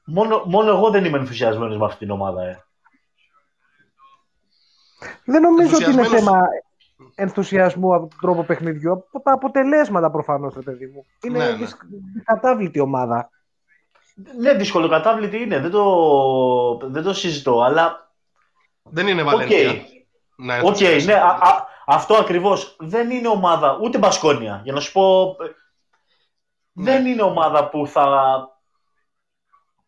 [0.05, 2.43] Μόνο, μόνο εγώ δεν είμαι ενθουσιασμένος με αυτή την ομάδα.
[2.43, 2.65] Ε.
[5.25, 6.47] Δεν νομίζω ότι είναι Ενθουσιασμένος- θέμα
[7.15, 11.07] ενθουσιασμού από τον τρόπο παιχνιδιού, από τα αποτελέσματα προφανώς, ρε παιδί μου.
[11.23, 11.57] Είναι Ναι, ναι.
[11.57, 11.79] δυσ-
[12.15, 13.31] δυσκατάβλητη ομάδα.
[14.39, 15.85] Ναι, δυσκολοκατάβλητη είναι, δεν το,
[16.91, 18.06] δεν το συζητώ, αλλά
[18.91, 19.29] δεν είναι οκ.
[19.29, 19.85] Βαλένθια.
[20.37, 21.07] να Οκ, ενθουσιάσει.
[21.07, 22.77] ναι, α, α, αυτό ακριβώς.
[22.79, 25.37] Δεν είναι ομάδα, ούτε Μπασκόνια, για να σου πω.
[25.41, 25.45] ε,
[26.73, 26.91] Ναι.
[26.91, 28.09] Δεν είναι ομάδα που θα,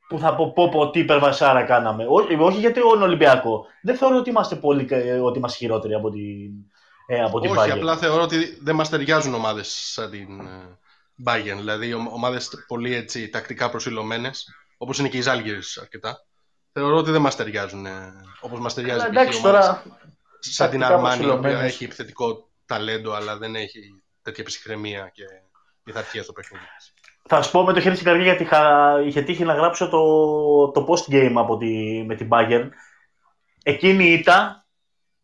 [0.09, 2.07] που θα πω, πω, πω τι υπερβασάρα κάναμε.
[2.09, 3.67] Όχι, όχι γιατί είναι Ολυμπιακό.
[3.83, 6.51] Δεν θεωρώ ότι είμαστε, πολύ, κα- ότι είμαστε χειρότεροι από την,
[7.07, 7.75] ε, από την Όχι, Bayern.
[7.77, 10.79] απλά θεωρώ ότι δεν μας ταιριάζουν ομάδες σαν την ε,
[11.27, 11.57] Bayern.
[11.57, 16.27] Δηλαδή ομ- ομάδες πολύ έτσι, τακτικά προσιλωμένες, όπως είναι και οι Ζάλγκερες αρκετά.
[16.79, 19.17] Θεωρώ ότι δεν μας ταιριάζουν ε, όπως μας ταιριάζει Αλλά π.χ.
[19.17, 19.83] εντάξει ομάδες τώρα.
[20.39, 21.73] σαν την τακτικά Αρμάνι, η οποία προσιλωμένες.
[21.73, 25.25] έχει επιθετικό ταλέντο, αλλά δεν έχει τέτοια ψυχραιμία και
[25.83, 26.93] πειθαρχία στο παιχνίδι της.
[27.29, 30.71] Θα σου πω με το χέρι στην καρδιά γιατί είχα, είχε τύχει να γράψω το,
[30.71, 31.67] το post-game από τη,
[32.07, 32.69] με την Bayern.
[33.63, 34.67] Εκείνη η ήττα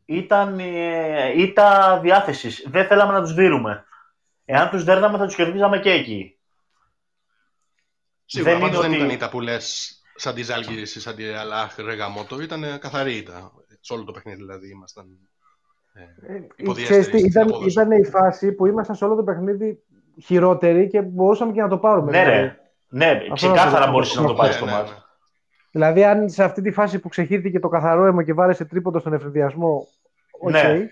[0.04, 2.66] ήταν ε, ήττα διάθεσης.
[2.70, 3.84] Δεν θέλαμε να τους δίνουμε.
[4.44, 6.38] Εάν τους δέρναμε θα τους κερδίζαμε και εκεί.
[8.24, 11.14] Σίγουρα Δεν δεν, είναι δεν ότι- ήταν ήττα που λες σαν τη Ζάλγκερες ή σαν
[11.16, 13.52] τη Αλάχ Ρεγαμότο, ήταν καθαρή ήττα.
[13.80, 15.06] Σε όλο το παιχνίδι δηλαδή ήμασταν
[15.92, 17.68] ε, υποδιέστεροι Ξέρεις τι, στην ήταν, απόδοση.
[17.68, 19.82] ήταν η φάση που ήμασταν σε όλο το παιχνίδι
[20.22, 22.10] χειρότεροι και μπορούσαμε και να το πάρουμε.
[22.10, 22.40] Ναι, δηλαδή.
[22.40, 22.58] ρε.
[22.88, 24.90] Ναι, Αυτό ξεκάθαρα να μπορείς το- να το ναι, πάρεις Ναι, το ναι, μάτς.
[24.90, 24.96] ναι.
[25.70, 29.12] Δηλαδή, αν σε αυτή τη φάση που ξεχύθηκε το καθαρό αίμα και έβαλες τρίποντο στον
[29.12, 29.86] εφηδιασμό,
[30.40, 30.50] οκ.
[30.50, 30.88] Ναι.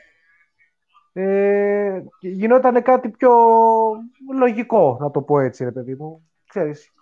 [1.14, 3.31] Ε, γινόταν κάτι πιο
[4.39, 6.31] λογικό, να το πω έτσι, ρε παιδί μου.
[6.53, 6.92] Ξέρεις,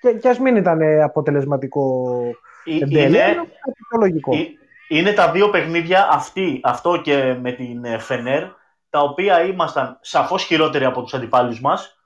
[0.00, 2.14] και, και ας μην ήταν αποτελεσματικό
[2.64, 4.34] Ε- εν τέλει, Είναι, αλλά κάτι πιο λογικό.
[4.36, 4.46] Ε-
[4.88, 8.42] Είναι τα δύο παιχνίδια αυτή, αυτό και με την ε, Φενέρ,
[8.90, 11.98] τα οποία ήμασταν σαφώς χειρότεροι από τους αντιπάλους μας.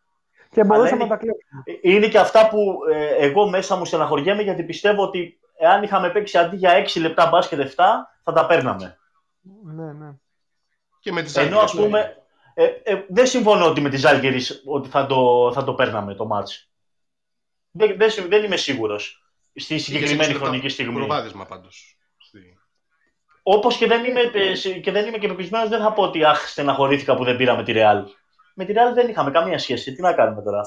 [0.51, 1.63] και μπορούσαμε είναι- να τα κλέψουμε.
[1.65, 6.11] Ε, Είναι και αυτά που ε, εγώ μέσα μου στεναχωριέμαι γιατί πιστεύω ότι εάν είχαμε
[6.11, 8.99] παίξει αντί για 6 λεπτά μπάσκετ 7, θα τα παίρναμε.
[9.65, 10.11] Ναι, ναι.
[11.01, 12.15] Και με τις Ενώ Ζάλγκερες, ας πούμε,
[12.55, 16.27] ε, ε, δεν συμφωνώ ότι με τη Ζάλγκερης ότι θα το, θα το παίρναμε το
[16.27, 16.70] μάτς.
[17.71, 20.95] Δεν, δεν, συμ- δεν είμαι σίγουρος στη συγκεκριμένη είχε χρονική το στιγμή.
[20.95, 21.99] Προβάδισμα πάντως.
[22.19, 22.59] Στη-
[23.43, 26.25] Όπως και δεν είμαι, ε, σε- και δεν είμαι και πεπισμένος, δεν θα πω ότι
[26.25, 28.05] αχ, στεναχωρήθηκα που δεν πήραμε τη Real.
[28.55, 29.93] Με τη Real δεν είχαμε καμία σχέση.
[29.95, 30.63] Τι να κάνουμε τώρα;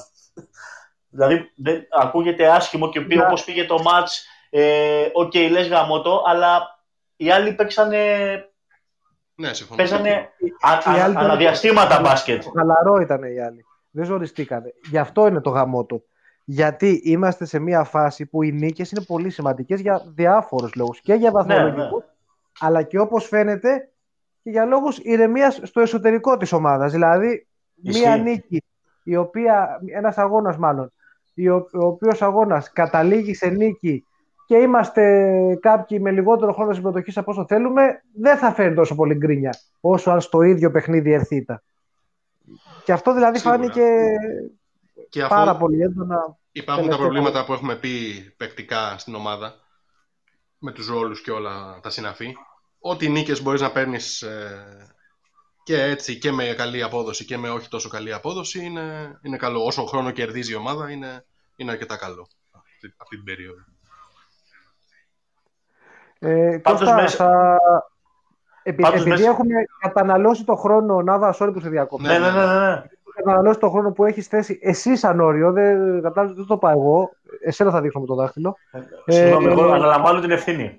[1.08, 6.22] δηλαδή, δεν, ακούγεται άσχημο και πει Να- όπως πήγε το ματς, ε, οκ, λες γαμώτο,
[6.26, 6.78] αλλά
[7.16, 7.98] οι άλλοι παίξανε,
[9.34, 9.76] Ναι, συμφωνώ.
[9.76, 12.42] παίζανε α, Οι α, άλλοι ήταν- ανά διαστήματα μπάσκετ.
[12.56, 13.64] Χαλαρό ήταν οι άλλοι.
[13.90, 14.72] Δεν ζοριστήκανε.
[14.90, 16.02] Γι' αυτό είναι το γαμώτο.
[16.44, 21.00] Γιατί είμαστε σε μια φάση που οι νίκες είναι πολύ σημαντικές για διάφορους λόγους.
[21.00, 22.10] Και για βαθμολογικούς, ναι.
[22.60, 23.88] αλλά και όπως φαίνεται
[24.42, 26.92] και για λόγους ηρεμίας στο εσωτερικό της ομάδας.
[26.92, 28.22] Δηλαδή, μια Ισχύει.
[28.22, 28.62] νίκη,
[29.04, 30.92] η οποία, ένας αγώνας μάλλον,
[31.34, 34.06] η ο, ο οποίος αγώνας καταλήγει σε νίκη
[34.46, 39.14] και είμαστε κάποιοι με λιγότερο χρόνο συμμετοχής από όσο θέλουμε, δεν θα φέρει τόσο πολύ
[39.14, 41.62] γκρίνια όσο αν στο ίδιο παιχνίδι έρθει ήττα.
[42.84, 43.58] Και αυτό δηλαδή Σίγουρα.
[43.58, 43.82] φάνηκε
[45.14, 46.36] Και αφού πάρα πολύ έντονα.
[46.52, 49.54] υπάρχουν τα τελευταία προβλήματα που έχουμε πει παικτικά στην ομάδα,
[50.58, 52.34] με τους ρόλους και όλα τα συναφή,
[52.78, 54.96] ό,τι νίκες μπορείς να παίρνεις ε,
[55.62, 59.64] και έτσι και με καλή απόδοση και με όχι τόσο καλή απόδοση είναι, είναι καλό.
[59.64, 61.24] Όσο χρόνο κερδίζει η ομάδα είναι,
[61.56, 63.60] είναι αρκετά καλό αυτή, αυτή την περίοδο.
[66.18, 67.58] Ε, Πάντως Κώστα, μέσα- θα...
[68.62, 72.06] Επει- Πάντως επειδή μέσα- έχουμε καταναλώσει το χρόνο, Νάβα, sorry που σε διακόπτω.
[72.06, 72.46] Ναι, ναι, ναι.
[72.46, 72.82] ναι, ναι.
[73.14, 75.52] Καταναλώσει το χρόνο που έχεις θέσει εσύ σαν όριο.
[75.52, 77.10] Δεν, κατάλαβες, δεν το πάω εγώ.
[77.44, 78.56] Εσένα θα δείχνω με το δάχτυλο.
[79.06, 80.78] Συγγνώμη, Ε, εγώ αναλαμβάνω την ευθύνη.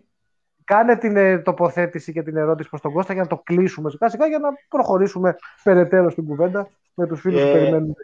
[0.64, 4.10] Κάνε την ε, τοποθέτηση και την ερώτηση προς τον Κώστα για να το κλείσουμε σιγά
[4.10, 7.96] σιγά για να προχωρήσουμε περαιτέρω στην κουβέντα με τους φίλους Ε, που περιμένουν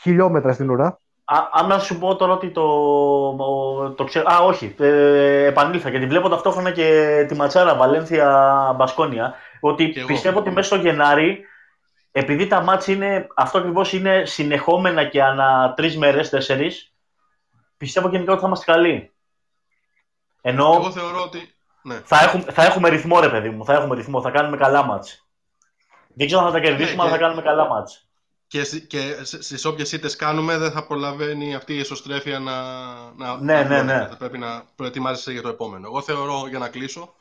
[0.00, 0.98] χιλιόμετρα στην ουρά.
[1.24, 2.62] Α, αν να σου πω τώρα ότι το.
[3.38, 4.26] ο- το ξέρω.
[4.32, 4.74] Α, όχι.
[4.78, 9.34] Ε, επανήλθα γιατί βλέπω ταυτόχρονα και τη ματσάρα Βαλένθια Μπασκόνια.
[9.60, 10.06] Ότι Κι εγώ.
[10.06, 11.44] πιστεύω ότι μέσα στο Γενάρη,
[12.18, 13.26] επειδή τα μάτς είναι.
[13.36, 16.94] Αυτό ακριβώς είναι συνεχόμενα και ανά τρεις μέρες, τέσσερις,
[17.76, 19.12] πιστεύω γενικά ότι θα είμαστε καλοί.
[20.40, 21.54] Ενώ Εγώ θεωρώ ότι.
[21.82, 22.00] Ναι.
[22.04, 23.64] θα, έχουμε, θα έχουμε ρυθμό, ρε παιδί μου.
[23.64, 24.20] Θα έχουμε ρυθμό.
[24.20, 25.26] Θα κάνουμε καλά μάτς.
[26.14, 28.08] Δεν ξέρω αν θα τα κερδίσουμε, Ναι, αλλά θα και- κάνουμε καλά μάτς.
[28.46, 32.62] Και, σ- και σ- στις όποιες ήττες κάνουμε δεν θα προλαβαίνει αυτή η εσωστρέφεια να,
[33.12, 33.86] να, Ναι, να ναι, βγει.
[33.86, 34.06] ναι.
[34.08, 35.86] Θα πρέπει να προετοιμάζεσαι για το επόμενο.
[35.86, 37.14] Εγώ θεωρώ, για να κλείσω,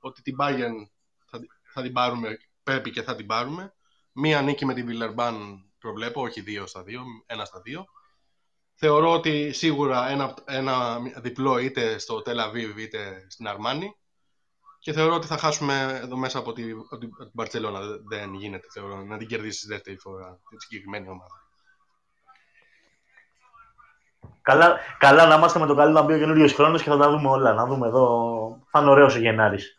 [0.00, 0.88] ότι την Bayern
[1.30, 2.28] θα, τη- θα την πάρουμε,
[2.62, 3.72] πρέπει και θα την πάρουμε.
[4.20, 7.84] Μία νίκη με την Villeurbanne προβλέπω, όχι δύο στα δύο, ένα στα δύο.
[8.74, 13.96] Θεωρώ ότι σίγουρα ένα, ένα διπλό είτε στο Tel Aviv είτε στην Αρμάνη.
[14.78, 17.80] Και θεωρώ ότι θα χάσουμε εδώ μέσα από, τη, από την από την Μπαρτσελώνα.
[17.80, 21.46] Δεν- Δεν γίνεται, θεωρώ, να την κερδίσεις τη δεύτερη φορά την συγκεκριμένη ομάδα.
[24.42, 27.10] Καλά, καλά να είμαστε με το καλό να μπει ο καινούριο χρόνος και θα τα
[27.10, 27.52] δούμε όλα.
[27.52, 28.66] Να δούμε εδώ.
[28.70, 29.74] Θα είναι ωραίος ο Γενάρης.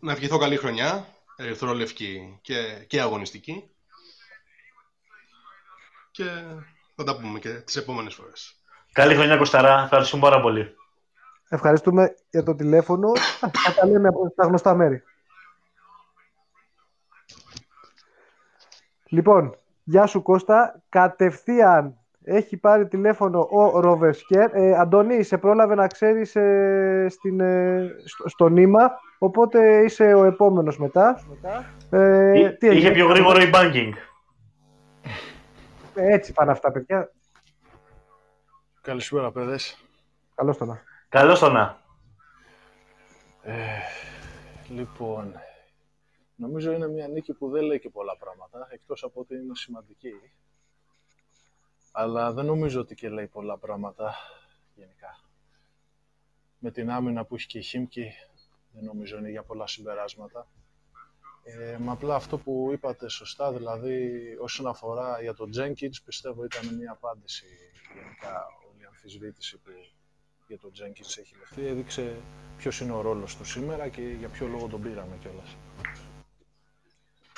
[0.00, 1.06] Να ευχηθώ καλή χρονιά,
[1.36, 3.70] ερυθρόλευκη και, και αγωνιστική.
[6.10, 6.24] Και
[6.94, 8.60] θα τα πούμε και τις επόμενες φορές.
[8.92, 9.82] Καλή χρονιά, Κωσταρά.
[9.82, 10.74] Ευχαριστούμε πάρα πολύ.
[11.48, 13.10] Ευχαριστούμε για το τηλέφωνο.
[13.40, 15.02] Α, Θα τα λέμε από τα γνωστά μέρη.
[19.08, 20.82] Λοιπόν, γεια σου Κώστα.
[20.88, 21.98] Κατευθείαν
[22.28, 24.54] έχει πάρει τηλέφωνο ο Ροβεσκέρ.
[24.54, 30.24] Ε, Αντώνη, σε πρόλαβε να ξέρεις ε, στην, ε, στο, στο νήμα, οπότε είσαι ο
[30.24, 31.22] επόμενος μετά.
[31.90, 33.90] Ε, Εί- τι έγινε; Είχε πιο γρήγορο η banking.
[35.94, 37.10] Ε, Έτσι πάνε αυτά, παιδιά.
[38.80, 39.84] Καλησπέρα, παιδες.
[40.34, 40.82] Καλώς το να.
[41.08, 41.78] Καλώς το να.
[43.42, 43.52] Ε,
[44.68, 45.34] λοιπόν,
[46.34, 50.12] νομίζω είναι μια νίκη που δεν λέει και πολλά πράγματα, εκτός από ότι είναι σημαντική.
[51.98, 54.14] Αλλά δεν νομίζω ότι και λέει πολλά πράγματα
[54.74, 55.20] γενικά.
[56.58, 58.12] Με την άμυνα που έχει και η Χίμκι,
[58.70, 60.46] δεν νομίζω είναι για πολλά συμπεράσματα.
[61.44, 66.74] Ε, μα απλά αυτό που είπατε σωστά, δηλαδή όσον αφορά για τον Jenkins, πιστεύω ήταν
[66.74, 67.46] μια απάντηση
[67.94, 69.70] γενικά όλη η αμφισβήτηση που
[70.46, 71.66] για τον Jenkins έχει λεφθεί.
[71.66, 72.16] Έδειξε
[72.56, 75.56] ποιος είναι ο ρόλος του σήμερα και για ποιο λόγο τον πήραμε κιόλας.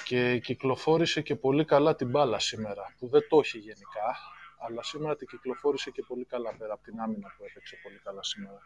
[0.05, 4.17] Και κυκλοφόρησε και πολύ καλά την μπάλα σήμερα, που δεν το έχει γενικά,
[4.59, 8.23] αλλά σήμερα την κυκλοφόρησε και πολύ καλά πέρα από την άμυνα που έπαιξε πολύ καλά
[8.23, 8.59] σήμερα.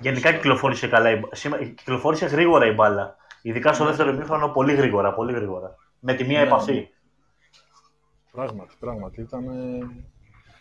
[0.00, 1.10] Γενικά κυκλοφόρησε καλά.
[1.10, 3.16] η μπα- σήμα- Κυκλοφόρησε γρήγορα η μπάλα.
[3.42, 5.76] Ειδικά στο δεύτερο ημίχρονο πολύ γρήγορα, πολύ γρήγορα.
[6.00, 6.88] Με τη μία Ναι, επαφή.
[8.32, 9.20] Πράγματι, πράγματι.
[9.20, 9.44] Ήταν...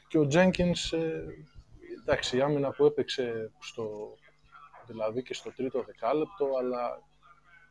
[0.08, 1.24] Και ο Jenkins, ε,
[2.02, 4.16] εντάξει, η άμυνα που έπαιξε στο,
[4.88, 7.02] δηλαδή και στο τρίτο δεκάλεπτο, αλλά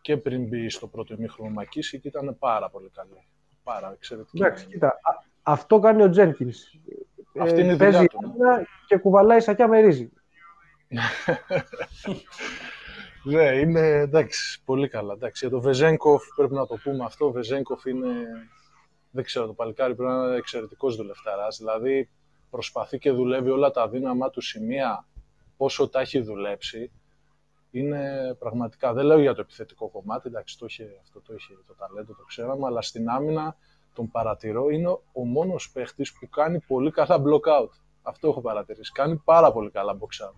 [0.01, 3.27] και πριν μπει στο πρώτο ημίχρονο Μακίση και ήταν πάρα πολύ καλή.
[3.63, 4.43] Πάρα εξαιρετική.
[4.43, 6.59] Εντάξει, κοίτα, α- αυτό κάνει ο Τζένκινς.
[7.39, 8.19] Αυτή είναι η παίζει δουλειά του.
[8.25, 10.11] άμυνα και κουβαλάει σακιά με ρύζι.
[13.25, 15.13] Ναι, είναι εντάξει, πολύ καλά.
[15.13, 17.27] Εντάξει, για τον Βεζέγκοφ πρέπει να το πούμε αυτό.
[17.27, 18.09] Ο Βεζέγκοφ είναι,
[19.11, 21.57] δεν ξέρω, το παλικάρι πρέπει να είναι εξαιρετικός δουλευταράς.
[21.57, 22.11] Δηλαδή
[22.51, 25.07] προσπαθεί και δουλεύει όλα τα δύναμά του σημεία
[25.57, 26.93] όσο τα έχει δουλέψει.
[27.71, 31.75] Είναι πραγματικά, δεν λέω για το επιθετικό κομμάτι, εντάξει, το είχε, αυτό το είχε το
[31.75, 33.57] ταλέντο, το ξέραμε, αλλά στην άμυνα
[33.93, 37.69] τον παρατηρώ, είναι ο μόνος παίχτης που κάνει πολύ καλά block out.
[38.03, 38.93] Αυτό έχω παρατηρήσει.
[38.93, 40.35] Κάνει πάρα πολύ καλά box out.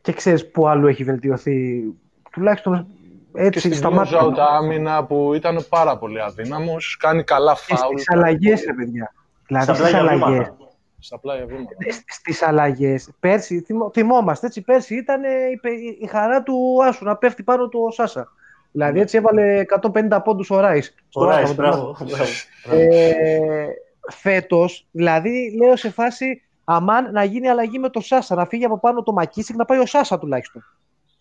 [0.00, 1.82] Και ξέρεις που άλλο έχει βελτιωθεί,
[2.30, 2.86] τουλάχιστον
[3.32, 4.20] και έτσι στην στα close μάτια.
[4.24, 7.94] out άμυνα που ήταν πάρα πολύ αδύναμος, κάνει καλά Και φάουλ.
[7.94, 9.14] στις αλλαγές, ρε παιδιά.
[9.46, 10.28] Δηλαδή Στα στις πλάγια αλλαγές.
[10.44, 10.56] βήματα.
[10.98, 11.74] Στα πλάγια βήματα.
[12.06, 13.10] Στις αλλαγές.
[13.20, 17.42] Πέρσι, θυμο- θυμόμαστε, έτσι, πέρσι ήταν ε, η, πε- η χαρά του Άσου να πέφτει
[17.42, 18.28] πάνω του ο Σάσα.
[18.74, 20.94] Δηλαδή έτσι έβαλε 150 πόντους ο Ράις.
[21.08, 21.96] στο Ωραία, Άσο, μπράβο.
[21.98, 22.24] μπράβο.
[22.70, 23.66] Ε,
[24.10, 28.78] φέτος, δηλαδή, λέω σε φάση Αμάν να γίνει αλλαγή με το Σάσα, να φύγει από
[28.78, 30.64] πάνω το Μακίσικ, να πάει ο Σάσα τουλάχιστον.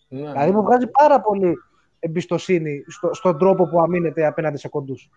[0.08, 1.56] Ναι, Δηλαδή μου βγάζει πάρα πολύ
[2.00, 5.10] εμπιστοσύνη στο, στον τρόπο που αμήνεται απέναντι σε κοντούς.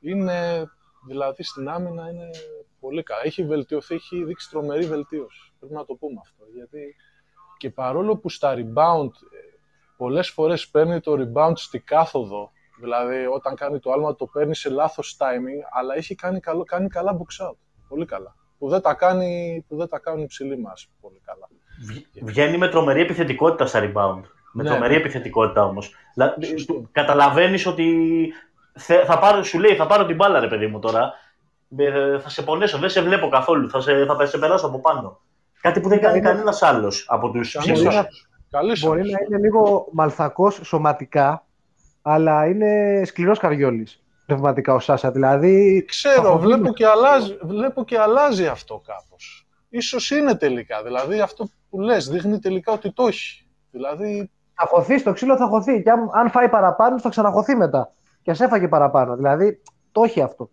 [0.00, 0.68] είναι,
[1.06, 2.30] δηλαδή στην άμυνα είναι
[2.80, 3.20] πολύ καλά.
[3.24, 5.52] Έχει βελτιωθεί, έχει δείξει τρομερή βελτίωση.
[5.58, 6.44] Πρέπει να το πούμε αυτό.
[6.54, 6.96] Γιατί
[7.56, 9.49] και παρόλο που στα rebound ε,
[10.00, 14.70] πολλές φορές παίρνει το rebound στη κάθοδο, δηλαδή όταν κάνει το άλμα το παίρνει σε
[14.70, 17.56] λάθος timing, αλλά έχει κάνει, καλό, κάνει καλά box out.
[17.88, 18.34] Πολύ καλά.
[18.58, 21.48] Που δεν τα, κάνει, που δεν τα κάνουν οι ψηλοί μας πολύ καλά.
[22.22, 24.20] Βγαίνει με τρομερή επιθετικότητα στα rebound.
[24.52, 24.68] Με Ναι.
[24.70, 25.94] τρομερή επιθετικότητα όμως.
[26.50, 26.88] Σωστό.
[26.92, 27.86] Καταλαβαίνεις ότι
[28.78, 31.12] θε- θα πάρω, σου λέει θα πάρω την μπάλα, ρε παιδί μου τώρα.
[31.76, 33.70] Ε, Θα σε πονέσω, δεν σε βλέπω καθόλου.
[33.70, 35.20] Θα σε, θα σε περάσω από πάνω.
[35.60, 37.80] Κάτι που δεν κάνει Είναι- κανένας άλλος από τους Κανείς
[38.50, 38.58] ψηλού.
[38.58, 38.80] άλλος.
[38.80, 41.46] Καλή Μπορεί να είναι λίγο μαλθακός σωματικά,
[42.02, 45.10] αλλά είναι σκληρός καριόλης πνευματικά ο Σάσα.
[45.10, 46.72] Δηλαδή, Ξέρω, Από βλέπω δίνω.
[46.72, 49.46] και, αλλάζει, βλέπω και αλλάζει αυτό κάπως.
[49.68, 53.46] Ίσως είναι τελικά, δηλαδή αυτό που λες δείχνει τελικά ότι το έχει.
[53.70, 55.82] Δηλαδή, θα χωθεί στο ξύλο, θα χωθεί.
[55.82, 57.90] Και αν, αν φάει παραπάνω, θα ξαναχωθεί μετά.
[58.22, 59.16] Και ας έφαγε παραπάνω.
[59.16, 60.50] Δηλαδή, το έχει αυτό.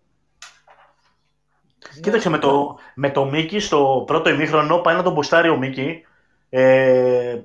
[2.02, 6.02] Κοίταξε με το, με το Μίκη στο πρώτο ημίχρονο πάει να τον μποστάρει ο Μίκη
[6.50, 7.40] ε,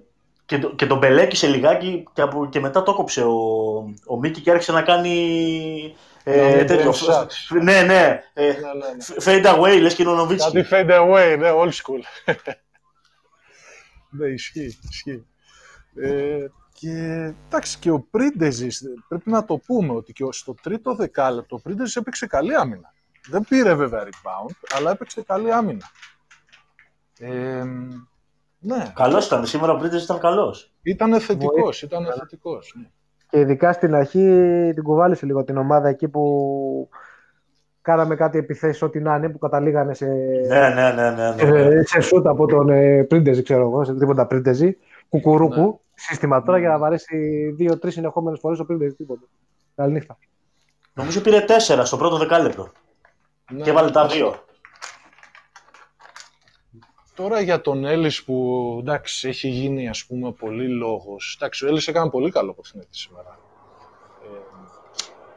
[0.44, 3.34] και, το- και τον μπελέκησε λιγάκι και, από, και μετά το κόψε ο,
[4.06, 6.90] ο Μίκη και άρχισε να κάνει ε, Να τέτοιο.
[6.92, 7.62] mid-range shots.
[7.62, 8.22] Ναι, ναι.
[8.34, 8.52] Ε, ναι, ναι,
[8.96, 9.14] ναι.
[9.24, 10.62] fade away, λες και είναι ο Νοβίτσκι.
[10.62, 12.00] Κάτι fade away, ναι, old school.
[14.10, 15.26] ναι, ισχύει, ισχύει.
[15.94, 16.90] Ε, και
[17.48, 21.96] εντάξει, και ο Πρίντεζης, πρέπει να το πούμε ότι και στο τρίτο δεκάλεπτο ο Πρίντεζης
[21.96, 22.94] έπαιξε καλή άμυνα.
[23.28, 25.90] Δεν πήρε βέβαια rebound, αλλά έπαιξε καλή άμυνα.
[27.18, 27.64] Ε,
[28.64, 30.72] ναι, Καλός ήταν, σήμερα ο Πρίτες ήταν καλός.
[30.82, 32.74] ήταν θετικός, ήταν θετικός.
[32.76, 32.86] ναι.
[33.30, 34.20] Και ειδικά στην αρχή
[34.74, 36.88] την κουβάλισε λίγο την ομάδα εκεί που
[37.82, 40.06] κάναμε κάτι επιθέσεις ό,τι να είναι, που καταλήγανε σε,
[40.48, 41.34] Ναι, ναι, ναι, ναι.
[41.34, 41.58] ναι.
[41.58, 44.76] ε, σε σούτ από τον ε, Πρίντεζη, ξέρω εγώ, σε τίποτα Πρίντεζη.
[45.08, 45.60] Κουκουρούκου.
[45.60, 45.72] Ναι.
[45.94, 47.16] Σύστημα τώρα για να βαρέσει
[47.56, 48.94] δύο-τρεις συνεχόμενε φορές ο Πρίντεζη.
[48.94, 49.20] Τίποτα.
[49.74, 50.18] Καληνύχτα.
[50.94, 52.68] Νομίζω πήρε τέσσερα στο πρώτο δεκάλεπτο
[53.52, 53.62] Ναι.
[53.62, 54.34] και έβαλε τα δύο.
[57.22, 61.36] Τώρα για τον Έλλης που εντάξει, έχει γίνει ας πούμε πολύ λόγος.
[61.40, 63.38] Εντάξει, ο Έλλης έκανε πολύ καλό παιχνίδι σήμερα.
[64.22, 64.38] Ε,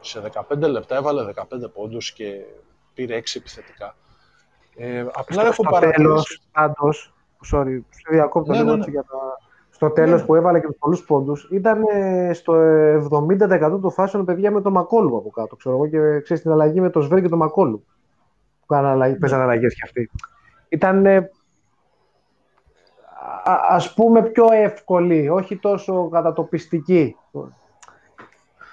[0.00, 2.32] σε 15 λεπτά έβαλε 15 πόντους και
[2.94, 3.96] πήρε 6 επιθετικά.
[4.76, 6.02] Ε, απλά έχω στο παρατηρήσει...
[6.02, 7.14] τέλος, πάντως,
[7.52, 8.78] sorry, σε διακόπτω Ναι, λίγο ναι, ναι.
[8.78, 9.16] έτσι για τα...
[9.70, 10.26] Στο τέλος Ναι.
[10.26, 12.54] που έβαλε και τους πολλούς πόντους, ήταν ε, στο
[13.72, 16.80] 70% του φάσεων παιδιά με το Μακόλου από κάτω, ξέρω εγώ, και ξέρεις την αλλαγή
[16.80, 17.84] με το Σβέρ και το Μακόλου.
[18.60, 19.18] Που κάνανε αλλαγή, Ναι.
[19.18, 20.10] παίζανε αλλαγές και αυτοί.
[20.68, 21.30] Ήταν, ε,
[23.50, 27.16] α, ας πούμε, πιο εύκολη, όχι τόσο κατατοπιστική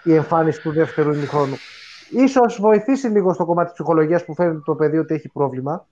[0.03, 1.55] η εμφάνιση του δεύτερου ημιχρόνου.
[2.09, 5.86] Ίσως βοηθήσει λίγο στο κομμάτι της ψυχολογίας που φαίνεται το παιδί ότι έχει πρόβλημα.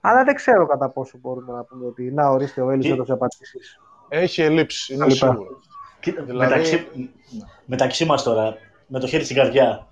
[0.00, 3.12] Αλλά δεν ξέρω κατά πόσο μπορούμε να πούμε ότι να ορίστε ο Έλλης Και- έδωσε
[3.12, 3.80] απαντήσεις.
[4.08, 5.14] Έχει ελλείψεις, είναι Λοιπά.
[5.14, 5.58] σίγουρο.
[6.00, 6.88] Κοίτα, Δηλαδή- μεταξύ,
[7.64, 8.54] μεταξύ μας τώρα,
[8.86, 9.86] με το χέρι στην καρδιά,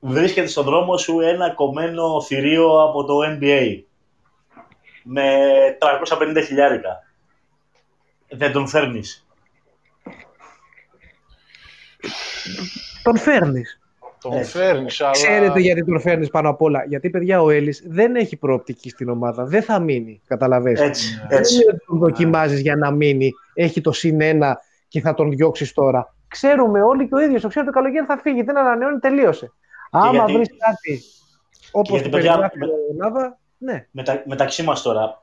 [0.00, 3.82] βρίσκεται στον δρόμο σου ένα κομμένο θηρίο από το NBA
[5.04, 5.22] με
[5.78, 7.02] 350 χιλιάρικα.
[8.30, 9.26] Δεν τον φέρνεις.
[13.02, 13.80] Τον φέρνεις.
[14.20, 14.50] Τον Έτσι.
[14.50, 15.10] φέρνεις, αλλά.
[15.10, 16.84] Ξέρετε γιατί τον φέρνεις πάνω απ' όλα.
[16.84, 19.44] Γιατί, παιδιά, ο Έλλης δεν έχει προοπτική στην ομάδα.
[19.44, 20.80] Δεν θα μείνει, καταλαβαίνεις.
[20.80, 21.36] Έτσι, Ναι.
[21.36, 21.54] έτσι.
[21.54, 23.30] Δεν είναι ότι τον δοκιμάζεις για να μείνει.
[23.54, 26.14] Έχει το συν ένα και θα τον διώξεις τώρα.
[26.28, 27.42] Ξέρουμε όλοι και ο ίδιος.
[27.42, 28.42] Το ξέρει το καλοκαίρι θα φύγει.
[28.42, 29.52] Δεν ανανεώνει, τελείωσε.
[29.90, 31.02] Άμα γιατί- βρεις κάτι
[31.70, 33.86] όπως γιατί, το παιδιά, περιγράφει με- ο Νάβα, ναι.
[33.90, 35.22] Μετα, μεταξύ μας τώρα,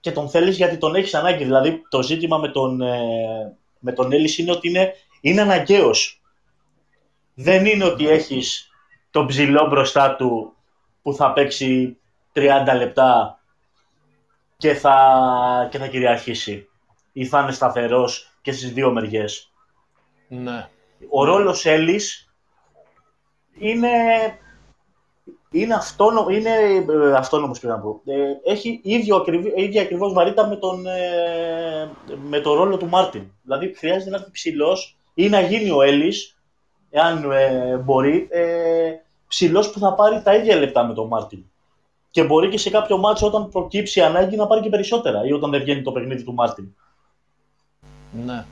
[0.00, 1.44] και τον θέλεις γιατί τον έχεις ανάγκη.
[1.44, 6.22] Δηλαδή, το ζήτημα με τον, ε, με τον Έλλης είναι ότι είναι, είναι αναγκαίος.
[7.34, 8.70] Δεν είναι ότι έχεις
[9.10, 10.56] τον ψηλό μπροστά του
[11.02, 11.96] που θα παίξει
[12.32, 13.40] 30 λεπτά
[14.56, 16.68] και θα, και θα κυριαρχήσει
[17.12, 19.52] ή θα είναι σταθερός και στις δύο μεριές.
[20.28, 20.68] Ναι.
[21.10, 22.32] Ο ρόλος Έλλης
[23.58, 23.88] είναι,
[25.50, 26.50] είναι, αυτόνο, είναι
[26.88, 28.00] ε, αυτόνομος πρέπει να πω.
[28.04, 31.90] Ε, έχει ίδιο, ακριβή, ίδια ακριβώς βαρύτητα με τον, ε,
[32.28, 33.22] με το ρόλο του Μάρτιν.
[33.42, 36.36] Δηλαδή χρειάζεται να έρθει ψηλός ή να γίνει ο Έλλης,
[36.90, 38.92] εάν ε, μπορεί, ε,
[39.28, 41.44] ψηλός που θα πάρει τα ίδια λεπτά με τον Μάρτιν.
[42.10, 45.50] Και μπορεί και σε κάποιο ματς όταν προκύψει ανάγκη να πάρει και περισσότερα ή όταν
[45.50, 46.74] δεν βγαίνει το παιχνίδι του Μάρτιν.
[48.26, 48.44] Ναι.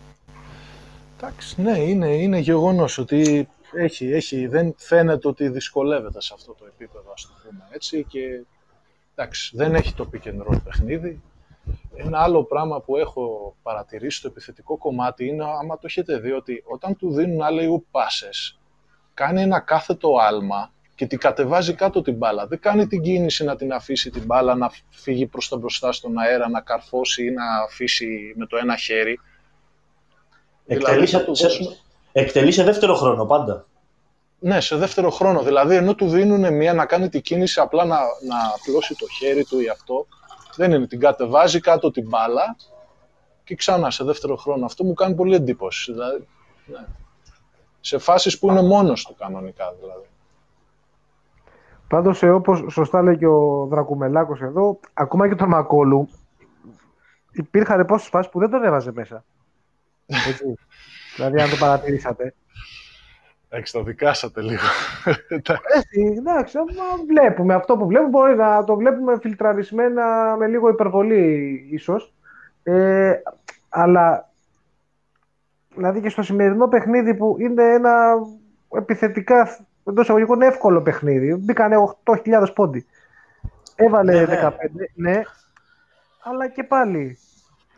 [1.16, 6.66] Εντάξει, ναι, είναι, είναι γεγονός ότι έχει, έχει, δεν φαίνεται ότι δυσκολεύεται σε αυτό το
[6.66, 8.44] επίπεδο, ας το πούμε έτσι, και
[9.14, 11.22] εντάξει, δεν έχει το pick and roll παιχνίδι.
[11.94, 16.62] Ένα άλλο πράγμα που έχω παρατηρήσει στο επιθετικό κομμάτι είναι, άμα το έχετε δει, ότι
[16.66, 18.58] όταν του δίνουν άλλοι πάσες,
[19.14, 22.46] κάνει ένα κάθετο άλμα και την κατεβάζει κάτω την μπάλα.
[22.46, 26.18] Δεν κάνει την κίνηση να την αφήσει την μπάλα να φύγει προς τα μπροστά στον
[26.18, 29.20] αέρα, να καρφώσει ή να αφήσει με το ένα χέρι.
[30.66, 31.76] Εκτελείς Δηλαδή, σε, θα του σε- δώσουν-
[32.20, 33.66] εκτελεί σε δεύτερο χρόνο πάντα.
[34.38, 35.42] Ναι, σε δεύτερο χρόνο.
[35.42, 39.44] Δηλαδή, ενώ του δίνουν μία να κάνει την κίνηση απλά να, να απλώσει το χέρι
[39.44, 40.06] του ή αυτό,
[40.56, 40.86] δεν είναι.
[40.86, 42.56] Την κατεβάζει κάτω την μπάλα
[43.44, 44.64] και ξανά σε δεύτερο χρόνο.
[44.64, 45.92] Αυτό μου κάνει πολύ εντύπωση.
[45.92, 46.26] Δηλαδή,
[46.66, 46.86] ναι.
[47.80, 50.06] Σε φάσεις που είναι μόνος του κανονικά δηλαδή.
[51.88, 56.08] Πάντως, όπως σωστά λέει και ο Δρακουμελάκος εδώ, ακόμα και τον Μακόλου,
[57.32, 59.24] υπήρχαν πόσες φάσεις που δεν τον έβαζε μέσα.
[60.28, 60.44] Έτσι.
[61.16, 62.34] Δηλαδή, αν το παρατηρήσατε.
[63.48, 64.66] Εντάξει, το δικάσατε λίγο.
[65.76, 68.10] Έτσι, εντάξει, μα βλέπουμε αυτό που βλέπουμε.
[68.10, 72.14] Μπορεί να το βλέπουμε φιλτραρισμένα με λίγο υπερβολή, ίσως.
[72.62, 73.12] Ε,
[73.68, 74.30] αλλά
[75.74, 78.14] δηλαδή και στο σημερινό παιχνίδι που είναι ένα
[78.76, 81.34] επιθετικά εντός εισαγωγικών εύκολο παιχνίδι.
[81.34, 82.86] Μπήκανε 8.000 πόντι.
[83.76, 84.40] Έβαλε Ναι, ναι.
[84.42, 84.52] 15,
[84.94, 85.20] ναι.
[86.22, 87.18] Αλλά και πάλι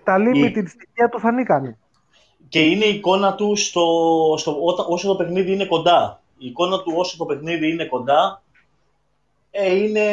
[0.05, 1.79] τα limited στοιχεία του φανήκανε.
[2.49, 3.85] Και είναι η εικόνα του στο,
[4.39, 6.23] στο, όταν, όσο το παιχνίδι είναι κοντά.
[6.39, 8.43] Η εικόνα του όσο το παιχνίδι είναι κοντά
[9.51, 10.07] ε, είναι,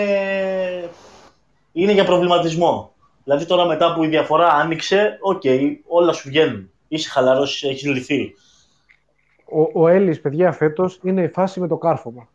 [1.71, 2.93] είναι για προβληματισμό.
[3.23, 5.41] Δηλαδή τώρα μετά που η διαφορά άνοιξε, οκ,
[5.87, 6.71] όλα σου βγαίνουν.
[6.87, 8.33] Είσαι χαλαρός, έχεις λυθεί.
[9.45, 12.27] Ο, ο Έλλης, παιδιά, φέτος είναι η φάση με το κάρφωμα.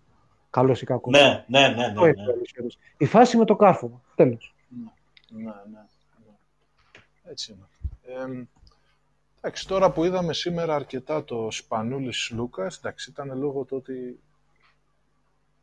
[0.51, 1.12] Καλός ή κακός.
[1.12, 1.85] Ναι, ναι, ναι.
[1.85, 2.28] Αυτό ναι, είναι ναι.
[2.28, 2.78] ο Έλλης φέτος.
[2.97, 4.01] Η φάση με το κάρφωμα.
[4.14, 4.55] Τέλος.
[5.28, 5.85] Ναι, ναι, ναι.
[7.31, 7.68] Έτσι είναι.
[8.20, 8.47] Ε,
[9.41, 14.21] εντάξει, τώρα που είδαμε σήμερα αρκετά το Σπανούλης Λούκας, εντάξει, ήταν λόγω του ότι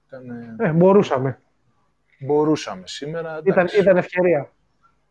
[0.08, 0.30] ήταν,
[0.60, 1.40] Ε, μπορούσαμε.
[2.20, 3.30] μπορούσαμε σήμερα.
[3.30, 3.80] Ήταν, εντάξει.
[3.80, 4.52] ήταν ευκαιρία.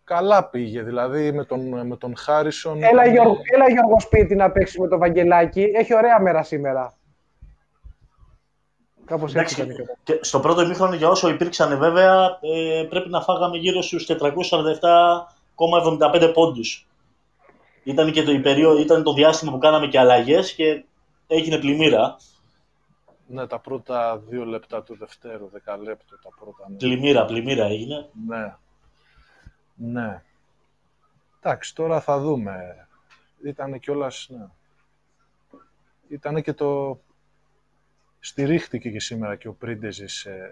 [0.05, 2.83] Καλά πήγε, δηλαδή με τον, με τον Χάρισον.
[2.83, 5.63] Έλα, ήταν- Γιώργο, έλα Γιώργο σπίτι να παίξει με το Βαγγελάκι.
[5.63, 6.95] Έχει ωραία μέρα σήμερα.
[9.05, 9.71] Κάπως έτσι Εντάξει, ήταν.
[9.71, 10.01] η κατάσταση.
[10.05, 16.31] και στο πρώτο ημίχρονο, για όσο υπήρξαν βέβαια, ε, πρέπει να φάγαμε γύρω στους 447,75
[16.35, 16.87] πόντους.
[17.87, 20.85] Ήταν και το, η περίοδο, ήταν το διάστημα που κάναμε και αλλαγές και
[21.27, 22.17] έγινε πλημμύρα.
[23.27, 26.69] Ναι, τα πρώτα δύο λεπτά του δευτέρου, δεκαλέπτου τα πρώτα.
[26.69, 26.77] Ναι.
[26.77, 28.09] Πλημμύρα, πλημμύρα έγινε.
[28.27, 28.55] Ναι.
[29.75, 30.23] Ναι.
[31.41, 32.87] Εντάξει, τώρα θα δούμε.
[33.45, 34.47] Ήταν κιόλας, ναι.
[36.09, 37.01] Ήταν και το...
[38.19, 40.51] Στηρίχτηκε και σήμερα και ο Πρίντεζης, ε,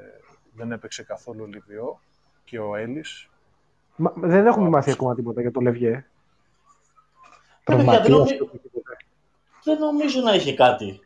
[0.53, 2.01] δεν έπαιξε καθόλου Λιβιό
[2.45, 3.29] και ο Έλλης.
[3.97, 6.05] Μα, δεν έχουμε μάθει ακόμα τίποτα για το Λευγέ.
[7.71, 8.39] Ναι, παιδιά, δεν, Τραυματίας.
[8.39, 8.51] νομι...
[9.65, 11.01] δεν νομίζω να είχε κάτι.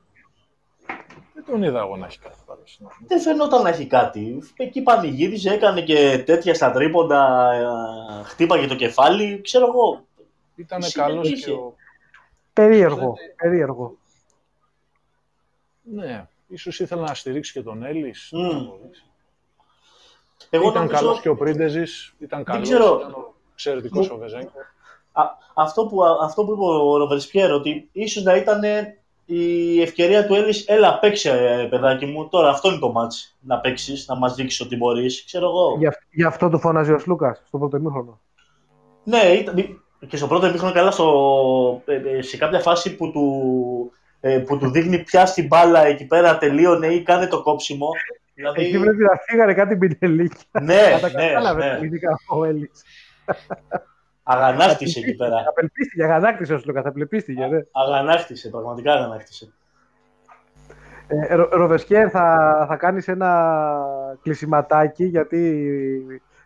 [1.35, 2.79] Δεν τον είδα εγώ να έχει κάτι παρέσεις.
[2.81, 2.89] ναι.
[3.07, 4.43] Δεν φαινόταν να έχει κάτι.
[4.57, 10.07] Εκεί πανηγύριζε, έκανε και τέτοια στα τρίποντα, ε, χτύπαγε το κεφάλι, ξέρω εγώ.
[10.57, 11.51] Ήταν Εσύ καλός δεν και είχε.
[11.51, 11.75] ο...
[12.53, 13.15] Περίεργο.
[13.37, 13.97] Περίεργο.
[15.83, 18.29] Ναι, ίσως ήθελα να στηρίξει και τον Έλλης.
[18.33, 18.41] Μμ.
[18.49, 19.07] δεν ξέρω.
[20.51, 22.97] Εγώ ήταν νομίζω- καλός και ο Πρίντεζης, ήταν καλός, ξέρω.
[22.99, 24.51] ήταν ο εξαιρετικός ο Βεζέγκο.
[25.23, 28.61] Α, αυτό, που, αυτό που είπε ο Ροβερσπιέρ, ότι ίσως να ήταν
[29.25, 33.59] η ευκαιρία του Έλλης, έλα παίξε ε, παιδάκι μου, τώρα αυτό είναι το μάτς, να
[33.59, 35.77] παίξεις, να μας δείξεις ότι μπορείς, ξέρω εγώ.
[35.79, 38.21] Γι' αυ- Γι' αυτό το φώναζε ο Σλούκας στο πρώτο ημίχρονο.
[39.05, 43.93] Ναι, ήταν, και στο πρώτο ημίχρονο καλά, στο, ε, ε, σε κάποια φάση που του,
[44.21, 47.89] ε, που του δείχνει πια στην μπάλα εκεί πέρα τελείωνε ή κάνε το κόψιμο.
[48.35, 50.39] Δηλαδή, Εκεί πρέπει να φύγανε κάτι μπιντελίκια.
[50.63, 52.71] ναι, Θα τα ναι, κατάλαβε ναι, ειδικά ο Έλλης.
[54.29, 55.45] αγανάκτησε εκεί πέρα.
[55.49, 57.47] Απελπίστηκε, αγανάκτησε ο Σλούκα, απελπίστηκε.
[57.47, 57.59] Ναι.
[57.73, 59.53] Αγανάκτησε, πραγματικά αγανάκτησε.
[61.09, 63.61] Ε, Ρο- Ροβεσκέρ, θα, θα κάνεις ένα
[64.23, 65.67] κλεισιματάκι γιατί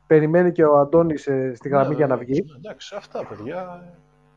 [0.06, 2.40] περιμένει και ο Αντώνης ε, στη γραμμή Ναι, για να ναι, βγει.
[2.42, 3.84] ναι, Εντάξει, αυτά παιδιά.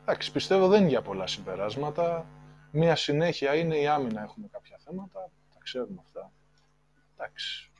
[0.02, 2.26] Εντάξει, πιστεύω δεν είναι για πολλά συμπεράσματα.
[2.70, 4.22] Μία συνέχεια είναι η άμυνα.
[4.22, 5.30] Έχουμε κάποια θέματα.
[5.54, 6.30] Τα ξέρουμε αυτά.
[7.16, 7.70] Εντάξει.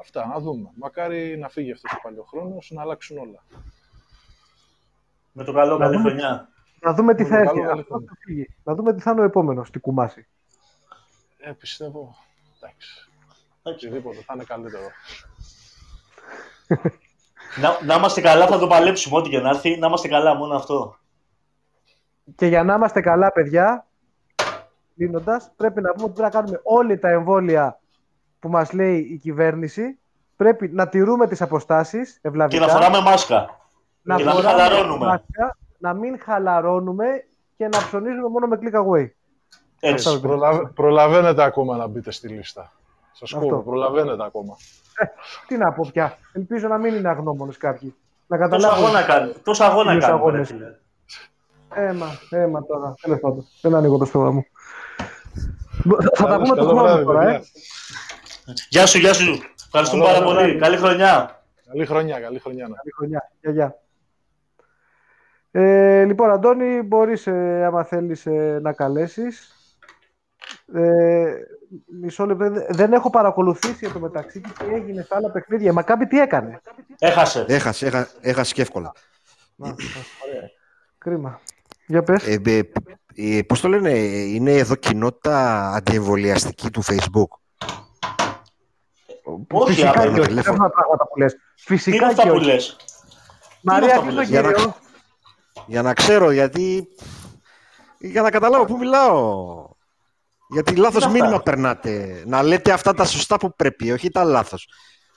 [0.00, 0.70] Αυτά, να δούμε.
[0.74, 3.42] Μακάρι να φύγει αυτός ο παλιοχρόνος, να αλλάξουν όλα.
[5.38, 6.08] Με το καλό, Να καλή δούμε.
[6.08, 6.48] χρονιά.
[6.80, 7.60] Να δούμε τι Με θα το έρθει.
[7.60, 8.46] καλό, Αυτό καλή θα φύγει.
[8.64, 10.26] Να δούμε τι θα είναι ο επόμενος στην Κουμάση.
[11.38, 12.16] Ε, πιστεύω.
[12.60, 13.08] Εντάξει.
[13.62, 13.86] Εντάξει.
[13.86, 14.82] Οτιδήποτε θα είναι καλύτερο.
[17.60, 19.78] Να, να είμαστε καλά, θα το παλέψουμε ό,τι και να έρθει.
[19.78, 20.96] Να είμαστε καλά, μόνο αυτό.
[22.36, 23.86] Και για να είμαστε καλά, παιδιά,
[24.96, 27.80] κλείνοντας, πρέπει να πούμε ότι πρέπει να κάνουμε όλοι τα εμβόλια
[28.38, 29.98] που μας λέει η κυβέρνηση.
[30.36, 32.66] Πρέπει να τηρούμε τις αποστάσεις Και ευλαβικά.
[32.66, 33.55] να φοράμε μάσκα.
[34.06, 35.06] Να και να μην φοράμε χαλαρώνουμε.
[35.06, 37.06] μάσκα, να μην χαλαρώνουμε
[37.56, 39.06] και να ψωνίζουμε μόνο με click away.
[39.80, 40.08] Έτσι.
[40.08, 40.20] Αυτό.
[40.20, 42.72] Προλαβα- προλαβαίνετε ακόμα να μπείτε στη λίστα.
[43.12, 43.46] Σας Αυτό.
[43.48, 44.56] κόβω, προλαβαίνετε ακόμα.
[45.46, 46.18] Τι να πω πια.
[46.32, 47.94] Ελπίζω να μην είναι αγνώμονες κάποιοι.
[48.26, 48.84] Να Τόσο καταλάβουν.
[48.84, 49.32] αγώνα κάνει.
[49.42, 50.12] Τόσο αγώνα Τους κάνει.
[50.18, 50.54] αγώνες.
[51.74, 52.94] Έμα, έμα τώρα.
[53.00, 53.46] Τέλος πάντων.
[53.62, 54.44] Δεν ανοίγω το στόμα μου.
[56.14, 57.24] Θα τα Καλώς, πούμε το καλό χρόνο βράδυ, τώρα, ε.
[57.26, 57.42] παιδιά.
[58.68, 59.38] Γεια σου, γεια σου.
[59.64, 60.38] Ευχαριστούμε Καλό πάρα πολύ.
[60.38, 60.58] βράδυ.
[60.58, 61.42] Καλή χρονιά.
[61.66, 62.68] Καλή χρονιά, καλή χρονιά.
[62.68, 63.30] να Καλή χρονιά.
[63.40, 63.76] Γεια, γεια.
[65.58, 69.50] Ε, λοιπόν, Αντώνη, μπορείς, ε, άμα θέλεις, ε, να καλέσεις.
[70.74, 71.32] Ε,
[72.00, 72.50] μισό λεπτό.
[72.50, 75.72] Δε- Δεν έχω παρακολουθήσει το μεταξύ τι έγινε στα άλλα παιχνίδια.
[75.72, 76.60] Μα κάποιο τι έκανε;
[76.98, 77.44] Έχασε.
[77.48, 78.92] Έχασε, έχα, έχασε και εύκολα.
[79.56, 80.50] Να, ωραία.
[80.98, 81.40] Κρίμα.
[81.86, 82.26] Για πες.
[82.26, 82.60] Ε, ε,
[83.38, 87.38] ε, πώς το λένε, είναι εδώ κοινότητα αντιεμβολιαστική του Facebook.
[89.52, 90.28] Όχι, Φυσικά άμα και είναι όχι.
[90.28, 90.52] τηλέφωνο.
[90.64, 91.32] Αυτά τα πράγματα που λες.
[91.32, 92.44] Τι είναι Φυσικά αυτά και που όχι.
[92.44, 92.76] λες;
[93.62, 94.74] Μαρία, αυτά τι που το λες, για να κύριο;
[95.66, 96.88] Για να ξέρω, γιατί...
[97.98, 99.64] Για να καταλάβω πού μιλάω.
[100.48, 102.22] Γιατί λάθος αυτά; μήνυμα περνάτε.
[102.26, 104.68] Να λέτε αυτά τα σωστά που πρέπει, όχι τα λάθος.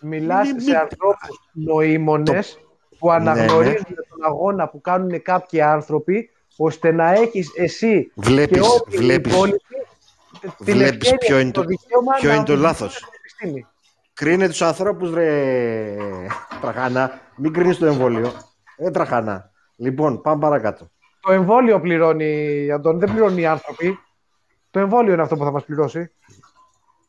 [0.01, 2.59] Μιλάς Μη- μη- σε ανθρώπους νοήμονες
[2.99, 3.29] που Ναι, ναι.
[3.29, 8.97] αναγνωρίζουν τον αγώνα που κάνουν κάποιοι άνθρωποι ώστε να έχεις εσύ Βλέπεις, και όλοι οι
[8.97, 9.57] βλέπεις, υπόλοιποι
[10.39, 12.97] την βλέπεις ευκαιρία ποιο και είναι το- δικαίωμα ποιο να είναι το αμφισβητήσουν λάθος.
[12.99, 13.65] την επιστήμη.
[14.13, 15.95] Κρίνε τους ανθρώπους, ρε
[16.61, 17.19] τραχάνα.
[17.35, 18.31] Μην κρίνεις το εμβόλιο.
[18.77, 19.51] Ε, τραχάνα.
[19.79, 20.89] Λοιπόν, πάμε παρακάτω.
[21.19, 23.99] Το εμβόλιο πληρώνει, Αντώνη, δεν πληρώνει οι άνθρωποι.
[24.69, 26.11] Το εμβόλιο είναι αυτό που θα μας πληρώσει.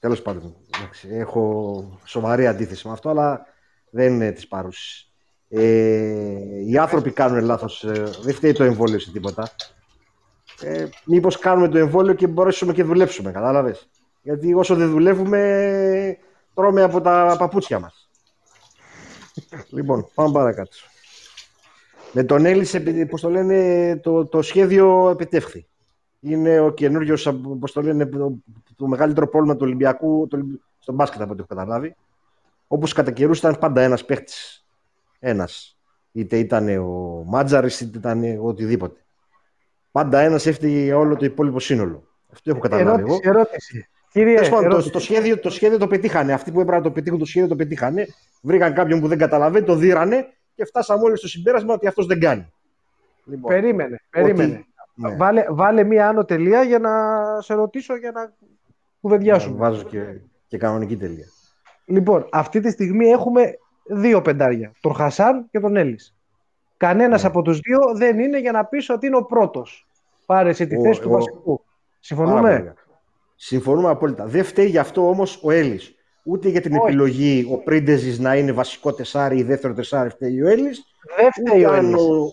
[0.00, 0.56] Τέλος πάντων.
[0.76, 3.46] εντάξει, έχω σοβαρή αντίθεση με αυτό, αλλά
[3.90, 5.12] δεν είναι της παρούσης.
[5.48, 5.60] Ε,
[6.66, 7.84] οι άνθρωποι κάνουν λάθος.
[8.22, 9.50] δεν φταίει το εμβόλιο σε τίποτα.
[10.60, 13.88] Ε, Μήπως κάνουμε το εμβόλιο και μπορέσουμε και δουλέψουμε, κατάλαβες;
[14.22, 16.18] Γιατί όσο δεν δουλεύουμε,
[16.54, 18.10] τρώμε από τα παπούτσια μας.
[19.70, 20.76] λοιπόν, πάμε παρακάτω.
[22.12, 25.66] Με τον Έλλης, πώς το λένε, το, το σχέδιο επιτεύχθη.
[26.20, 28.34] Είναι ο καινούριος, πώς το λένε, το,
[28.76, 31.94] το μεγαλύτερο πρόβλημα του Ολυμπιακού το, Ολυμ- στον μπάσκετ από ό,τι έχω καταλάβει.
[32.66, 34.32] Όπως κατά καιρούς ήταν πάντα ένας παίχτη.
[35.18, 35.78] Ένας.
[36.12, 39.00] Είτε ήταν ο Μάτζαρης, είτε ήταν οτιδήποτε.
[39.90, 42.02] Πάντα ένας έφταιγε για όλο το υπόλοιπο σύνολο.
[42.32, 43.18] Αυτό έχω καταλάβει εγώ.
[43.22, 43.88] Ερώτηση, ερώτηση.
[44.12, 44.90] Κύριε, Τέλος πάντων, το, ερώτηση.
[44.92, 46.32] το, σχέδιο, το σχέδιο το πετύχανε.
[46.32, 48.06] Αυτοί που έπρεπε να το πετύχουν το σχέδιο το πετύχανε.
[48.42, 50.26] Βρήκαν κάποιον που δεν καταλαβαίνει, το δίρανε
[50.60, 52.52] και φτάσαμε όλοι στο συμπέρασμα ότι αυτός δεν κάνει.
[53.24, 54.64] Λοιπόν, Περίμενε, περίμενε.
[54.94, 55.16] ναι.
[55.16, 56.90] Βάλε, βάλε μία άνω τελεία για να
[57.40, 58.32] σε ρωτήσω για να
[59.00, 59.56] κουβεντιάσουμε.
[59.56, 61.26] Βάζω και, και κανονική τελεία.
[61.84, 64.72] Λοιπόν, αυτή τη στιγμή έχουμε δύο πεντάρια.
[64.80, 66.14] Τον Χασάν και τον Έλλης.
[66.76, 67.28] Κανένας Ναι.
[67.28, 69.86] από τους δύο δεν είναι για να πεις ότι είναι ο πρώτος.
[70.26, 71.42] Πάρε εσύ τη Ο- θέση του εγώ- βασικού.
[71.44, 71.64] Πάρα πολύ
[72.00, 72.40] Συμφωνούμε.
[72.40, 72.74] ωραία.
[73.34, 74.26] Συμφωνούμε απόλυτα.
[74.26, 75.94] Δεν φταίει γι' αυτό όμως ο Έλλης.
[76.22, 76.82] Ούτε για την Όχι.
[76.82, 80.68] επιλογή ο Πρίντεζης να είναι βασικό τεσάρι ή δεύτερο τεσάρι φταίει ο Έλλη.
[81.16, 82.00] Δεν φταίει Ούτε, ο αν Έλλης.
[82.02, 82.32] ο-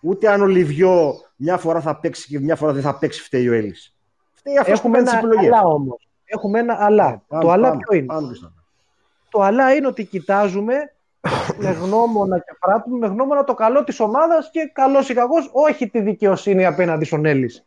[0.00, 3.48] ούτε αν ο Λιβιό μια φορά θα παίξει και μια φορά δεν θα παίξει, φταίει
[3.48, 3.74] ο Έλλη.
[4.34, 5.52] Φταίει αυτός που Έχουμε κάνει τις ένα επιλογές.
[5.52, 6.08] αλλά όμως.
[6.24, 7.22] Έχουμε ένα αλλά.
[7.40, 8.14] το αλλά ποιο είναι;
[9.30, 10.74] Το αλλά είναι ότι κοιτάζουμε
[11.58, 15.88] με γνώμονα και πράττουμε με γνώμονα το καλό της ομάδας και καλός ή κακός, όχι
[15.88, 17.64] τη δικαιοσύνη απέναντι στον Έλλης.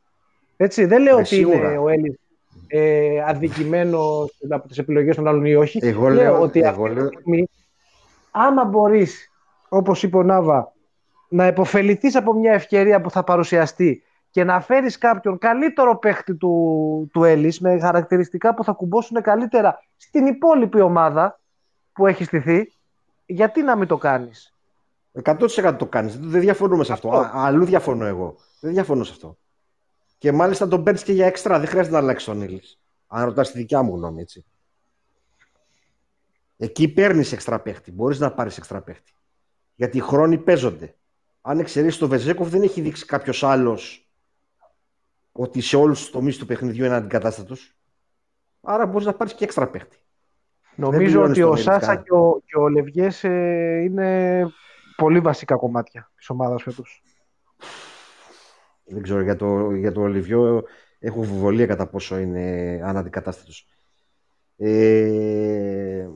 [0.58, 1.58] Έτσι, δεν λέω Ε, ότι σίγουρα.
[1.70, 2.16] είναι ο Έλλης
[2.72, 5.80] ε, αδικημένος από τις επιλογές των άλλων ή όχι.
[5.82, 7.48] Εγώ λέω- ότι εγώ αυτή λέω- τη στιγμή,
[8.32, 9.32] άμα μπορείς,
[9.70, 10.74] όπως είπε ο Νάβα,
[11.30, 17.10] να υποφεληθείς από μια ευκαιρία που θα παρουσιαστεί και να φέρεις κάποιον καλύτερο παίχτη του,
[17.14, 21.40] του Έλλης με χαρακτηριστικά που θα κουμπώσουν καλύτερα στην υπόλοιπη ομάδα
[21.94, 22.72] που έχει στηθεί,
[23.26, 24.54] γιατί να μην το κάνεις;
[25.24, 26.20] 100% το κάνεις.
[26.20, 27.10] Δεν διαφωνούμε σε αυτό.
[27.10, 27.38] Αυτό.
[27.38, 28.36] Α, αλλού διαφωνώ εγώ.
[28.60, 29.38] Δεν διαφωνώ σε αυτό.
[30.20, 31.60] Και μάλιστα τον παίρνεις και για έξτρα.
[31.60, 32.62] Δεν χρειάζεται να αλλάξεις τον Έλλη.
[33.08, 34.46] Αν ρωτάς τη δικιά μου γνώμη, έτσι.
[36.58, 37.92] Εκεί παίρνεις έξτρα παίχτη.
[37.92, 39.14] Μπορείς να πάρεις έξτρα παίχτη.
[39.76, 40.96] Γιατί οι χρόνοι παίζονται.
[41.42, 44.10] Αν εξαιρέσεις το Βεζέκοφ, δεν έχει δείξει κάποιος άλλος
[45.32, 47.76] ότι σε όλους τους τομείς του παιχνιδιού είναι αντικατάστατος.
[48.62, 49.98] Άρα μπορείς να πάρεις και έξτρα παίχτη.
[50.76, 52.04] Νομίζω πληρώνεις ότι τον ο Έλλης Σάσα καν.
[52.04, 54.46] και ο, και ο Λευγές ε, είναι
[54.96, 57.04] πολύ βασικά κομμάτια της ομάδας φέτος.
[58.90, 60.64] Δεν ξέρω για το, για το Ολιβιό
[61.00, 63.68] έχω βουβολία κατά πόσο είναι αναντικατάστατος.
[64.58, 66.08] Ε,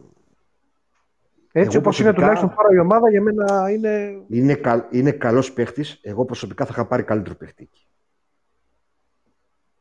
[1.56, 5.12] Έτσι Εγώ όπως είναι προσωπικά- τουλάχιστον τώρα η ομάδα για μένα είναι είναι, καλ, είναι
[5.12, 6.00] καλός παίχτης.
[6.04, 7.64] Εγώ προσωπικά θα είχα πάρει καλύτερο παίχτη.
[7.64, 7.88] εκεί.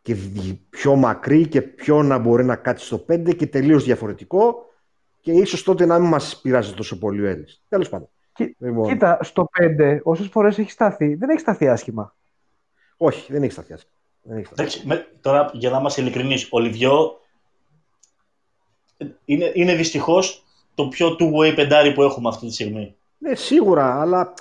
[0.02, 4.54] Και δι- πιο μακρύ και πιο να μπορεί να κάτσει στο 5 και τελείως διαφορετικό
[5.20, 7.64] και ίσως τότε να μην μας πειράζει τόσο πολύ ο Έλλης.
[7.68, 8.08] Τέλος πάντων.
[8.32, 12.16] Κι- Λοιπόν, Κοίτα, στο 5, όσες φορές έχει σταθεί, δεν έχει σταθεί άσχημα.
[13.04, 13.84] Όχι, δεν έχει σταθιάσει.
[14.22, 14.80] Δεν έχει σταθιάσει.
[14.84, 17.20] Εντάξει, με- τώρα για να είμαστε ειλικρινείς, ο Λιβιό
[19.24, 22.96] είναι, είναι δυστυχώς το πιο two-way πεντάρι που έχουμε αυτή τη στιγμή.
[23.18, 24.34] Ναι, σίγουρα, αλλά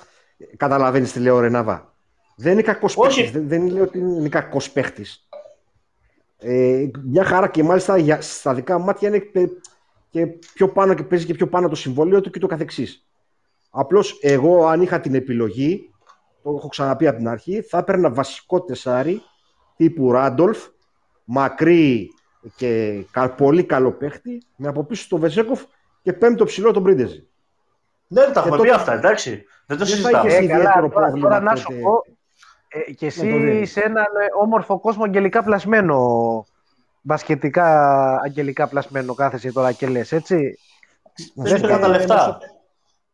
[0.57, 1.93] καταλαβαίνεις τι λέω, Ρενάβα.
[2.35, 3.21] Δεν είναι κακός Όχι.
[3.21, 3.37] παίχτη.
[3.39, 5.05] Δεν, δεν λέω ότι είναι κακός παίχτη.
[6.37, 9.51] Ε, μια χαρά και μάλιστα για, στα δικά μου μάτια είναι πε-
[10.09, 13.05] και πιο πάνω και παίζει και πιο πάνω το συμβόλαιο του και το καθεξής.
[13.69, 15.90] Απλώς εγώ αν είχα την επιλογή,
[16.43, 19.21] το έχω ξαναπεί από την αρχή, θα έπαιρνα βασικό τεσάρι
[19.77, 20.67] τύπου Ράντολφ,
[21.23, 22.09] μακρύ
[22.55, 25.61] και κα- πολύ καλό παίχτη με από πίσω τον Βεζέκοφ
[26.01, 27.27] και πέμπτο ψηλό τον Πρίντεζη.
[28.07, 29.29] Ναι, τα έχουμε τότε- πει αυτά, εντάξει.
[29.65, 30.29] Δεν το Δεν θα συζητάμε.
[30.29, 31.79] είχες Ε, καλά, ιδιαίτερο τώρα, πρόβλημα τώρα να σου τότε.
[31.79, 32.03] πω,
[32.67, 33.61] ε, και εσύ το δίνεις.
[33.69, 35.97] είσαι έναν ε, όμορφο κόσμο αγγελικά πλασμένο,
[37.01, 37.65] μπασκετικά
[38.23, 40.57] αγγελικά πλασμένο κάθεσαι τώρα και λες, έτσι.
[41.33, 41.97] Να Δεν σου πω πήραν τα κάτι.
[41.97, 42.37] λεφτά.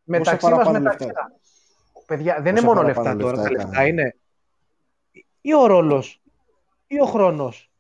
[0.04, 1.32] Μεταξύ μας, παραπάνω μεταξύ λεφτά.
[2.08, 3.88] Παιδιά, δεν Πόσα είναι μόνο παραπάνω λεφτά τώρα, λεφτά τα λεφτά έκανε.
[3.90, 4.16] είναι
[5.42, 6.22] ή ο ρόλος
[6.88, 7.72] ή ο χρόνος.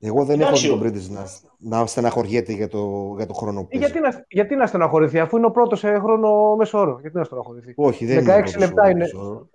[0.00, 1.24] Εγώ δεν έχω Εντάξει, δει τον ο- Πρίντεζη να,
[1.58, 3.92] να στεναχωριέται για το, για το χρόνο που Ε, παίζει.
[3.92, 6.98] γιατί, να, γιατί να στεναχωρηθεί, αφού είναι ο πρώτος σε χρόνο μέσο όρο.
[7.00, 9.04] Γιατί να στεναχωρηθεί; Όχι, δεν 16 είναι πρώτος λεπτά ο- είναι.
[9.04, 9.48] ο-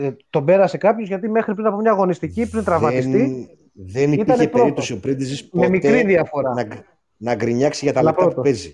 [0.00, 4.14] Ε, τον πέρασε κάποιος γιατί μέχρι πριν από μια αγωνιστική, πριν τραυματιστεί, Δεν, δεν Ήτανε
[4.14, 4.50] υπήρχε πρώτος.
[4.60, 6.54] περίπτωση ο Πρίντεζης με μικρή ποτέ διαφορά.
[6.54, 6.66] να,
[7.16, 8.50] να γκρινιάξει για τα Αλλά λεπτά που πρώτος.
[8.50, 8.72] παίζει.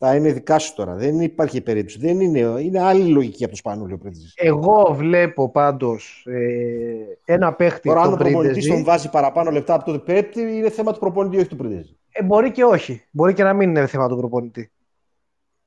[0.00, 0.94] Αυτά είναι δικά σου τώρα.
[0.94, 1.98] Δεν υπάρχει περίπτωση.
[1.98, 4.32] Δεν είναι, είναι άλλη λογική από το Σπανούλη ο Πρίντεζης.
[4.36, 9.50] Εγώ βλέπω πάντως ε, ένα παίχτη Τώρα, αν ο τον προπονητής Πρίντεζη, τον βάζει παραπάνω
[9.50, 11.96] λεπτά από τότε πρέπει, είναι θέμα του προπονητή, όχι του Πρίντεζη.
[12.12, 13.02] ε, μπορεί και όχι.
[13.10, 14.70] Μπορεί και να μην είναι θέμα του προπονητή.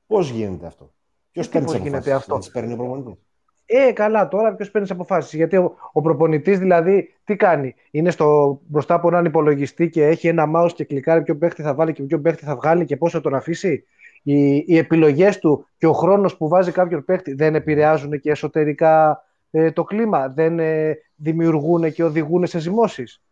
[0.06, 0.92] Πώς γίνεται αυτό;
[1.32, 2.32] Ποιος τι παίρνει πώς τι γίνεται αποφάσεις.
[2.32, 3.22] αυτό; Δεν τι παίρνει ο προπονητής;
[3.66, 8.10] Ε, καλά, τώρα ποιος παίρνει τις αποφάσεις; Γιατί ο, ο προπονητής δηλαδή τι κάνει; Είναι
[8.10, 11.92] στο, μπροστά από έναν υπολογιστή και έχει ένα mouse και κλικάρει ποιο παίχτη θα βάλει
[11.92, 13.84] και ποιο παίχτη θα βγάλει και πόσο τον αφήσει;
[14.22, 19.24] Οι, οι επιλογές του και ο χρόνος που βάζει κάποιον παίχτη δεν επηρεάζουν και εσωτερικά
[19.50, 20.28] ε, το κλίμα.
[20.28, 23.22] Δεν ε, δημιουργούν και οδηγούν σε ζυμώσεις.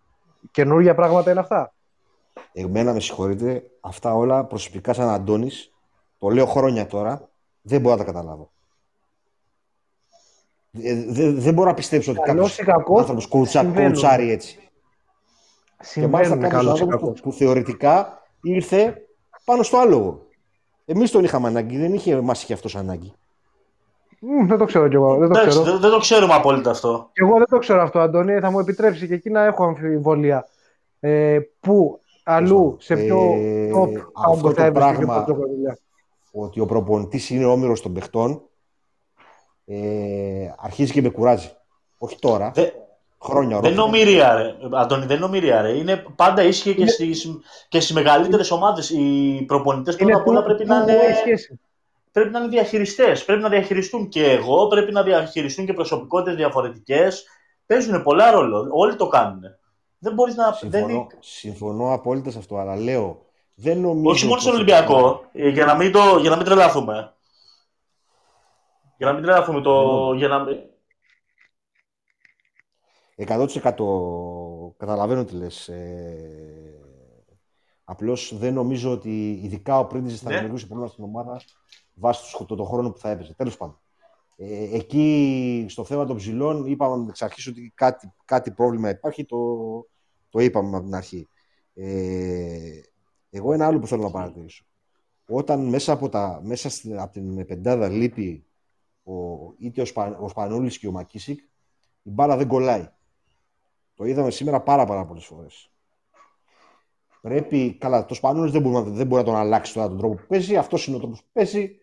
[0.51, 1.75] Καινούργια πράγματα είναι αυτά.
[2.53, 5.73] Εμένα με συγχωρείτε, αυτά όλα προσωπικά σαν Αντώνης,
[6.19, 7.29] το λέω χρόνια τώρα,
[7.63, 8.51] δεν μπορώ να τα καταλάβω.
[10.83, 13.87] Ε, δεν- δεν μπορώ να πιστέψω ότι Καλός κάποιος ή κακός, άνθρωπος κοουτσά, συμβαίνουν.
[13.93, 14.57] κοουτσάρει έτσι.
[15.95, 17.21] Και μάλιστα Συμβαίνουν κάποιος καλός ή άνθρωπος κακός.
[17.21, 19.07] που, που θεωρητικά ήρθε
[19.45, 20.26] πάνω στο άλογο.
[20.89, 23.13] Εμείς τον είχαμε ανάγκη, δεν είχε μας είχε αυτός ανάγκη.
[24.47, 25.11] Δεν το ξέρω κι εγώ.
[25.17, 25.65] Δεν το Εντάξει, ξέρω.
[25.65, 27.11] δεν, δεν το ξέρουμε απόλυτα αυτό.
[27.13, 28.39] Και εγώ δεν το ξέρω αυτό, Αντώνη.
[28.39, 30.47] Θα μου επιτρέψει και εκεί να έχω αμφιβολία.
[31.01, 35.53] Ε, πού αλλού, σε ποιο Ε, top αυτό πάγκο το θα έβρισκε πράγμα- πιο πολύ
[35.55, 35.79] δουλειά.
[36.33, 38.43] Ότι ο προπονητής είναι όμοιρος των παιχτών
[39.65, 41.51] ε, αρχίζει και με κουράζει.
[41.99, 42.71] Όχι τώρα, Δε-
[43.27, 44.05] χρόνια Δεν είναι ολόκληρα.
[44.33, 44.55] ομοιρία, ρε.
[44.79, 45.71] Αντώνη, δεν είναι ομοιρία, ρε.
[45.77, 47.27] Είναι, πάντα ίσχυε και στις,
[47.69, 48.91] και στις μεγαλύτερες ομάδες.
[48.91, 51.61] Οι προπονητές πρώτα Είναι απ' όλα του- πρέπει του να είναι, έχει σχέση.
[52.13, 53.25] πρέπει να είναι διαχειριστές.
[53.25, 57.25] Πρέπει να διαχειριστούν και εγώ, πρέπει να διαχειριστούν και προσωπικότητες διαφορετικές.
[57.67, 58.67] Παίζουν πολλά ρόλο.
[58.71, 59.41] Όλοι το κάνουν.
[59.99, 60.45] Δεν μπορείς να...
[60.63, 60.81] Δεν...
[60.83, 63.25] Συμφωνώ, συμφωνώ απόλυτα σε αυτό, αλλά λέω,
[63.55, 64.11] δεν νομίζω...
[64.11, 67.13] Όχι μόνο στον πως- Ολυμπιακό, ε, για να μην, το, για να μην τρελαθούμε.
[68.97, 70.13] Για να μην τρελαθούμε το...
[70.17, 70.45] Για να...
[73.17, 75.69] μην- 100% καταλαβαίνω τι λες.
[75.69, 76.81] Ε,
[77.85, 80.35] απλώς δεν νομίζω ότι ειδικά ο Πρίντιζης θα Ναι.
[80.35, 81.41] δημιουργούσε πρόβλημα στην ομάδα
[81.95, 83.35] βάσει του, το, το χρόνο που θα έπαιζε.
[83.35, 83.81] Τέλος πάντων.
[84.37, 89.37] Ε, εκεί στο θέμα των ψηλών είπαμε εξ αρχής ότι κάτι, κάτι πρόβλημα υπάρχει, το,
[90.29, 91.29] το είπαμε από την αρχή.
[91.75, 92.81] Ε,
[93.31, 94.65] εγώ ένα άλλο που θέλω να παρατηρήσω.
[95.29, 98.47] Όταν μέσα από, τα, μέσα στην, από την πεντάδα λείπει
[99.03, 99.13] ο,
[99.59, 101.41] είτε ο, Σπα, ο Σπανούλης και ο Μακίσικ,
[102.03, 102.89] η μπάλα δεν κολλάει.
[103.97, 105.71] Το είδαμε σήμερα πάρα, πάρα πολλές φορές.
[107.21, 110.15] Πρέπει, καλά, το Σπανούλης δεν μπορεί, να- δεν μπορεί να τον αλλάξει τώρα τον τρόπο
[110.15, 110.57] που παίζει.
[110.57, 111.81] Αυτός είναι ο τρόπος που παίζει.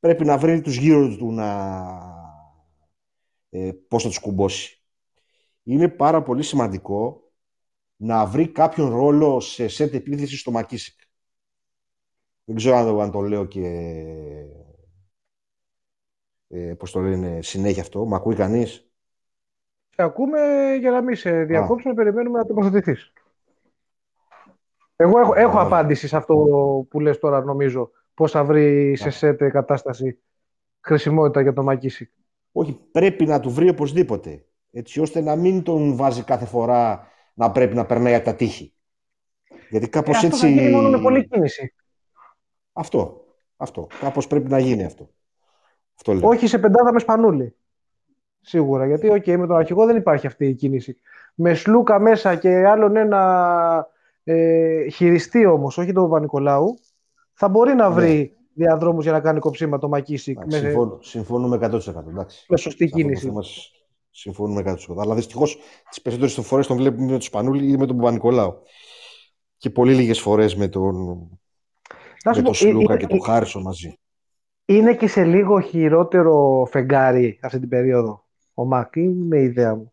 [0.00, 1.78] Πρέπει να βρει τους γύρω του να.
[3.50, 4.82] Ε, πώς θα τους κουμπώσει.
[5.62, 7.32] Είναι πάρα πολύ σημαντικό
[7.96, 11.00] να βρει κάποιον ρόλο σε σετ επίθεσης στο Μακίσικ.
[12.44, 13.66] Δεν ξέρω αν το, αν το λέω και.
[16.48, 18.04] Ε, πώς το λένε συνέχεια αυτό.
[18.04, 18.83] Μ' ακούει κανείς;
[19.94, 20.38] Σε ακούμε
[20.80, 23.12] για να μην σε διακόψουμε, περιμένουμε να τοποθετηθείς.
[24.96, 25.66] Εγώ έχω, έχω Ωραία.
[25.66, 26.34] απάντηση σε αυτό
[26.90, 27.90] που λες τώρα, νομίζω.
[28.14, 30.18] Πώς θα βρει σε σετ κατάσταση
[30.80, 32.10] χρησιμότητα για το Μακίσικ.
[32.52, 34.44] Όχι, πρέπει να του βρει οπωσδήποτε.
[34.70, 38.74] Έτσι ώστε να μην τον βάζει κάθε φορά να πρέπει να περνάει από τα τείχη.
[39.70, 40.40] Γιατί Ε, κάπως αυτό έτσι...
[40.40, 41.74] θα γίνει μόνο με πολλή κίνηση.
[42.72, 43.24] Αυτό.
[43.56, 43.86] Αυτό.
[44.00, 45.10] Κάπως πρέπει να γίνει αυτό.
[45.96, 46.28] Αυτό λέω.
[46.28, 47.56] Όχι σε πεντάδα με Σπανούλη.
[48.46, 48.86] Σίγουρα.
[48.86, 50.96] Γιατί, οκ, με τον αρχηγό δεν υπάρχει αυτή η κίνηση.
[51.34, 53.88] Με Σλούκα μέσα και άλλον ένα
[54.24, 56.78] ε, χειριστή όμως, όχι τον Παπα-Νικολάου,
[57.32, 57.94] θα μπορεί να Ναι.
[57.94, 62.08] βρει διαδρόμους για να κάνει κοψίμα το Μακίσικ Εντάξει, με, συμφωνώ, συμφωνούμε 100%.
[62.08, 62.46] Εντάξει.
[62.48, 63.26] με σωστή Σε αυτό το κίνηση.
[63.26, 63.70] θέμα σ-
[64.10, 65.02] συμφωνούμε 100%.
[65.02, 65.58] Αλλά δυστυχώς
[65.88, 68.62] τις περισσότερες φορές τον βλέπουμε με τον Σπανούλη ή με τον Παπα-Νικολάου.
[69.56, 70.94] Και πολύ λίγες φορές με τον,
[72.24, 73.98] Να σου με πω, τον Σλούκα ε, και ε, τον Χάρισον μαζί.
[74.64, 78.23] είναι και σε λίγο χειρότερο φεγγάρι αυτή την περίοδο.
[78.54, 79.92] Ο Μακ, είναι η ιδέα μου.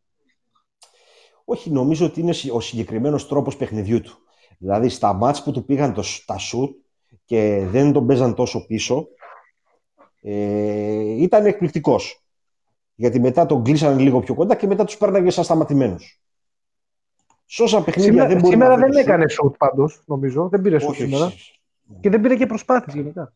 [1.45, 4.17] Όχι, νομίζω ότι είναι ο συγκεκριμένος τρόπος παιχνιδιού του.
[4.57, 6.75] Δηλαδή, στα μάτς που του πήγαν το, τα σουτ
[7.25, 9.07] και δεν τον παίζαν τόσο πίσω,
[10.21, 12.25] ε, ήταν εκπληκτικός.
[12.95, 16.21] Γιατί μετά τον κλείσανε λίγο πιο κοντά και μετά τους πέρναγε σαν σταματημένους.
[17.45, 19.07] Σε όσα παιχνίδια Σήμερα, δεν μπορεί σήμερα να βρει δεν το σουτ.
[19.07, 20.49] έκανε σουτ πάντως, νομίζω.
[20.49, 21.25] Δεν πήρε σουτ Όχι, όχι, σήμερα.
[21.25, 21.59] όχι.
[21.99, 23.33] Και δεν πήρε και προσπάθειες γενικά.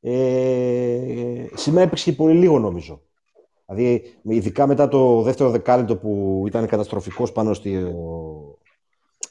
[0.00, 3.02] Ε, σήμερα έπαιξε και πολύ λίγο νομίζω.
[3.66, 7.76] Δηλαδή, ειδικά μετά το δεύτερο δεκάλεπτο που ήταν καταστροφικός πάνω στη...
[7.76, 8.58] ο-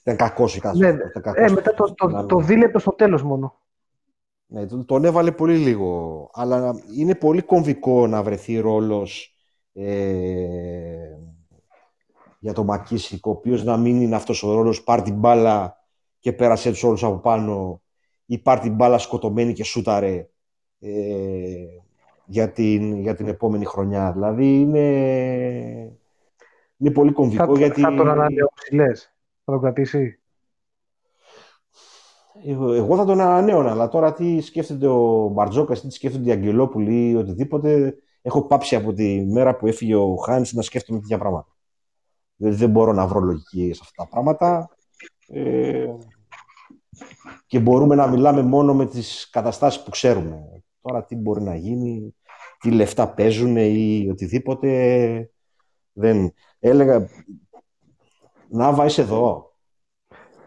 [0.01, 1.49] Ήταν κακός, ήταν Ναι, ήταν κακός.
[1.49, 3.59] Ε, μετά το, το, το δίλεπτο στο τέλος μόνο.
[4.45, 6.29] Ναι, τον, τον έβαλε πολύ λίγο.
[6.33, 9.35] Αλλά είναι πολύ κομβικό να βρεθεί ρόλος
[9.73, 11.17] ε,
[12.39, 15.77] για τον Μακίσικ, ο οποίος να μην είναι αυτός ο ρόλος πάρ την μπάλα
[16.19, 17.81] και πέρασε τους όλους από πάνω
[18.25, 20.29] ή πάρ την μπάλα σκοτωμένη και σούταρε
[20.79, 20.91] ε,
[22.25, 24.11] για, την, για την επόμενη χρονιά.
[24.11, 24.87] Δηλαδή είναι,
[26.77, 27.81] είναι πολύ κομβικό Θα, γιατί...
[27.81, 29.13] θα τον ανανεώσεις, λες.
[29.45, 30.19] Θα τον κρατήσει.
[32.45, 37.09] Εγώ, εγώ θα τον ανανέωνα, αλλά τώρα τι σκέφτεται ο Μπαρτζόκα, τι σκέφτονται οι Αγγελόπουλοι
[37.09, 37.97] ή οτιδήποτε.
[38.21, 41.55] Έχω πάψει από τη μέρα που έφυγε ο Χάνης να σκέφτομαι τέτοια πράγματα.
[42.35, 44.69] Δηλαδή δεν μπορώ να βρω λογική σε αυτά τα πράγματα.
[45.27, 45.87] Ε,
[47.47, 50.63] και μπορούμε να μιλάμε μόνο με τις καταστάσεις που ξέρουμε.
[50.81, 52.15] Τώρα τι μπορεί να γίνει,
[52.59, 55.31] τι λεφτά παίζουν ή οτιδήποτε.
[55.93, 56.33] Δεν...
[56.59, 57.07] Έλεγα,
[58.49, 59.53] Νάβα είσαι εδώ.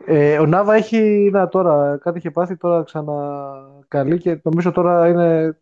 [0.06, 5.58] Ε, ο Νάβα έχει, να τώρα, κάτι είχε πάθει, τώρα ξανακαλεί και νομίζω τώρα είναι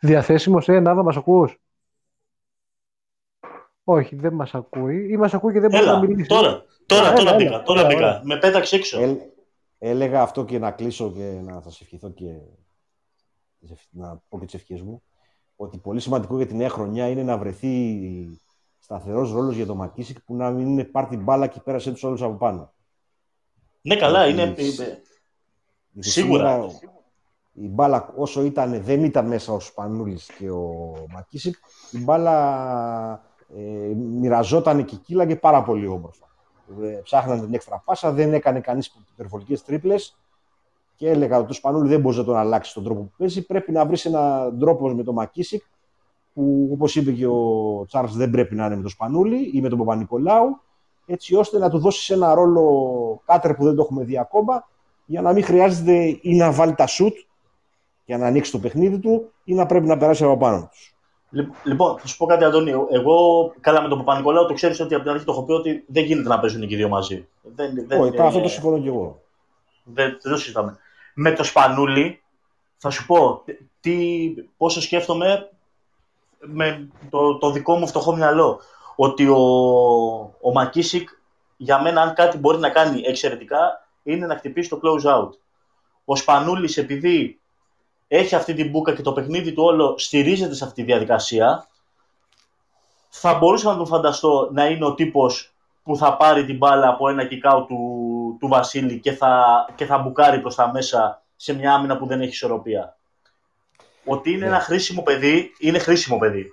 [0.00, 0.68] διαθέσιμος.
[0.68, 1.60] Ε, Νάβα, μας ακούς;
[3.84, 5.08] Όχι, δεν μας ακούει.
[5.10, 6.28] Ή μας ακούει και δεν μπορεί να Έλα, μιλήσει.
[6.28, 8.00] τώρα, τώρα, Έλα, τώρα έλα, μπήκα, τώρα έλα, μπήκα.
[8.00, 8.20] έλα.
[8.24, 9.00] Με πέταξε έξω.
[9.02, 9.16] Ε,
[9.78, 12.67] έλεγα αυτό και να κλείσω και να σας ευχηθώ και τις ευχ-
[13.90, 15.02] να πω και τις ευχές μου
[15.56, 17.98] ότι πολύ σημαντικό για τη νέα χρονιά είναι να βρεθεί
[18.78, 22.22] σταθερός ρόλος για τον Μακίσικ που να μην είναι πάρτι μπάλα και πέρασε τους όλους
[22.22, 22.72] από πάνω.
[23.82, 24.70] Ναι, καλά, Γιατί είναι.
[24.70, 25.02] σ- ε,
[25.92, 26.50] γιατί Σίγουρα.
[26.52, 26.96] σήμερα
[27.52, 31.56] Η μπάλα όσο ήταν, δεν ήταν μέσα ο Σπανούλης και ο Μακίσικ,
[31.90, 33.24] η μπάλα
[33.56, 36.26] ε, μοιραζόταν και κύλαγε πάρα πολύ όμορφα.
[36.82, 40.16] Ε, ψάχναν την έξτρα πάσα, δεν έκανε κανείς υπερβολικές τρίπλες
[40.98, 43.46] και έλεγα ότι ο Σπανούλη δεν μπορεί να τον αλλάξει τον τρόπο που παίζει.
[43.46, 45.62] Πρέπει να βρεις έναν τρόπο με τον Μακίσικ,
[46.34, 49.68] που όπως είπε και ο Τσάρλς, δεν πρέπει να είναι με τον Σπανούλη ή με
[49.68, 50.60] τον Παπα-Νικολάου,
[51.06, 54.68] έτσι ώστε να του δώσεις ένα ρόλο κάτερ που δεν το έχουμε δει ακόμα,
[55.06, 57.16] για να μην χρειάζεται ή να βάλει τα σουτ
[58.04, 60.92] για να ανοίξει το παιχνίδι του ή να πρέπει να περάσει από πάνω τους.
[61.30, 62.70] Λι- Λοιπόν, θα σου πω κάτι, Αντώνη.
[62.90, 65.84] Εγώ, καλά με τον Παπα-Νικολάου, το ξέρεις ότι από την αρχή το έχω πει ότι
[65.86, 67.26] δεν γίνεται να παίζουν και οι δύο μαζί.
[67.42, 69.20] Δεν, δεν, Όχι, ε, αυτό το συμφωνώ και εγώ.
[69.84, 70.78] δεν, δεν το συζητάμε.
[71.20, 72.22] Με το Σπανούλι,
[72.76, 73.44] θα σου πω
[73.80, 73.96] τι,
[74.56, 75.50] πόσο σκέφτομαι
[76.40, 78.60] με το, το δικό μου φτωχό μυαλό.
[78.96, 79.38] Ότι ο,
[80.40, 81.08] ο Μακίσικ,
[81.56, 85.30] για μένα, αν κάτι μπορεί να κάνει εξαιρετικά, είναι να χτυπήσει το close out.
[86.04, 87.40] Ο Σπανούλης, επειδή
[88.08, 91.68] έχει αυτή την μπουκα και το παιχνίδι του όλο στηρίζεται σε αυτή τη διαδικασία,
[93.08, 97.08] θα μπορούσα να τον φανταστώ να είναι ο τύπος που θα πάρει την μπάλα από
[97.08, 97.78] ένα kick-out του,
[98.40, 102.20] του Βασίλη και θα, και θα μπουκάρει προς τα μέσα σε μια άμυνα που δεν
[102.20, 102.96] έχει ισορροπία.
[104.04, 104.46] Ότι είναι Ναι.
[104.46, 106.52] ένα χρήσιμο παιδί, είναι χρήσιμο παιδί.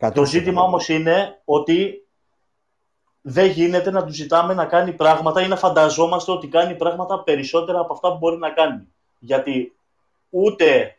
[0.00, 0.12] 100%.
[0.14, 2.06] Το ζήτημα όμως είναι ότι
[3.20, 7.78] δεν γίνεται να του ζητάμε να κάνει πράγματα ή να φανταζόμαστε ότι κάνει πράγματα περισσότερα
[7.80, 8.88] από αυτά που μπορεί να κάνει.
[9.18, 9.76] Γιατί
[10.30, 10.96] ούτε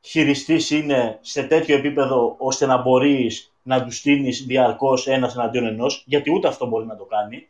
[0.00, 6.04] χειριστής είναι σε τέτοιο επίπεδο ώστε να μπορείς να τους στείνεις διαρκώς ένας εναντίον ενός,
[6.06, 7.48] γιατί ούτε αυτό μπορεί να το κάνει.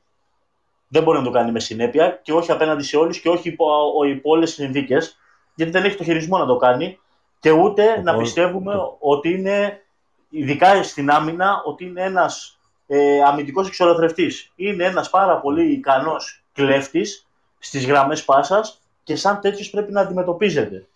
[0.92, 3.66] Δεν μπορεί να το κάνει με συνέπεια και όχι απέναντι σε όλους και όχι υπό,
[4.08, 5.16] υπό όλες τις συνθήκες,
[5.54, 6.98] γιατί δεν έχει το χειρισμό να το κάνει
[7.40, 9.82] και ούτε Το να πρόβλημα- πιστεύουμε το- ότι είναι,
[10.30, 12.54] ειδικά στην άμυνα, ότι είναι ένας
[12.86, 14.52] ε, αμυντικός εξολοθρευτής.
[14.56, 17.26] Είναι ένας πάρα πολύ ικανός κλέφτης
[17.58, 20.88] στις γραμμές πάσας και σαν τέτοιος πρέπει να αντιμετωπίζεται.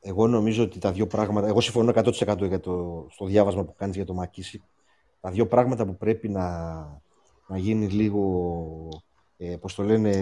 [0.00, 1.46] Εγώ νομίζω ότι τα δύο πράγματα.
[1.46, 4.62] Εγώ συμφωνώ 100% για το, στο διάβασμα που κάνεις για το Μακίση.
[5.20, 6.42] Τα δύο πράγματα που πρέπει να,
[7.48, 8.88] να γίνει λίγο.
[9.36, 10.14] Ε, πώς το λένε.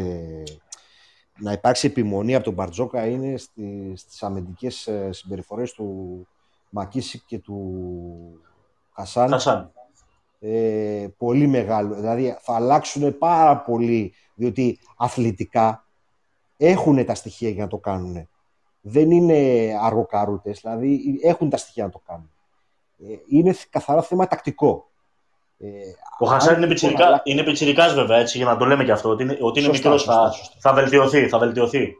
[1.38, 6.26] Να υπάρξει επιμονή από τον Μπαρτζόκα είναι στη, στις αμυντικές ε, συμπεριφορές του
[6.70, 8.40] Μακίση και του
[8.92, 9.30] Χασάν.
[9.30, 9.72] Χασάν.
[10.40, 11.94] ε, πολύ μεγάλο.
[11.94, 15.86] Δηλαδή θα αλλάξουν πάρα πολύ, διότι αθλητικά
[16.56, 18.28] έχουν τα στοιχεία για να το κάνουν.
[18.80, 22.30] Δεν είναι αργοκαρούτες, δηλαδή έχουν τα στοιχεία να το κάνουν.
[22.98, 24.90] Ε, είναι καθαρά θέμα τακτικό.
[25.58, 25.66] Ε,
[26.18, 27.06] Ο αν Χασάν είναι, λοιπόν πιτσιρικα...
[27.06, 29.08] αλλα- είναι πιτσιρικάς βέβαια, έτσι, για να το λέμε και αυτό.
[29.08, 30.54] Ότι είναι, ότι είναι Σωστά, μικρός, σωστά, θα, σωστά.
[30.60, 31.94] θα βελτιωθεί, θα βελτιωθεί.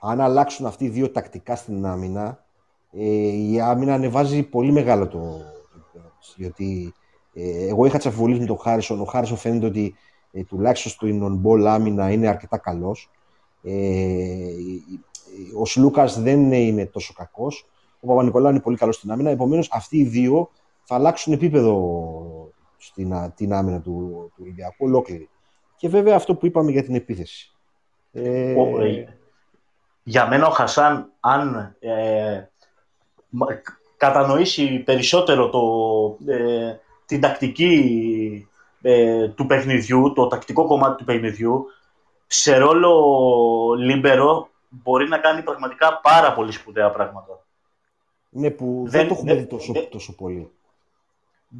[0.00, 2.44] αν αλλάξουν αυτοί οι δύο τακτικά στην άμυνα,
[2.92, 3.04] ε,
[3.50, 6.34] η άμυνα ανεβάζει πολύ μεγάλο το το επίπεδο της.
[6.36, 6.94] Διότι
[7.34, 9.00] ε, εγώ είχα τι αμφιβολίες με τον Χάρισον.
[9.00, 9.94] Ο Χάρισον φαίνεται ότι
[10.32, 11.06] ε, τουλάχιστον στο
[11.42, 13.10] on-ball άμυνα είναι αρκετά καλός.
[13.62, 13.72] Ε,
[15.58, 17.66] ο Σλούκας δεν είναι τόσο κακός.
[18.00, 19.30] Ο Παπα-Νικολάου είναι πολύ καλός στην άμυνα.
[19.30, 20.50] Επομένως αυτοί οι δύο
[20.84, 21.72] θα αλλάξουν επίπεδο
[22.86, 23.90] στην, α- την άμυνα του,
[24.34, 25.28] του Ολυμπιακού, ολόκληρη.
[25.76, 27.52] Και βέβαια αυτό που είπαμε για την επίθεση.
[28.12, 29.18] Ε, Ο- ε,
[30.02, 32.42] για μένα ο Χασάν, αν ε,
[33.28, 33.46] μα-
[33.96, 35.62] κατανοήσει περισσότερο το,
[36.32, 38.48] ε, την τακτική
[38.82, 41.66] ε, του παιχνιδιού, το τακτικό κομμάτι του παιχνιδιού,
[42.26, 47.38] σε ρόλο λίμπερο μπορεί να κάνει πραγματικά πάρα πολύ σπουδαία πράγματα.
[48.36, 50.50] ναι, που δεν, δεν- το έχουμε δεν- δει τόσο, δεν- τόσο πολύ.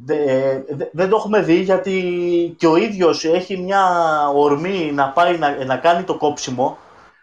[0.03, 3.83] Δε- δε- δεν το έχουμε δει γιατί και ο ίδιος έχει μια
[4.35, 6.77] ορμή να πάει να, να κάνει το κόψιμο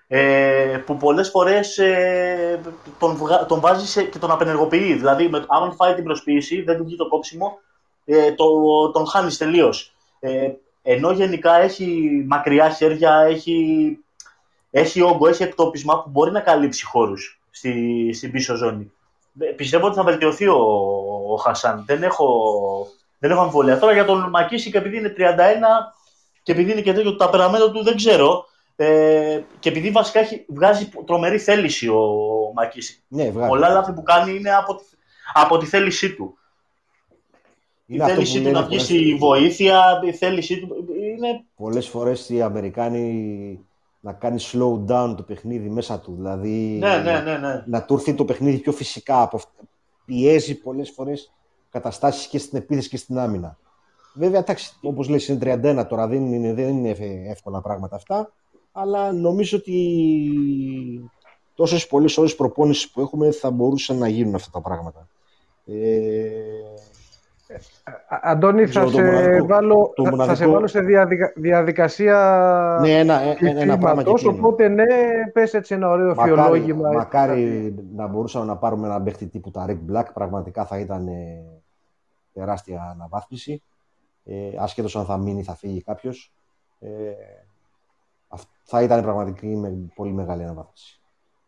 [0.09, 2.61] ε, που πολλές φορές ε,
[2.99, 4.94] τον, βγα- τον βάζει σε, και τον απενεργοποιεί.
[4.94, 7.59] Δηλαδή, με, άμα φάει την προσποίηση, δεν του βγει το κόψιμο,
[8.05, 8.44] ε, το,
[8.90, 9.94] τον χάνεις τελείως.
[10.20, 10.51] Ε,
[10.82, 13.99] ενώ γενικά έχει μακριά χέρια, έχει,
[14.70, 18.93] έχει όγκο, έχει εκτόπισμα που μπορεί να καλύψει χώρους στη, στην πίσω ζώνη.
[19.39, 20.57] Ε, Πιστεύω ότι θα βελτιωθεί ο,
[21.33, 21.85] ο Χασάν.
[21.87, 22.27] Δεν έχω,
[23.19, 23.79] δεν έχω αμφιβολία.
[23.79, 25.21] Τώρα για τον Μακίση και επειδή είναι 31
[26.43, 28.45] και επειδή είναι και τέτοιο το ταπεραμέντο του δεν ξέρω.
[28.77, 31.99] Ε, και επειδή βασικά έχει, βγάζει τρομερή θέληση ο,
[32.49, 33.03] ο Μακίση.
[33.09, 33.49] Ναι, βγάζει.
[33.49, 34.85] Πολλά λάθη που κάνει είναι από, τη-
[35.35, 36.37] από τη θέλησή του.
[37.87, 40.85] Η Είναι αυτό θέλησή που του λένε να βγει πολλές- στη βοήθεια, η θέλησή του
[40.99, 43.67] είναι Πολλές φορές οι Αμερικάνοι
[44.05, 46.15] να κάνει slow down το παιχνίδι μέσα του.
[46.16, 47.62] Δηλαδή Ναι, ναι, ναι, ναι.
[47.66, 49.23] να του έρθει το παιχνίδι πιο φυσικά.
[49.23, 49.51] Από αυτά.
[50.05, 51.33] Πιέζει πολλές φορές
[51.70, 53.59] καταστάσεις και στην επίθεση και στην άμυνα.
[54.15, 55.39] Βέβαια, εντάξει, όπως λες, είναι
[55.83, 58.33] 31 τώρα, δεν είναι, δεν είναι ευ- εύκολα πράγματα αυτά.
[58.73, 59.77] Αλλά νομίζω ότι
[61.55, 65.09] τόσες πολλές ώρες προπόνησης που έχουμε θα μπορούσαν να γίνουν αυτά τα πράγματα.
[65.66, 66.72] Ε, Α-
[68.23, 71.33] Αντώνη, θα ξέρω, το σε, μοναδικό- βάλω, το θα- θα σε μοναδικό- βάλω σε διαδικα-
[71.37, 74.37] διαδικασία ναι, ένα, ένα, ένα πράγμα και κλεισίματος, κλείνω.
[74.39, 74.85] οπότε ναι,
[75.33, 76.87] πες έτσι ένα ωραίο Μακάρι, φιολόγημα.
[76.89, 80.05] έτσι, μακάρι να μπορούσαμε να πάρουμε ένα παίχτη τύπου τα Rick Black.
[80.15, 81.45] Πραγματικά θα ήταν ε,
[82.33, 83.62] τεράστια αναβάθμιση.
[84.24, 86.33] Ε, ασχέτως αν θα μείνει ή θα φύγει κάποιος.
[86.81, 86.89] Ε,
[88.29, 91.01] αυ- θα ήταν πραγματική με πολύ μεγάλη αναβάθμιση.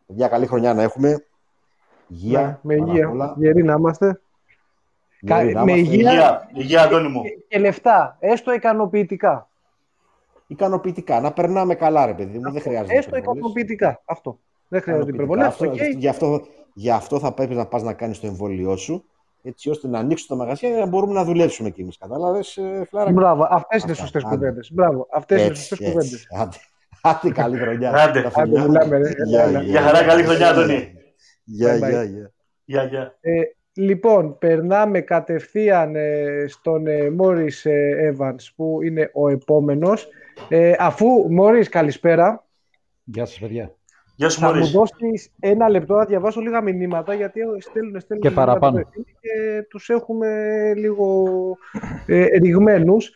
[0.07, 1.25] Παιδιά, καλή χρονιά να έχουμε.
[2.07, 3.09] Υγεία, Ναι, με πάνω απ' υγεία.
[3.09, 3.33] όλα.
[3.37, 4.19] Γεροί να είμαστε.
[5.25, 5.95] Γεροί Κα- να με είμαστε.
[5.95, 6.09] υγεία.
[6.11, 7.21] Υγεία, υγεία Αντώνη μου.
[7.23, 9.49] Και, και λεφτά, έστω ικανοποιητικά.
[10.47, 11.19] Ικανοποιητικά.
[11.21, 12.51] Να περνάμε καλά, ρε παιδί μου.
[12.51, 12.97] Δεν χρειάζεται.
[12.97, 13.37] Έστω υπερβολές.
[13.39, 14.01] ικανοποιητικά.
[14.05, 14.39] Αυτό.
[14.67, 15.47] Δεν χρειάζεται Ικανοποιητικά.
[15.47, 15.77] υπερβολέ.
[15.77, 19.05] Αυτό, γι, αυτό, γι' αυτό θα πρέπει να πας να κάνεις το εμβόλιό σου,
[19.43, 21.97] έτσι ώστε να ανοίξουν τα μαγαζιά για να μπορούμε να δουλέψουμε κι εμείς.
[21.97, 24.35] Κατάλαβες, ε, Φλάρα; Μπράβο, αυτές είναι Αυτά, σωστές άντε.
[24.35, 24.71] κουβέντες.
[24.73, 25.91] Μπράβο, αυτές είναι Έτσι, σωστές έτσι.
[25.97, 26.27] κουβέντες.
[26.31, 26.57] Άντε,
[27.01, 27.89] άντε, καλή χρονιά.
[27.93, 28.21] Άντε.
[28.21, 28.63] Τα Άντε, φιλιά.
[28.63, 29.09] μιλάμε, ρε.
[29.25, 29.61] Γεια, Έλα, έλα.
[29.61, 30.93] Γεια χαρά, καλή χρονιά, Αντώνη.
[31.43, 32.07] Γεια, Bye, bye.
[32.65, 33.13] γεια,
[33.75, 33.83] γεια.
[33.83, 34.23] Γεια, γεια.
[34.23, 40.07] Ε, λοιπόν, περνάμε κατευθείαν ε, στον ε, Μόρις ε, Evans που είναι ο επόμενος.
[40.49, 42.45] Ε, αφού, Μόρις, καλησπέρα.
[43.03, 43.75] Γεια σας, παιδιά.
[44.15, 44.71] Γεια σου, Θα μου Μωρίς.
[44.71, 48.73] δώσεις ένα λεπτό να διαβάσω λίγα μηνύματα γιατί στέλνουν, στέλνουν Και μηνύματα παραπάνω.
[48.75, 50.27] το ευθύνη και τους έχουμε
[50.75, 51.23] λίγο
[52.05, 53.11] ε, ρηγμένους.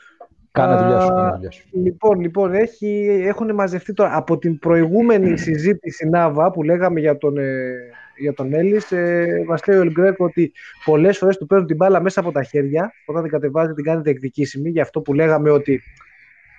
[0.52, 1.68] Κάνε δουλειά σου, Α, κάνε δουλειά σου.
[1.72, 7.38] Λοιπόν, λοιπόν έχει, έχουν μαζευτεί τώρα από την προηγούμενη συζήτηση Νάβα που λέγαμε για τον,
[7.38, 7.74] ε,
[8.20, 8.92] για τον Έλλης.
[8.92, 10.52] Ε, μας λέει ο Ελγκρέκ ότι
[10.86, 14.02] πολλές φορές του παίρνουν την μπάλα μέσα από τα χέρια όταν την κατεβάζει την κάνει
[14.02, 14.70] διεκδικήσιμη.
[14.70, 15.82] Για αυτό που λέγαμε ότι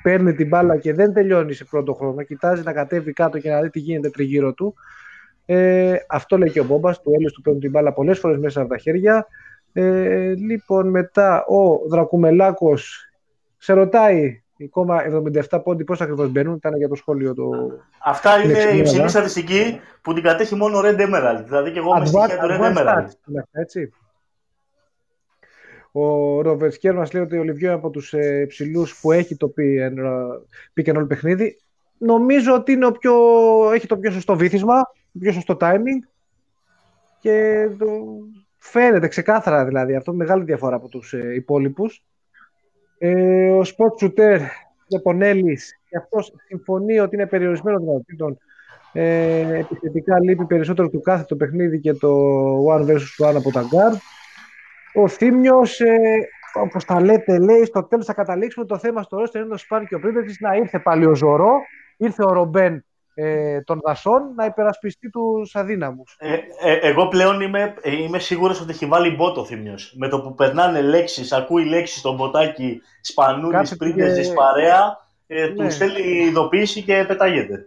[0.03, 3.61] παίρνει την μπάλα και δεν τελειώνει σε πρώτο χρόνο κοιτάζει να κατέβει κάτω και να
[3.61, 4.74] δει τι γίνεται τριγύρω του.
[5.47, 8.61] Ε, αυτό λέει και ο Μπόμπας του Έλλης του παίρνουν την μπάλα πολλές φορές μέσα
[8.61, 9.27] από τα χέρια.
[9.73, 13.11] Ε, λοιπόν μετά ο Δρακουμελάκος
[13.57, 14.39] σε ρωτάει η κόμμα
[15.51, 17.51] 77 πόντι πώς ακριβώς μπαίνουν, ήταν για το σχόλιο το...
[18.05, 18.77] Αυτά είναι Λεξιμένα.
[18.77, 21.43] η υψηλή στατιστική που την κατέχει μόνο ο Red Emerald.
[21.45, 23.05] Δηλαδή και εγώ με στοιχεία του Red advanced Emerald.
[23.05, 23.93] stats είναι αυτά, έτσι.
[25.93, 29.37] Ο Ρόβερτ Σκέρ μας λέει ότι ο Λιβιό είναι από τους ε, ψηλούς που έχει
[29.37, 30.41] το pick and roll-
[30.74, 31.59] pick and roll παιχνίδι.
[31.99, 33.15] Νομίζω ότι είναι ο πιο,
[33.74, 34.74] έχει το πιο σωστό βήθισμα,
[35.12, 36.09] το πιο σωστό timing
[37.20, 37.87] και το
[38.59, 42.05] φαίνεται ξεκάθαρα δηλαδή αυτό μεγάλη διαφορά από τους ε, υπόλοιπους.
[43.02, 44.40] Ε, ο Sport Shooter
[44.86, 48.39] Ιαπωνέλης και αυτός συμφωνεί ότι είναι περιορισμένο δυνατοτήτων
[48.93, 52.10] ε, επιθετικά λείπει περισσότερο του κάθε το παιχνίδι και το
[52.66, 53.97] one versus one από τα guard.
[54.94, 59.40] Ο Θήμιος, ε, όπως τα λέτε, λέει στο τέλος θα καταλήξουμε το θέμα στο ρόστερ
[59.40, 61.52] είναι το Σπάν και ο Πρίντετης να ήρθε πάλι ο Ζωρό,
[61.97, 62.85] ήρθε ο Ρομπέν
[63.15, 66.16] ε, των Δασών να υπερασπιστεί τους αδύναμους.
[66.19, 69.95] Ε, ε, εγώ πλέον είμαι, ε, είμαι σίγουρος ότι έχει βάλει μπότ ο Θήμιος.
[69.97, 75.47] Με το που περνάνε λέξεις, ακούει λέξεις στο μποτάκι Σπανούλης, Κάθεται Πρίντεζης, και- παρέα, ε,
[75.47, 75.65] Ναι.
[75.65, 77.65] τους στέλνει ειδοποίηση και πετάγεται.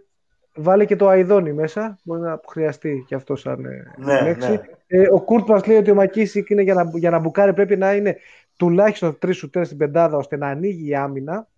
[0.56, 4.50] Βάλε και το Αϊδόνι μέσα, μπορεί να χρειαστεί και αυτό σαν ε, Ναι, λέξη.
[4.50, 4.60] ναι.
[4.86, 7.76] Ε, ο Κούρτ μας λέει ότι ο Μακίσικ είναι για να, για να μπουκάρει πρέπει
[7.76, 8.16] να είναι
[8.56, 11.48] τουλάχιστον τρεις σουτέρ στην πεντάδα ώστε να ανοίγει η άμυνα.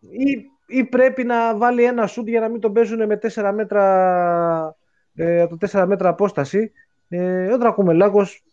[0.00, 4.74] Ή, ή πρέπει να βάλει ένα σουτ για να μην τον παίζουν με 4 μέτρα,
[5.14, 6.72] ε, από το 4 μέτρα απόσταση.
[7.08, 8.44] Ε, ο Δρακουμελάκος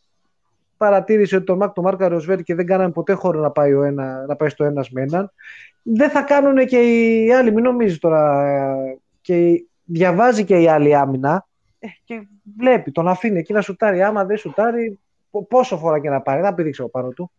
[0.77, 3.73] παρατήρησε ότι το Μακ το μάρκαρε ο Σβέρ και δεν κάνανε ποτέ χώρο να πάει,
[3.73, 5.31] ο ένα, να πάει στο ένας με έναν.
[5.83, 8.45] Δεν θα κάνουν και οι άλλοι, μην νομίζεις τώρα.
[8.47, 11.47] ε, Και διαβάζει και η άλλη άμυνα
[11.79, 12.27] ε, και
[12.57, 14.01] βλέπει, τον αφήνει εκεί να σουτάρει.
[14.03, 14.99] Άμα δεν σουτάρει,
[15.31, 17.31] πο- πόσο φορά και να πάρει, θα πηδήξει από πάνω του.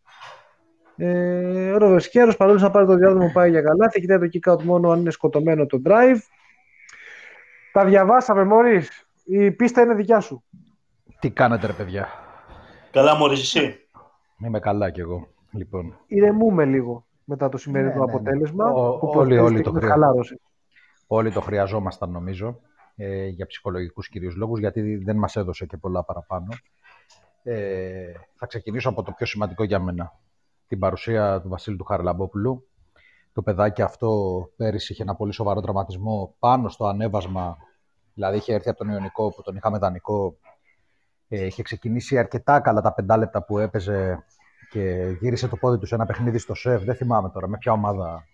[1.02, 3.90] Ε, ο Ροβεσκέρο παρόλο να πάρει το διάδρομο πάει για καλά.
[3.90, 6.18] Θα κοιτάει το kick out μόνο αν είναι σκοτωμένο το drive.
[7.72, 8.82] Τα διαβάσαμε, Μωρή.
[9.24, 10.44] Η πίστα είναι δικιά σου.
[11.18, 12.08] Τι κάνετε ρε παιδιά;
[12.90, 13.78] Καλά, Μωρής, εσύ;
[14.44, 15.28] Είμαι καλά κι εγώ.
[15.52, 18.12] Λοιπόν, Ηρεμούμε λίγο μετά το σημερινό Ναι, ναι, ναι.
[18.12, 18.64] αποτέλεσμα.
[18.70, 20.00] Ο- που όλοι- προσθέθηκε όλοι το με χρειάζονται.
[20.02, 20.40] χαλάρωση.
[21.06, 22.60] όλοι το χρειαζόμασταν νομίζω
[22.96, 26.48] ε, για ψυχολογικούς κυρίως λόγους γιατί δεν μας έδωσε και πολλά παραπάνω.
[27.42, 30.12] Ε, θα ξεκινήσω από το πιο σημαντικό για μένα.
[30.70, 32.68] Την παρουσία του Βασίλη του Χαρλαμπόπουλου.
[33.32, 34.10] Το παιδάκι αυτό
[34.56, 37.56] πέρυσι είχε ένα πολύ σοβαρό τραυματισμό πάνω στο ανέβασμα.
[38.14, 40.36] Δηλαδή είχε έρθει από τον Ιωνικό που τον είχαμε δανεικό.
[41.28, 44.24] Ε, είχε ξεκινήσει αρκετά καλά τα πεντάλεπτα που έπαιζε
[44.70, 44.80] και
[45.20, 46.84] γύρισε το πόδι του σε ένα παιχνίδι στο ΣΕΒ.
[46.84, 48.24] Δεν θυμάμαι τώρα με ποια ομάδα.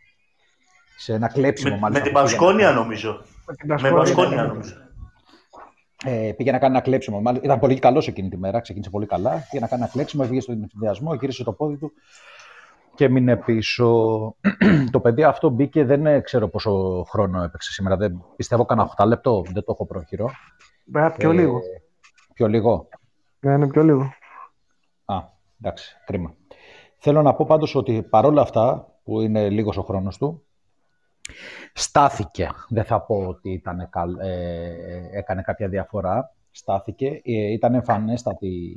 [0.96, 2.04] Σε ένα κλέψιμο Με, με μάλιστα.
[2.04, 2.38] την που πήγαινε.
[2.38, 3.22] Πασκόνια, νομίζω.
[3.46, 3.98] Με την Με Ασκόνια.
[3.98, 4.74] Πασκόνια, νομίζω.
[6.04, 7.20] Ε, πήγε να κάνει ένα κλέψιμο.
[7.20, 9.46] Μάλλον ήταν πολύ καλός εκείνη τη μέρα, ξεκίνησε πολύ καλά.
[9.50, 11.92] Πήγε να κάνει ένα κλέψιμο, έβγαινε στον ενθουσιασμό, γύρισε το πόδι του
[12.94, 13.86] και μείνε πίσω.
[14.90, 17.96] το παιδί αυτό μπήκε, δεν ε, ξέρω πόσο χρόνο έπαιξε σήμερα.
[17.96, 20.30] Δεν, πιστεύω κανένα 8 λεπτό, δεν το έχω πρόχειρο.
[20.94, 21.60] Ε, Πιο Ε, λίγο.
[22.34, 22.88] Πιο λίγο.
[23.40, 24.02] Ναι, είναι πιο λίγο.
[25.04, 25.16] Α,
[25.60, 26.34] εντάξει, κρίμα.
[26.98, 30.46] Θέλω να πω πάντως ότι παρόλα αυτά, που είναι λίγος ο χρόνος του,
[31.72, 32.48] στάθηκε.
[32.68, 34.72] Δεν θα πω ότι ήταν, καλ- ε,
[35.12, 36.30] έκανε κάποια διαφορά.
[36.50, 37.20] Στάθηκε.
[37.24, 38.76] Ε, ήταν εμφανέστατη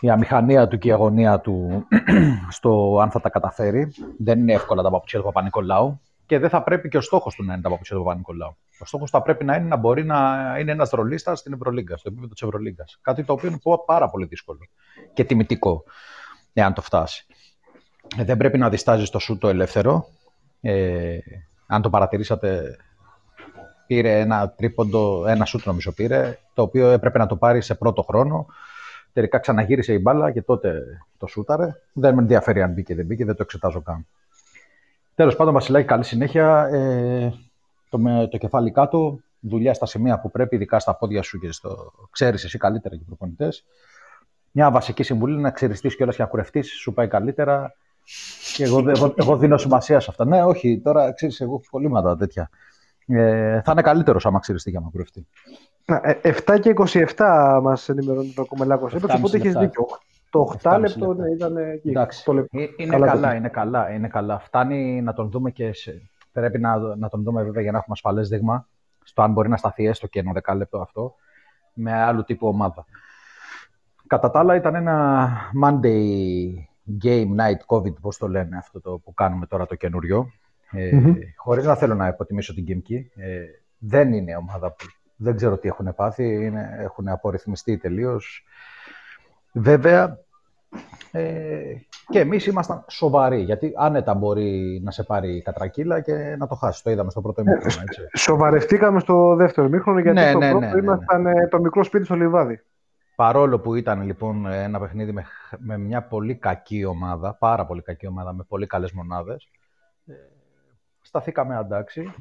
[0.00, 1.86] η αμηχανία του και η αγωνία του
[2.56, 3.92] στο αν θα τα καταφέρει.
[4.18, 7.44] Δεν είναι εύκολα τα παπουτσιά του Παπα-Νικολάου και δεν θα πρέπει και ο στόχος του
[7.44, 8.56] να είναι τα παπουτσιά του Παπα-Νικολάου.
[8.80, 12.08] Ο στόχος θα πρέπει να είναι να μπορεί να είναι ένας ρολίστας στην Ευρωλίγκα, στο
[12.08, 12.98] επίπεδο της Ευρωλίγκας.
[13.02, 14.58] Κάτι το οποίο είναι πο- πάρα πολύ δύσκολο
[15.12, 15.84] και τιμητικό,
[16.52, 17.26] εάν το φτάσει.
[18.18, 20.06] Ε, Δεν πρέπει να διστάζει το σούτ το ελεύθερο.
[20.60, 21.18] Ε,
[21.66, 22.76] αν το παρατηρήσατε,
[23.86, 28.02] πήρε ένα τρίποντο, ένα σούτ νομίζω πήρε, το οποίο έπρεπε να το πάρει σε πρώτο
[28.02, 28.46] χρόνο.
[29.12, 30.82] Τελικά ξαναγύρισε η μπάλα και τότε
[31.18, 31.76] το σούταρε.
[31.92, 34.06] Δεν με ενδιαφέρει αν μπήκε ή δεν μπήκε, δεν το εξετάζω καν.
[35.14, 36.68] Τέλος πάντων, Βασιλάκη, καλή συνέχεια.
[36.72, 37.32] Ε,
[37.88, 41.52] το, με, το κεφάλι κάτω, δουλειά στα σημεία που πρέπει, ειδικά στα πόδια σου και
[41.52, 43.64] στο ξέρεις εσύ καλύτερα και οι προπονητές.
[44.50, 47.74] Μια βασική συμβουλή είναι να ξεριστείς κιόλας και να κουρευτείς, σου πάει καλύτερα.
[48.56, 50.24] Και εγώ, εγώ, εγώ δίνω σημασία σε αυτά.
[50.24, 52.50] Ναι, όχι, τώρα ξέρεις, εγώ έχω κολλήματα τέτοια.
[53.06, 55.26] Ε, θα είναι καλύτερος άμα ξεριστεί και άμα κουρευτεί.
[55.84, 56.74] Να, ε, 7 και
[57.16, 58.94] 27 μας ενημερώνει το Κομελάκος.
[58.94, 59.60] Έπαιξε, 7,5 οπότε έχει λεπτά.
[59.60, 59.86] δίκιο.
[60.30, 61.22] Το 8 7,5 λεπτό λεπτά.
[61.22, 61.88] ναι, ήταν εκεί.
[61.88, 62.24] Εντάξει.
[62.24, 62.58] Το λεπτό.
[62.60, 64.38] Ε, Είναι Καλά καλά, το είναι καλά, είναι καλά.
[64.38, 66.10] Φτάνει να τον δούμε και σε...
[66.32, 68.68] πρέπει να, να τον δούμε βέβαια για να έχουμε ασφαλές δείγμα
[69.04, 71.14] στο αν μπορεί να σταθεί έστω και ένα δεκάλεπτο αυτό
[71.72, 72.84] με άλλου τύπου ομάδα.
[74.06, 75.28] Κατά τα άλλα ήταν ένα
[75.64, 76.48] Monday
[77.04, 80.30] Game Night COVID, πώς το λένε αυτό το που κάνουμε τώρα το καινούριο.
[80.70, 81.14] Ε, Μμμ.
[81.36, 83.04] Χωρίς να θέλω να υποτιμήσω την Game Key.
[83.16, 83.40] Ε,
[83.78, 84.84] δεν είναι ομάδα που
[85.16, 88.44] δεν ξέρω τι έχουν πάθει, είναι, έχουν απορριθμιστεί τελείως.
[89.52, 90.18] Βέβαια,
[91.12, 91.74] ε,
[92.08, 96.54] και εμείς ήμασταν σοβαροί, γιατί άνετα μπορεί να σε πάρει η κατρακύλα και να το
[96.54, 96.82] χάσεις.
[96.82, 98.00] Το είδαμε στο πρώτο ημίχρονο, έτσι.
[98.16, 100.86] Σοβαρευτήκαμε στο δεύτερο ημίχρονο γιατί Ναι, στο ναι, πρώτο ναι, ναι, ναι.
[100.86, 102.60] ήμασταν ε, το μικρό σπίτι στο λιβάδι.
[103.18, 105.24] Παρόλο που ήταν λοιπόν ένα παιχνίδι με,
[105.58, 109.48] με μια πολύ κακή ομάδα, πάρα πολύ κακή ομάδα, με πολύ καλές μονάδες,
[110.06, 110.12] ε,
[111.00, 112.12] σταθήκαμε αντάξει.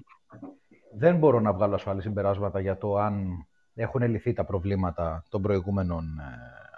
[0.98, 6.20] Δεν μπορώ να βγάλω ασφαλή συμπεράσματα για το αν έχουν λυθεί τα προβλήματα των προηγούμενων
[6.20, 6.24] ε,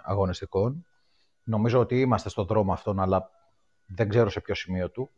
[0.04, 0.86] αγωνιστικών.
[1.42, 3.30] Νομίζω ότι είμαστε στον δρόμο αυτόν, αλλά
[3.86, 5.10] δεν ξέρω σε ποιο σημείο του.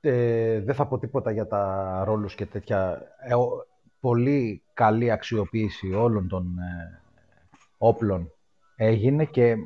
[0.00, 3.02] Ε, δεν θα πω τίποτα για τα ρόλους και τέτοια.
[3.18, 3.66] Ε, ο-
[4.00, 6.98] πολύ καλή αξιοποίηση όλων των ε,
[7.86, 8.32] όπλων
[8.76, 9.56] έγινε και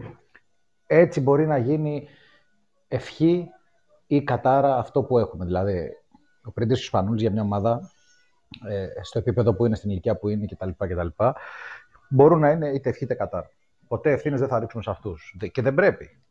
[0.87, 2.09] έτσι μπορεί να γίνει
[2.89, 3.49] ευχή
[4.07, 5.45] ή κατάρα αυτό που έχουμε.
[5.45, 5.91] Δηλαδή,
[6.45, 7.91] ο Πρίντης Ισπανούλης για μια ομάδα
[8.69, 10.71] ε, στο επίπεδο που είναι, στην ηλικία που είναι κτλ.
[10.77, 11.09] κτλ
[12.09, 13.51] μπορούν να είναι είτε ευχή είτε κατάρα.
[13.89, 15.37] Ποτέ ευθύνες δεν θα ρίξουμε σε αυτούς.
[15.53, 16.23] Και δεν πρέπει.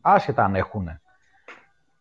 [0.00, 0.88] Άσχετα αν έχουν.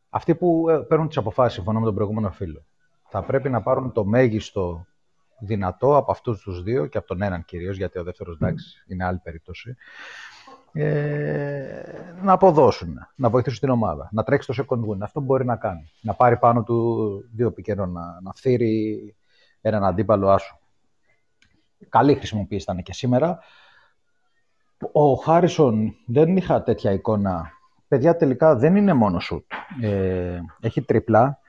[0.10, 2.66] Αυτοί που ε, παίρνουν τις αποφάσεις, συμφωνώ με τον προηγούμενο φίλο,
[3.08, 4.86] θα πρέπει να πάρουν το μέγιστο
[5.42, 9.06] δυνατό από αυτούς τους δύο και από τον έναν κυρίως, γιατί ο δεύτερος εντάξει είναι
[9.06, 9.76] άλλη περίπτωση.
[10.74, 11.84] Ε,
[12.22, 14.98] να αποδώσουν, να βοηθήσουν την ομάδα, να τρέξει το second win.
[15.02, 15.92] Αυτό μπορεί να κάνει.
[16.02, 19.16] Να πάρει πάνω του δύο πικερών, να, να φθείρει
[19.62, 20.58] έναν αντίπαλο άσου.
[21.90, 23.40] Καλή χρησιμοποίηση ήταν και σήμερα.
[24.92, 27.52] Ο Χάρισον δεν είχα τέτοια εικόνα.
[27.88, 29.52] Παιδιά τελικά δεν είναι μόνο σουτ.
[29.82, 31.41] Ε, έχει τριπλά.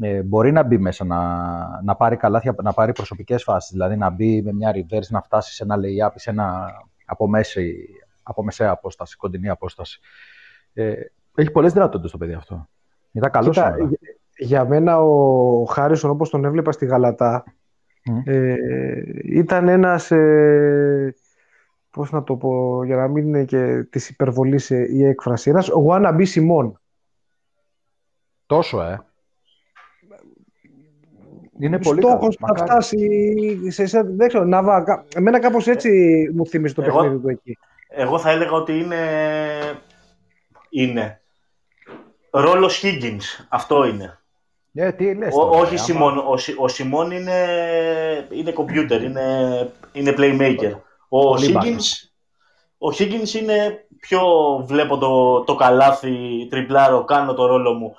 [0.00, 3.70] Ε, μπορεί να μπει μέσα, να, να πάρει καλάθια, να πάρει προσωπικές φάσεις.
[3.70, 6.70] Δηλαδή να μπει με μια reverse, να φτάσει σε ένα lay-up, σε ένα
[7.04, 7.88] από μέση
[8.22, 10.00] από μεσαία απόσταση, κοντινή απόσταση.
[10.72, 10.92] Ε,
[11.34, 12.68] έχει πολλές δυνατότητες το παιδί αυτό.
[13.12, 13.88] Ήταν καλό Κοίτα, σήμερα.
[13.88, 13.98] για-
[14.38, 17.44] για μένα ο Χάρισον όπως τον έβλεπα στη Γαλατά
[18.04, 18.20] Μμ.
[18.24, 18.56] ε,
[19.24, 21.14] ήταν ένας ε,
[21.90, 25.70] πώς να το πω για να μην είναι και της υπερβολής ε, η έκφραση ένας
[25.88, 26.72] wannabe Simon
[28.46, 29.00] Τόσο, ε.
[31.58, 32.36] Είναι πολύ στόχος καλός.
[32.38, 32.68] να Μακάρι.
[32.70, 35.90] φτάσει σε, σε, δεν ξέρω, να βα- κα- εμένα κάπως έτσι
[36.34, 37.58] μου θύμισε το Εγώ- παιχνίδι του εκεί
[37.88, 38.96] Εγώ θα έλεγα ότι είναι.
[40.70, 41.20] Είναι.
[42.30, 43.44] Ρόλος Higgins.
[43.48, 44.18] Αυτό είναι.
[44.74, 46.18] Ε, τι λες Ο, τώρα, όχι ε, Σιμών.
[46.26, 47.46] Ο, Σι- ο Σιμών είναι,
[48.30, 49.26] είναι computer, είναι,
[49.92, 50.72] είναι playmaker.
[51.08, 52.10] Ο Πολύ Higgins, μπάσκετ.
[52.78, 54.20] ο Higgins είναι πιο
[54.66, 57.96] βλέπω το, το καλάθι, τριπλάρω, κάνω το ρόλο μου.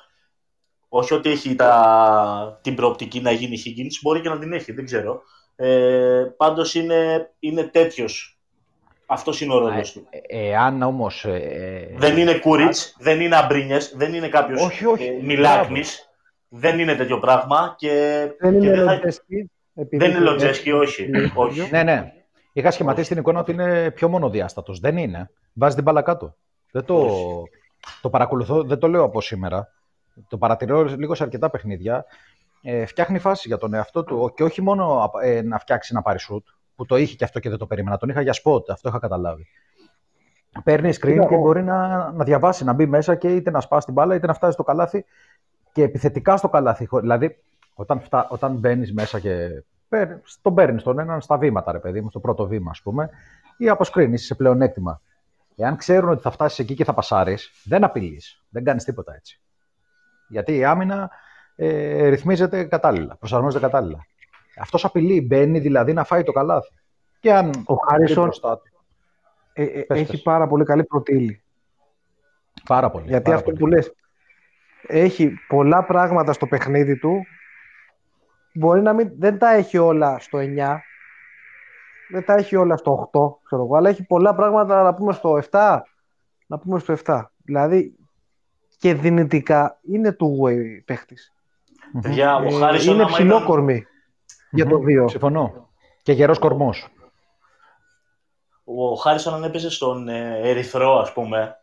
[0.89, 4.85] Όχι ότι έχει τα, την προοπτική να γίνει Higgins, μπορεί και να την έχει, δεν
[4.85, 5.21] ξέρω.
[5.55, 8.37] Ε, πάντως είναι, είναι τέτοιος.
[9.05, 10.07] Αυτός είναι ο ρόλος του.
[10.09, 11.25] Ε, Εάν όμως.
[11.25, 15.03] Ε, Δεν είναι Κούριτς, δεν είναι Αμπρίνιες, δεν είναι κάποιος Όχι, όχι.
[15.05, 16.09] ε, Μιλάκνης.
[16.49, 17.89] Δεν είναι τέτοιο πράγμα και,
[18.39, 21.09] δεν και είναι δεν θα- Λοντζέσκι επειδή δεν είναι το- Λοντζέσκι, όχι.
[21.35, 21.67] όχι.
[21.71, 22.11] Ναι, ναι.
[22.53, 24.79] Είχα σχηματίσει την εικόνα ότι είναι πιο μονοδιάστατος.
[24.79, 25.29] Δεν είναι.
[25.53, 26.35] Βάζει την μπάλα κάτω.
[26.71, 27.43] Δεν το, Όχι.
[28.01, 29.71] το παρακολουθώ, δεν το λέω από σήμερα.
[30.27, 32.05] Το παρατηρώ λίγο σε αρκετά παιχνίδια.
[32.61, 36.19] Ε, φτιάχνει φάση για τον εαυτό του και όχι μόνο ε, να φτιάξει ένα πάρει
[36.29, 36.43] shoot,
[36.75, 37.97] που το είχε και αυτό και δεν το περίμενα.
[37.97, 39.47] Τον είχα για spot, αυτό είχα καταλάβει.
[40.63, 43.59] Παίρνει screen Κοίτα, και ο- μπορεί να, να διαβάσει, να μπει μέσα και είτε να
[43.61, 45.05] σπάσει την μπάλα είτε να φτάσει στο καλάθι
[45.71, 46.85] και επιθετικά στο καλάθι.
[46.85, 51.71] Χω- Δηλαδή, όταν, φτά, όταν μπαίνεις μέσα και παίρνεις, τον παίρνεις τον έναν στα βήματα,
[51.71, 53.09] ρε παιδί μου, στο πρώτο βήμα, ας πούμε,
[53.57, 55.01] ή αποσκρίνεις σε πλεονέκτημα.
[55.55, 58.43] Εάν ξέρουν ότι θα φτάσεις εκεί και θα πασάρεις, δεν απειλείς.
[58.49, 59.41] Δεν κάνεις τίποτα έτσι.
[60.27, 61.09] Γιατί η άμυνα
[61.55, 64.05] ε, ρυθμίζεται κατάλληλα, προσαρμόζεται κατάλληλα.
[64.59, 66.71] Αυτός απειλεί, μπαίνει δηλαδή να φάει το καλάθι.
[67.19, 68.85] Και αν Ο Χάρισον μπροστά του.
[69.53, 70.21] ε, ε, Πες, έχει πες.
[70.21, 71.41] πάρα πολύ καλή πρωτήλη
[72.67, 73.05] Πάρα πολύ.
[73.07, 73.57] Γιατί πάρα αυτό πολύ.
[73.61, 73.93] που λες,
[74.87, 77.21] έχει πολλά πράγματα στο παιχνίδι του,
[78.53, 80.77] μπορεί να μην, δεν τα έχει όλα στο 9,
[82.11, 85.39] δεν τα έχει όλα στο 8, ξέρω εγώ, αλλά έχει πολλά πράγματα να πούμε στο
[85.51, 85.79] 7,
[86.47, 87.21] να πούμε στο 7.
[87.43, 87.96] Δηλαδή
[88.77, 91.33] και δυνητικά είναι two-way παίχτης.
[92.01, 93.85] Παιδιά, ο Ε, Χάρισον είναι άμα ψηλό ήταν- κορμί
[94.51, 94.85] για το Μμμ.
[95.05, 95.07] 2.
[95.09, 95.69] Συμφωνώ.
[96.03, 96.87] Και γερός κορμός.
[98.63, 101.55] Ο Χάρισον αν έπαιζε στον ε, Ερυθρό, ας πούμε,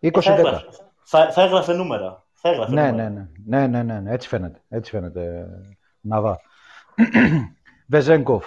[0.00, 0.20] 20-10.
[0.22, 0.66] θα έγραφε,
[1.02, 2.24] θα, θα έγραφε νούμερα.
[2.32, 3.08] Θα έγραφε Ναι, νούμερα.
[3.10, 5.46] ναι, ναι, ναι, ναι, ναι, έτσι φαίνεται, έτσι φαίνεται,
[6.00, 6.40] Ναβά.
[7.88, 8.46] Βεζέγκοφ,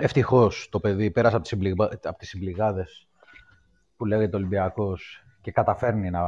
[0.00, 1.84] ευτυχώς το παιδί πέρασε από τις, συμπληγα...
[2.04, 3.08] από τις συμπληγάδες
[3.96, 6.22] που λέγεται Ολυμπιακός και καταφέρνει να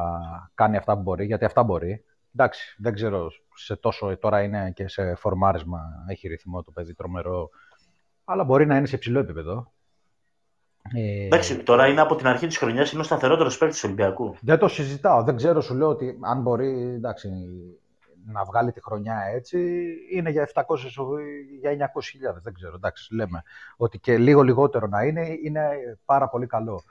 [0.54, 2.04] κάνει αυτά που μπορεί, γιατί αυτά μπορεί.
[2.34, 7.50] Εντάξει, δεν ξέρω σε τόσο, τώρα είναι και σε φορμάρισμα, έχει ρυθμό το παιδί τρομερό,
[8.24, 9.72] αλλά μπορεί να είναι σε υψηλό επίπεδο.
[10.94, 14.36] Ε, Εντάξει, τώρα είναι από την αρχή της χρονιάς, είναι ο σταθερότερος παίκτης του Ολυμπιακού.
[14.40, 15.22] δεν το συζητάω.
[15.22, 17.28] Δεν ξέρω, σου λέω ότι αν μπορεί εντάξει,
[18.26, 19.58] να βγάλει τη χρονιά έτσι,
[20.12, 20.62] είναι για 700
[21.60, 22.40] για 900.000.
[22.42, 23.42] Δεν ξέρω, εντάξει, λέμε.
[23.76, 25.68] Ότι και λίγο λιγότερο να είναι, είναι
[26.04, 26.82] πάρα πολύ καλό.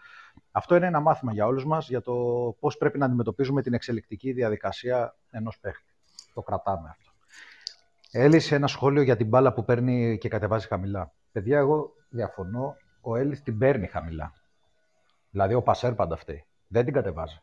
[0.57, 2.13] Αυτό είναι ένα μάθημα για όλους μας για το
[2.59, 5.93] πώς πρέπει να αντιμετωπίζουμε την εξελικτική διαδικασία ενός παίχτη.
[6.33, 7.11] Το κρατάμε αυτό.
[8.11, 11.11] Έλλης, ένα σχόλιο για την μπάλα που παίρνει και κατεβάζει χαμηλά.
[11.31, 12.75] Παιδιά, εγώ διαφωνώ.
[13.01, 14.33] Ο Έλλης την παίρνει χαμηλά.
[15.29, 16.45] Δηλαδή ο Πασέρ πάντα φταίει.
[16.67, 17.41] Δεν την κατεβάζει.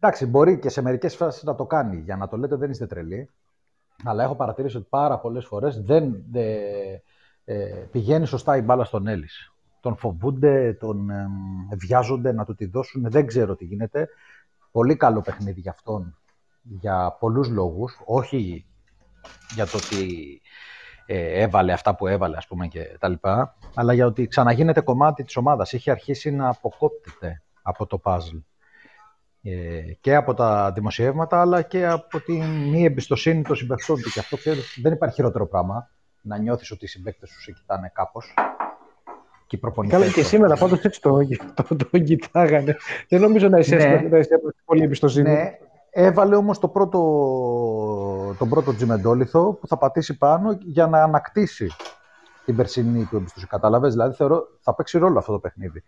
[0.00, 1.96] Εντάξει, μπορεί και σε μερικές φάσεις να το κάνει.
[1.96, 3.30] Για να το λέτε, δεν είστε τρελοί.
[4.04, 6.96] Αλλά έχω παρατηρήσει ότι πάρα πολλές φορές δεν ε,
[7.44, 9.53] ε, πηγαίνει σωστά η μπάλα στον Έλλης.
[9.84, 11.26] Τον φοβούνται, τον ε,
[11.76, 13.10] βιάζονται να του τη δώσουν.
[13.10, 14.08] Δεν ξέρω τι γίνεται.
[14.70, 16.18] Πολύ καλό παιχνίδι για αυτόν
[16.62, 18.00] για πολλούς λόγους.
[18.04, 18.66] Όχι
[19.54, 20.40] για το ότι
[21.06, 25.24] ε, έβαλε αυτά που έβαλε, ας πούμε, και τα λοιπά, αλλά για ότι ξαναγίνεται κομμάτι
[25.24, 25.72] της ομάδας.
[25.72, 28.42] Είχε αρχίσει να αποκόπτεται από το puzzle.
[29.42, 34.10] Ε, και από τα δημοσιεύματα, αλλά και από τη μη εμπιστοσύνη των συμπαικτών του.
[34.10, 35.90] Και αυτό ξέρεις, δεν υπάρχει χειρότερο πράγμα.
[36.22, 38.34] Να νιώθεις ότι οι συμπαίκτες σου σε κοιτάνε κάπως.
[39.46, 40.28] Και οι προπονητές Καλά και σου.
[40.28, 41.18] σήμερα πάντως έτσι το,
[41.54, 42.76] το, το, κοιτάγανε.
[43.08, 44.08] Δεν νομίζω να είσαι Ναι.
[44.10, 45.30] να είσαι πολύ εμπιστοσύνη.
[45.30, 45.50] Ναι,
[45.90, 51.70] έβαλε όμως το πρώτο, τον πρώτο τζιμεντόλιθο που θα πατήσει πάνω για να ανακτήσει
[52.44, 53.46] την περσινή του εμπιστοσύνη.
[53.50, 55.82] Κατάλαβες, δηλαδή θεωρώ θα παίξει ρόλο αυτό το παιχνίδι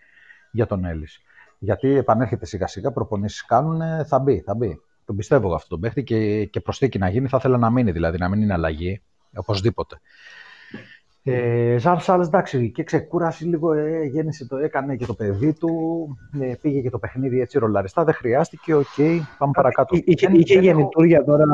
[0.51, 1.19] για τον Έλλης.
[1.59, 4.81] Γιατί επανέρχεται σιγά σιγά, προπονήσεις κάνουν, θα μπει, θα μπει.
[5.05, 7.93] Τον πιστεύω εγώ αυτό τον παίχτη και, και προσθήκη να γίνει, θα ήθελα να μείνει
[7.93, 9.03] δηλαδή, να μην είναι αλλαγή,
[9.37, 10.01] οπωσδήποτε.
[11.29, 15.71] Ε, Ζαν Σαρλ, εντάξει, και ξεκούραση λίγο, ε, γέννησε το, έκανε και το παιδί του,
[16.41, 18.85] ε, πήγε και το παιχνίδι έτσι ρολαριστά, δεν χρειάστηκε, οκ,
[19.39, 19.97] πάμε παρακάτω.
[20.05, 21.45] Είχε, Δεν- είχε δεν έχω- γεννητούρια τώρα.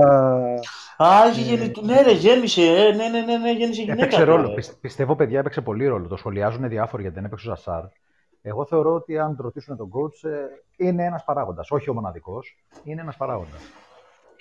[0.96, 1.84] Α, είχε γεννητού.
[1.84, 2.62] Ναι, ρε, γέννησε.
[2.62, 4.00] Ε, ναι, ναι, ναι, ναι, γέννησε γυναίκα.
[4.02, 4.36] Έπαιξε τώρα.
[4.36, 4.54] ρόλο.
[4.54, 6.08] Πιστε- Πιστεύω, παιδιά, έπαιξε πολύ ρόλο.
[6.08, 7.82] Το σχολιάζουν διάφοροι γιατί δεν έπαιξε ο Ζαν Σαρλ.
[8.42, 11.70] Εγώ θεωρώ ότι αν ρωτήσουν τον coach, ε, είναι ένας παράγοντας.
[11.70, 13.60] Όχι ο μοναδικός, είναι ένας παράγοντας.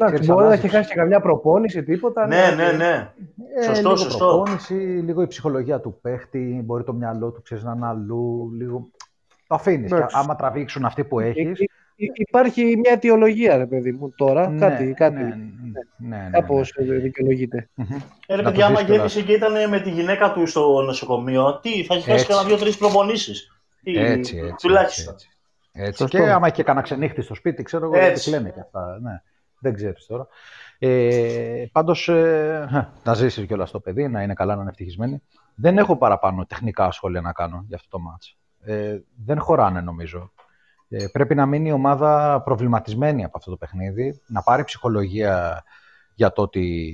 [0.07, 2.27] Εντάξει, μπορεί να έχει χάσει και καμιά προπόνηση, τίποτα.
[2.27, 3.09] Ναι, ναι, ναι.
[3.55, 4.25] Ε, Σωστό, λίγο σωστό.
[4.27, 8.89] προπόνηση, λίγο η ψυχολογία του παίχτη, μπορεί το μυαλό του ξέρεις να είναι αλλού, λίγο...
[9.47, 9.91] Το αφήνεις.
[9.91, 10.15] Εντάξει.
[10.19, 11.59] Άμα τραβήξουν αυτοί που έχεις.
[11.59, 14.55] Υ- υ- Υπάρχει μια αιτιολογία, ρε παιδί μου, τώρα.
[14.59, 15.15] κάτι, κάτι.
[15.15, 15.35] Ναι, ναι,
[15.97, 17.69] ναι, ναι, Κάπως ε, δικαιολογείται.
[17.73, 17.85] Μμμ.
[18.27, 19.13] Ε, ρε Να παιδιά, το άμα δεις κιόλας.
[19.13, 22.25] γέννησε και ήταν με τη γυναίκα του στο νοσοκομείο, τι, θα έχει χάσει Έτσι.
[22.27, 23.51] κανένα δύο-τρεις προπονήσεις.
[23.83, 24.53] Έτσι, έτσι.
[24.61, 25.13] Τουλάχιστον.
[25.13, 25.27] Έτσι,
[25.73, 25.87] έτσι.
[25.87, 25.97] έτσι.
[26.01, 26.17] Σωστό.
[26.17, 28.13] Και άμα έχει κανένα ξενύχτη στο σπίτι, ξέρω εγώ, Έτσι.
[28.13, 28.99] τις λένε και αυτά.
[29.01, 29.21] Ναι.
[29.61, 30.27] Δεν ξέρεις τώρα.
[30.79, 35.21] Ε, Πάντως, ε, να ζήσεις κιόλας το παιδί, να είναι καλά, να είναι ευτυχισμένοι.
[35.55, 38.38] Δεν έχω παραπάνω τεχνικά σχόλια να κάνω για αυτό το μάτς.
[38.61, 40.31] Ε, δεν χωράνε, νομίζω.
[40.89, 45.63] Ε, πρέπει να μείνει η ομάδα προβληματισμένη από αυτό το παιχνίδι, να πάρει ψυχολογία
[46.15, 46.93] για το ότι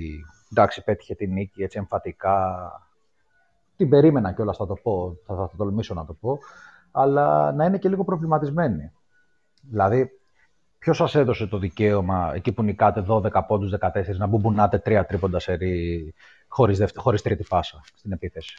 [0.51, 2.71] εντάξει, πέτυχε την νίκη έτσι εμφατικά.
[3.75, 6.37] Την περίμενα κιόλας, θα το πω, θα, θα, τολμήσω να το πω,
[6.91, 8.91] αλλά να είναι και λίγο προβληματισμένη.
[9.61, 10.16] Δηλαδή,
[10.79, 15.39] ποιος σας έδωσε το δικαίωμα εκεί που νικάτε 12 πόντους 14 να μπουμπουνάτε τρία τρίποντα
[15.39, 16.13] σερή
[16.47, 18.57] χωρίς χωρίς τρίτη φάσα στην επίθεση;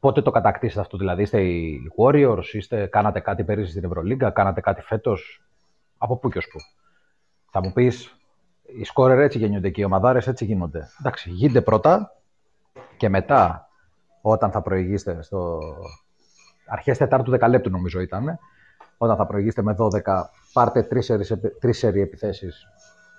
[0.00, 4.60] Πότε το κατακτήσετε αυτό, δηλαδή είστε οι Warriors, είστε, κάνατε κάτι πέρυσι στην Ευρωλίγκα, κάνατε
[4.60, 5.42] κάτι φέτος;
[5.98, 6.58] Από πού και ως πού;
[7.50, 8.16] Θα μου πεις,
[8.78, 10.88] οι σκόρερ έτσι γεννιούνται και οι ομαδάρες έτσι γίνονται.
[11.00, 12.12] Εντάξει, γίνετε πρώτα
[12.96, 13.68] και μετά,
[14.20, 15.60] όταν θα προηγήσετε στο.
[16.68, 18.38] Αρχές Τετάρτου δεκαλέπτου, νομίζω ήταν.
[18.98, 20.00] Όταν θα προηγήσετε με 12,
[20.52, 20.82] πάρτε
[21.60, 22.66] τρεις σερι επιθέσεις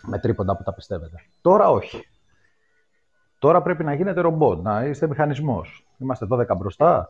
[0.04, 1.16] με τρίποντα που τα πιστεύετε.
[1.42, 2.08] Τώρα όχι.
[3.40, 5.88] Τώρα πρέπει να γίνετε ρομπότ, να είστε μηχανισμός.
[5.98, 7.10] Είμαστε 12 μπροστά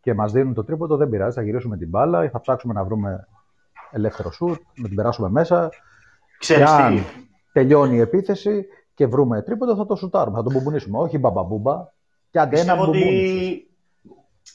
[0.00, 1.36] και μας δίνουν το τρίποντο, δεν πειράζει.
[1.36, 3.26] Θα γυρίσουμε την μπάλα ή θα ψάξουμε να βρούμε
[3.90, 5.68] ελεύθερο σουτ, να την περάσουμε μέσα.
[6.38, 7.02] Ξέρεις και αν τι,
[7.52, 10.98] τελειώνει η επίθεση και βρούμε τρίποντο, θα το σουτάρουμε, θα τον μπουμπονίσουμε.
[10.98, 11.88] Όχι μπαμπαμπούμπα.
[12.30, 13.36] Και άντε ένα πιστεύω μπουμπονίσου.
[13.36, 13.65] ότι...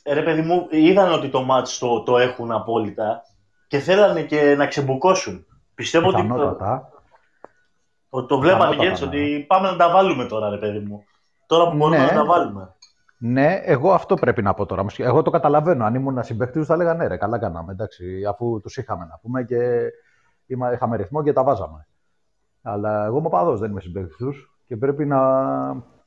[0.04, 3.22] Ε, Ρε παιδί μου, είδαν ότι το ματς το, το έχουν απόλυτα
[3.68, 5.46] και θέλανε και να ξεμπουκώσουν.
[5.76, 6.90] Πιστεύω ότι το, Πιθανότατα.
[8.10, 9.10] το, το βλέπανε και Πιθανότατα, έτσι, ναι.
[9.36, 11.04] ότι πάμε να τα βάλουμε τώρα, ρε παιδί μου.
[11.46, 12.04] Τώρα που μπορούμε Ναι.
[12.06, 12.76] να τα βάλουμε.
[13.18, 14.86] Ναι, εγώ αυτό πρέπει να πω τώρα.
[14.98, 15.86] Εγώ το καταλαβαίνω.
[15.86, 17.72] Αν ήμουν συμπαίκτης του, θα έλεγα ναι, ρε, καλά κάναμε.
[17.72, 19.90] Εντάξει, αφού τους είχαμε να πούμε και
[20.46, 21.88] είμα- είχαμε ρυθμό και τα βάζαμε.
[22.62, 25.20] Αλλά εγώ είμαι παδός, δεν είμαι συμπαίκτης τους και πρέπει να.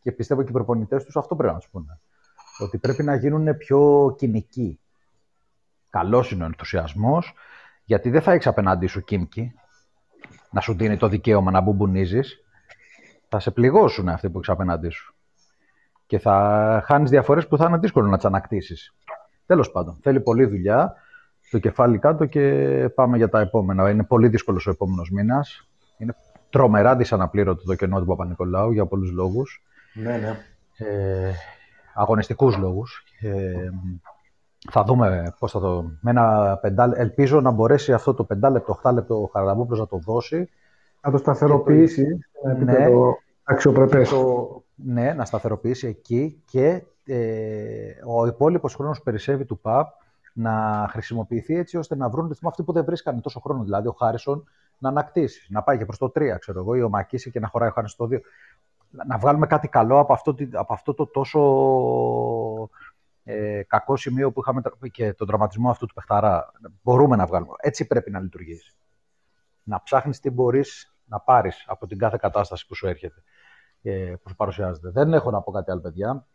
[0.02, 1.98] και πιστεύω και οι προπονητές τους αυτό πρέπει να τους πούνε.
[2.58, 4.80] Ότι πρέπει να γίνουν πιο κοινικοί.
[5.90, 7.34] Καλός είναι ο ενθουσιασμός,
[7.84, 9.52] γιατί δεν θα έχεις απέναντί σου κίνκι
[10.50, 12.38] να σου δίνει το δικαίωμα να μπουμπουνίζεις.
[13.28, 15.14] Θα σε πληγώσουν αυτοί που έχεις απέναντί σου
[16.06, 18.94] και θα χάνεις διαφορές που θα είναι δύσκολο να τις ανακτήσεις.
[19.46, 20.94] Τέλος πάντων, θέλει πολλή δουλειά,
[21.50, 23.90] το κεφάλι κάτω και πάμε για τα επόμενα.
[23.90, 25.68] Είναι πολύ δύσκολος ο επόμενος μήνας.
[25.98, 26.16] Είναι
[26.50, 29.62] τρομερά δυσαναπλήρωτο το κενό του Παπα-Νικολάου για πολλούς λόγους.
[29.94, 30.38] Ναι, ναι.
[30.76, 31.32] Ε,
[31.94, 33.04] αγωνιστικούς λόγους.
[33.20, 33.68] Ε,
[34.70, 35.90] θα δούμε πώς θα το...
[36.00, 36.98] Με ένα πεντάλε...
[36.98, 40.48] Ελπίζω να μπορέσει αυτό το πεντάλεπτο, οχτάλεπτο ο Χαραλαμπόπουλος να το δώσει
[41.02, 42.72] Να το σταθεροποιήσει σε ένα Ναι.
[42.72, 44.08] επίπεδο αξιοπρεπές.
[44.08, 47.18] το, ναι, να σταθεροποιήσει εκεί και ε,
[48.06, 49.88] ο υπόλοιπος χρόνος που περισσεύει του ΠΑΠ
[50.32, 53.62] να χρησιμοποιηθεί έτσι ώστε να βρουν ρυθμό αυτοί που δεν βρίσκανε τόσο χρόνο.
[53.62, 54.44] Δηλαδή, ο Χάρισον
[54.78, 57.48] να ανακτήσει, να πάει και προς το 3, ξέρω εγώ, ή ο Μακίση και να
[57.48, 58.20] χωράει ο Χάρισον στο 2.
[58.96, 61.40] Να- Να βγάλουμε κάτι καλό από αυτό, τη- από αυτό το τόσο
[63.24, 66.52] ε, κακό σημείο που είχαμε τρα- και τον τραυματισμό αυτού του παιχταρά.
[66.82, 67.52] Μπορούμε να βγάλουμε.
[67.60, 68.76] Έτσι πρέπει να λειτουργήσει.
[69.62, 73.22] Να ψάχνεις τι μπορείς να πάρεις από την κάθε κατάσταση που σου έρχεται
[73.82, 74.90] ε, που σου παρουσιάζεται.
[74.90, 76.26] Δεν έχω να πω κάτι άλλο, παιδιά.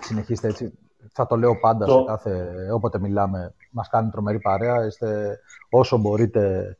[0.00, 0.78] Συνεχίστε έτσι.
[1.12, 3.54] Θα το λέω πάντα Το- σε κάθε, όποτε μιλάμε.
[3.70, 4.84] Μας κάνει τρομερή παρέα.
[4.86, 5.38] Είστε
[5.70, 6.76] όσο μπορείτε ε,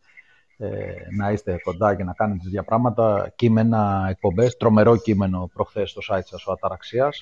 [1.16, 3.32] να είστε κοντά και να κάνετε τέτοια πράγματα.
[3.36, 4.56] Κείμενα, εκπομπές.
[4.56, 7.20] Τρομερό κείμενο προχθές στο site σας, ο Αταραξίας.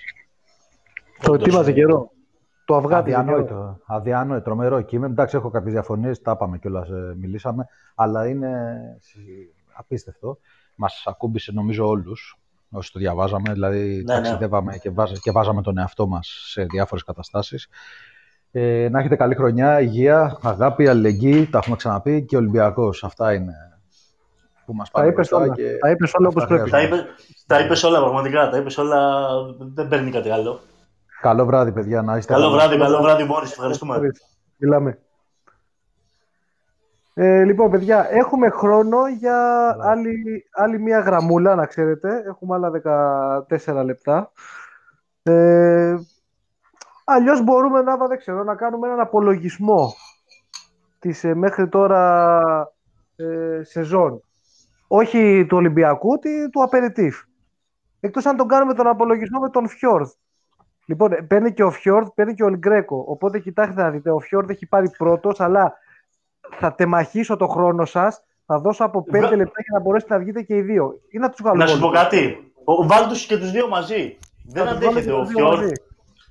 [1.23, 2.11] Το ετοίμαζε καιρό.
[2.65, 3.15] Το αυγάτι.
[3.15, 5.13] Αδιανόητο, αδιανόητο, τρομερό κείμενο.
[5.13, 6.89] Εντάξει, έχω κάποιες διαφωνίες, τα είπαμε κιόλας,
[7.21, 10.39] μιλήσαμε, αλλά είναι συ- απίστευτο.
[10.75, 12.39] Μας ακούμπησε νομίζω όλους
[12.71, 13.53] όσοι το διαβάζαμε.
[13.53, 14.05] Δηλαδή, Ναι, ναι.
[14.05, 17.69] ταξιδεύαμε και, βάζα- και βάζαμε τον εαυτό μας σε διάφορες καταστάσεις.
[18.53, 23.05] Ε, να έχετε καλή χρονιά, υγεία, αγάπη, αλληλεγγύη, τα έχουμε ξαναπεί και Ολυμπιακός.
[23.05, 23.55] Αυτά είναι
[24.67, 25.55] που μας Τα πάνε είπες μπροστά όλα.
[25.55, 26.71] και Τα είπες όλα όπως αυτά πρέπει.
[26.71, 27.01] Τα χρειάζονται.
[27.03, 27.11] είπε,
[27.47, 29.27] τα είπες όλα πραγματικά, τα είπες όλα,
[29.75, 30.61] δεν παίρνει κάτι άλλο.
[31.21, 32.57] Καλό βράδυ, παιδιά, να είστε Καλό καλά.
[32.57, 33.99] βράδυ, καλό βράδυ Μόρις, ευχαριστούμε.
[34.57, 34.99] Μιλάμε.
[37.15, 39.33] Ε, λοιπόν, παιδιά, έχουμε χρόνο για
[39.71, 39.91] Καλά.
[39.91, 42.23] άλλη, άλλη μία γραμμούλα, να ξέρετε.
[42.27, 42.71] Έχουμε άλλα
[43.49, 44.31] 14 λεπτά.
[45.23, 45.95] Ε,
[47.09, 49.95] αλλιώς μπορούμε να, δεν ξέρω, να κάνουμε έναν απολογισμό
[50.99, 52.51] της ε, μέχρι τώρα
[53.17, 54.21] ε, σεζόν.
[54.89, 57.23] Όχι του Ολυμπιακού, τη- του Απεριτίφ.
[58.01, 60.11] Εκτός αν τον κάνουμε τον απολογισμό με τον Φιόρδ.
[60.87, 63.05] Λοιπόν, ε, παίρνει και ο Φιόρδ, παίρνει και ο Ελγκρέκο.
[63.09, 65.73] Οπότε κοιτάξτε να δείτε, ο Φιόρδ έχει πάρει πρώτος, αλλά
[66.59, 68.23] θα τεμαχίσω το χρόνο σας.
[68.47, 71.01] Θα δώσω από 5 Βα- λεπτά για να μπορέσετε να βγείτε και οι δύο.
[71.09, 71.57] Ή να τους βγάλω.
[71.59, 71.99] Να σου πω όλους.
[72.01, 72.53] κάτι.
[72.65, 74.19] Ο- Βάλ τους και τους δύο μαζί.
[74.45, 75.57] Δεν Θα τους βάλω αντέχεται και ο τους δύο Φιόρ.
[75.59, 75.73] μαζί.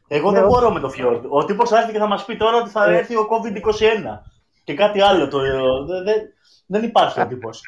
[0.07, 0.53] Εγώ Ναι, δεν όχι.
[0.53, 1.19] μπορώ με το Φιόρ.
[1.30, 2.98] Ο τύπος θα έρθει και θα μας πει τώρα ότι θα Ε.
[2.98, 4.22] έρθει ο COVID-21.
[4.64, 5.27] Και κάτι άλλο.
[5.27, 6.15] Το, δεν, δεν,
[6.65, 7.61] δεν υπάρχει ο τύπος.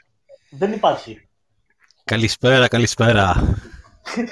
[0.49, 1.29] Δεν υπάρχει.
[2.03, 3.35] Καλησπέρα, καλησπέρα.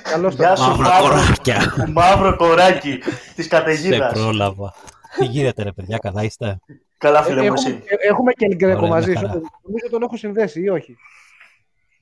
[0.04, 0.62] Καλώς Γεια το.
[0.62, 1.74] σου, Μαύρα μαύρο, κοράκια.
[1.94, 2.98] μαύρο κοράκι
[3.36, 4.14] της Σε καταιγίδας.
[4.14, 4.74] πρόλαβα.
[5.18, 6.58] Τι γίνεται ρε παιδιά, καλά είστε;
[6.98, 7.84] Καλά Ε, φίλε μου έχουμε, εσύ.
[7.86, 9.26] ε, έχουμε και Ελγκρέκο Ωραία, μαζί μια σου.
[9.28, 9.42] χαρά.
[9.64, 10.98] Νομίζω τον έχω συνδέσει ή όχι.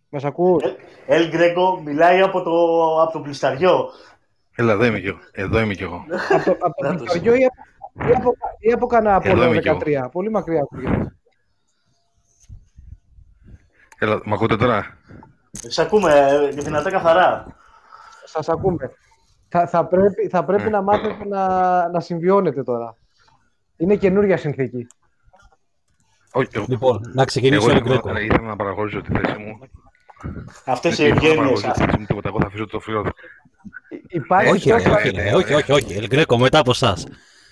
[0.09, 0.63] Μας ακούς;
[1.07, 2.51] Ελ Γκρέκο μιλάει από το,
[3.01, 3.89] από το πλησταριό.
[4.55, 5.17] Έλα, εδώ είμαι κι εγώ.
[5.31, 6.05] Εδώ είμαι κι εγώ.
[6.29, 9.31] από το, από το Να το Βικαριό ή από, ή από, ή από κανένα Εδώ
[9.31, 10.05] Απόλλωνα είμαι κι εγώ.
[10.07, 10.11] 13.
[10.11, 11.15] Πολύ μακριά ακούγεται.
[13.99, 14.97] Έλα, μ' ακούτε τώρα;
[15.51, 17.45] Σε ακούμε ε, δυνατά καθαρά.
[18.25, 18.91] Σας ακούμε.
[19.49, 20.69] Θα, θα πρέπει, θα πρέπει Ναι.
[20.69, 22.95] να μάθετε να, να συμβιώνετε τώρα.
[23.77, 24.87] Είναι καινούργια συνθήκη.
[26.31, 28.09] Όχι, εγώ, Λοιπόν, να ξεκινήσω εγώ ο Γκρέκο.
[28.09, 29.59] ήθελα, ήθελα να παραχωρήσω τη θέση μου.
[30.65, 31.61] Αυτές οι Ήθελα να ευγένειες.
[31.61, 32.27] παραχωρήσω τη θέση μου, τίποτα.
[32.29, 33.03] Εγώ θα αφήσω το φλοιό.
[34.07, 35.99] Υπάρχει Όχι, ρε, τόσο, όχι, ρε, όχι, όχι, όχι.
[36.01, 37.05] El Greco μετά από εσάς.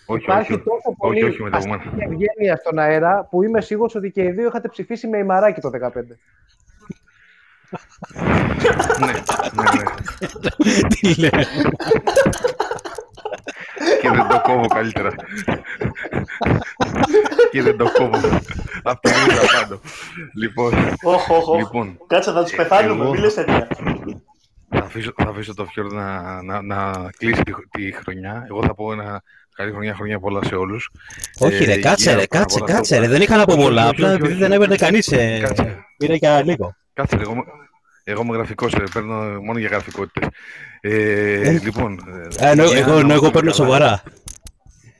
[0.05, 0.63] Όχι, υπάρχει όχι.
[0.63, 1.81] τόσο πολύ όχι, μετά από μένα.
[1.81, 5.61] αστική ευγένεια στον αέρα που είμαι σίγουρος ότι και οι δύο είχατε ψηφίσει με ημαράκι
[5.61, 5.93] το 15.
[8.99, 9.11] ναι, ναι,
[9.63, 10.89] ναι.
[10.89, 11.45] Τι λέει.
[14.01, 15.09] Και δεν το κόβω καλύτερα.
[17.51, 18.17] και δεν το κόβω.
[18.83, 19.79] Αυτό είναι τα πάντα.
[20.35, 20.73] Λοιπόν,
[21.03, 21.57] Όχ, όχ, όχ.
[21.57, 23.67] λοιπόν, Κάτσε να τους πεθάνουμε, εγώ- μη λες τέτοια.
[24.91, 28.45] Θα αφήσω, θα αφήσω το Φιόρ να, να, να κλείσει τη, τη χρονιά.
[28.49, 29.21] Εγώ θα πω ένα
[29.55, 30.91] καλή χρονιά, χρονιά πολλά σε όλους.
[31.39, 33.11] Όχι, ρε, Ε, κάτσε, για ρε, πάνω κάτσε, απ' όλα κάτσε, αυτό- ρε.
[33.13, 33.81] Δεν είχα να πω Όχι, πολλά.
[33.81, 34.41] όχι, Απλά όχι, επειδή όχι.
[34.41, 35.07] δεν έβαινε κανείς.
[35.41, 35.77] Κάτσε.
[35.97, 36.75] Πήρα για λίγο.
[36.93, 37.43] Κάτσε, εγώ, είμαι-
[38.03, 40.29] εγώ είμαι γραφικός, παίρνω μόνο για γραφικότητες.
[40.81, 40.93] Ε,
[41.49, 41.99] Ε, λοιπόν.
[42.39, 43.53] ε, Ε, ενώ- υγεία, Εγώ να ενώ είμαστε εγώ όλοι παίρνω καλά.
[43.53, 44.03] σοβαρά.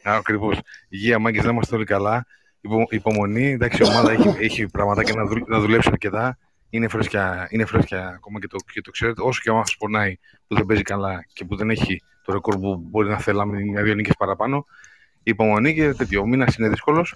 [0.04, 0.60] Ακριβώς.
[0.90, 2.26] Υγεία, μάγκες, να είμαστε όλοι καλά.
[2.62, 3.52] Υπο, υπομονή.
[3.52, 6.38] Εντάξει, η ομάδα έχει, έχει πραγματάκια να, δουλ, να δουλέψει αρκετά.
[6.74, 9.22] Είναι φρέσκια, είναι φρέσκια ακόμα και το, και το ξέρετε.
[9.22, 10.18] Όσο και μας πονάει
[10.48, 13.94] που δεν παίζει καλά και που δεν έχει το ρεκόρ που μπορεί να θέλαμε μια-δύο
[13.94, 14.66] νίκες παραπάνω.
[15.24, 16.22] Υπομονή και τέτοιο.
[16.22, 17.16] Ο μήνας είναι δύσκολος.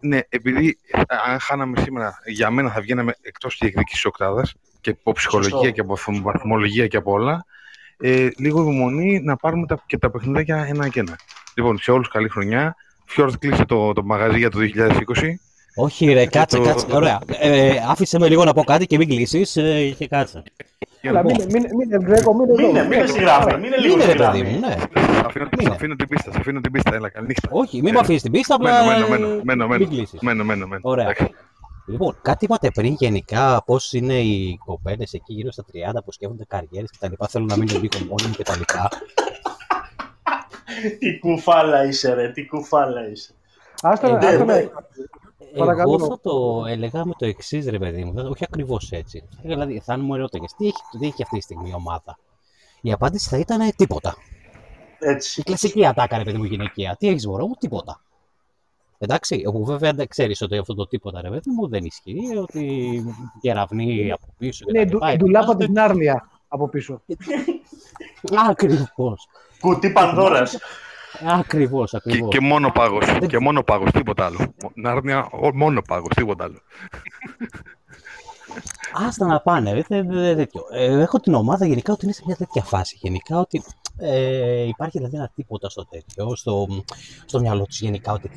[0.00, 1.00] Ναι, επειδή ε,
[1.30, 5.50] αν χάναμε σήμερα, για μένα θα βγαίναμε εκτός της διεκδίκηση τη οκτάδας και από ψυχολογία
[5.56, 5.70] Σωστό.
[5.70, 7.44] και από βαθμ- βαθμολογία και από όλα.
[7.98, 11.16] Ε, λίγο υπομονή να πάρουμε τα, και τα παιχνιδάκια ένα και ένα.
[11.54, 12.76] Λοιπόν, σε όλους καλή χρονιά.
[13.06, 14.92] Φιόρτ κλείσε το, το μαγαζί για το 2020.
[15.74, 16.86] Όχι, ρε, κάτσε, το- κάτσε.
[16.90, 17.18] Ωραία.
[17.40, 19.52] Ε, άφησε με λίγο να πω κάτι και μην κλείσεις
[19.98, 20.42] και κάτσε.
[21.00, 21.34] Για Έλα, να πω.
[21.34, 22.66] μείνε, μείνε, μείνε, Γκρέκο, μείνε εδώ.
[22.66, 24.52] Μείνε, μείνε στη γράφη, μείνε λίγο Είναι στη ρε, παιδί γράφη.
[24.54, 24.74] μου, ναι.
[25.16, 25.70] Σ' αφήνω, σ' Μείνε.
[25.74, 26.94] αφήνω την πίστα, σ' αφήνω την πίστα.
[26.94, 27.48] Έλα, καλή νύχτα.
[27.52, 28.84] Όχι, μην Ε, με αφήσεις την πίστα, απλά.
[28.84, 30.20] Μένω, μένω, μένω, ε, μένω, μένω, Μην κλείσεις.
[30.20, 30.80] μένω, μένω, μένω.
[30.84, 31.04] Ωραία.
[31.04, 31.34] Εντάξει.
[31.86, 36.44] Λοιπόν, κάτι είπατε πριν γενικά πώς είναι οι κοπέλε εκεί γύρω στα 30 που σκέφτονται
[36.48, 37.28] καριέρες και τα λοιπά.
[37.28, 38.88] Θέλουν να μείνουν λίγο μόνοι και τα λοιπά.
[40.98, 43.32] Τι κουφάλα είσαι ρε, τι κουφάλα είσαι.
[43.82, 44.18] Άστο
[45.54, 45.74] Ε, να- ναι, άστο να- ναι.
[45.76, 45.94] Παρακαλώ.
[45.94, 48.12] Εγώ θα το έλεγα με το εξής, ρε παιδί μου.
[48.30, 49.22] Όχι ακριβώς έτσι.
[49.42, 52.18] Δηλαδή, θα μου ερώτηγε, τι έχει, τι έχει αυτή τη στιγμή η ομάδα;
[52.80, 54.14] Η απάντηση θα ήταν ε, τίποτα.
[55.00, 55.42] Η Έτσι.
[55.42, 56.96] κλασική ατάκα, ρε παιδί μου, γυναικεία.
[56.98, 58.00] Τι έχεις, μωρό μου, τίποτα.
[58.98, 63.04] Εντάξει, όπου βέβαια δεν ξέρεις ότι αυτό το τίποτα, ρε παιδί μου, δεν ισχύει, ότι
[63.40, 65.12] κεραυνοί από πίσω και Είναι τα η ντου- λοιπά.
[65.12, 67.00] η ντουλάπα της Νάρνια από πίσω.
[68.50, 69.26] Ακριβώς.
[69.60, 70.58] Κουτί Πανδώρας.
[71.24, 72.28] Ακριβώς, Και, ακριβώς.
[72.30, 73.04] και μόνο πάγος.
[73.26, 74.54] Και μόνο πάγος, τίποτα άλλο.
[74.74, 76.58] Νάρνια, ο- μόνο πάγος, τίποτα άλλο.
[78.94, 80.62] Άστα να πάνε, ρε, δεν- δεν- τέτοιο.
[80.72, 82.96] Ε, έχω την ομάδα γενικά ότι είναι σε μια τέτοια φάση.
[83.00, 83.62] Γενικά ότι
[83.98, 86.66] ε, υπάρχει δηλαδή ένα τίποτα στο τέτοιο, στο,
[87.24, 88.30] στο μυαλό τους γενικά ότι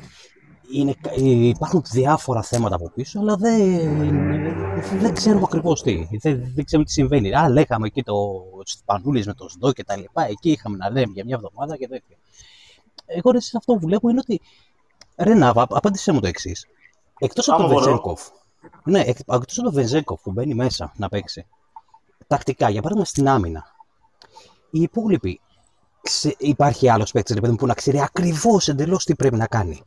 [0.74, 3.98] είναι, ε, υπάρχουν διάφορα θέματα από πίσω, αλλά δεν,
[4.98, 6.08] δεν ξέρουμε ακριβώς τι.
[6.20, 7.34] Δεν, δεν ξέρουμε τι συμβαίνει.
[7.34, 8.14] Α, λέγαμε εκεί το
[8.84, 10.26] Πανούλη με το ΣΔΟ και τα λοιπά.
[10.28, 12.16] Εκεί είχαμε να λέμε για μια εβδομάδα και τέτοια.
[13.06, 14.40] Εγώ ρε, σε αυτό που βλέπω είναι ότι.
[15.16, 16.66] Ρε Νάβα, απάντησέ μου το εξής.
[17.18, 17.86] Εκτός από Άμα τον μπορώ.
[17.90, 18.28] Βεζέγκοφ.
[18.84, 21.46] Ναι, εκτός από τον Βεζέγκοφ που μπαίνει μέσα να παίξει.
[22.26, 23.64] Τακτικά, για παράδειγμα στην άμυνα.
[24.70, 25.40] Οι υπόλοιποι.
[26.02, 29.46] Σε, υπάρχει άλλος παίκτης ρε παιδί μου, που να ξέρει ακριβώς εντελώς τι πρέπει να
[29.46, 29.82] κάνει.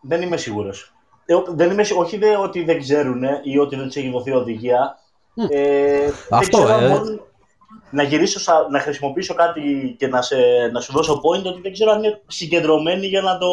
[0.00, 0.94] Δεν είμαι σίγουρος.
[1.24, 4.10] Ε, ο- δεν είμαι, σι- όχι δε ότι δεν ξέρουν ή ότι δεν τους έχει
[4.10, 4.98] δοθεί οδηγία.
[5.34, 5.44] Μμ.
[5.50, 6.88] Ε, δεν Αυτό, ξέρω αν ε.
[6.88, 7.22] μπορούν
[7.90, 10.36] να γυρίσω, σα- να χρησιμοποιήσω κάτι και να, σε,
[10.72, 13.46] να σου δώσω point ότι δεν ξέρω αν είναι συγκεντρωμένοι για να το,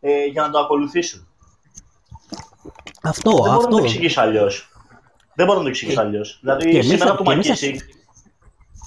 [0.00, 1.28] ε, για να το ακολουθήσουν.
[3.02, 3.76] Αυτό, δεν μπορώ να αυτό.
[3.76, 4.68] το εξηγήσω αλλιώς.
[5.34, 6.32] Δεν μπορώ να το εξηγήσω Και- αλλιώς.
[6.32, 7.80] και Δηλαδή, μέσα- σήμερα του και μέσα- Μακίσικ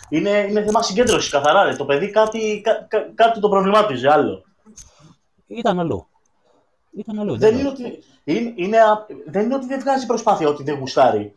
[0.10, 1.64] είναι, είναι θέμα συγκέντρωσης καθαρά.
[1.64, 1.76] Ρε.
[1.76, 4.44] Το παιδί κάτι, κα, κα- κάτι το προβλημάτιζε άλλο.
[5.48, 6.08] Ήταν αλλού.
[6.92, 7.38] Ήταν αλλού.
[7.38, 11.34] Δεν είναι, ότι, είναι, είναι, α- δεν είναι ότι δεν βγάζει προσπάθεια ότι δεν γουστάρει.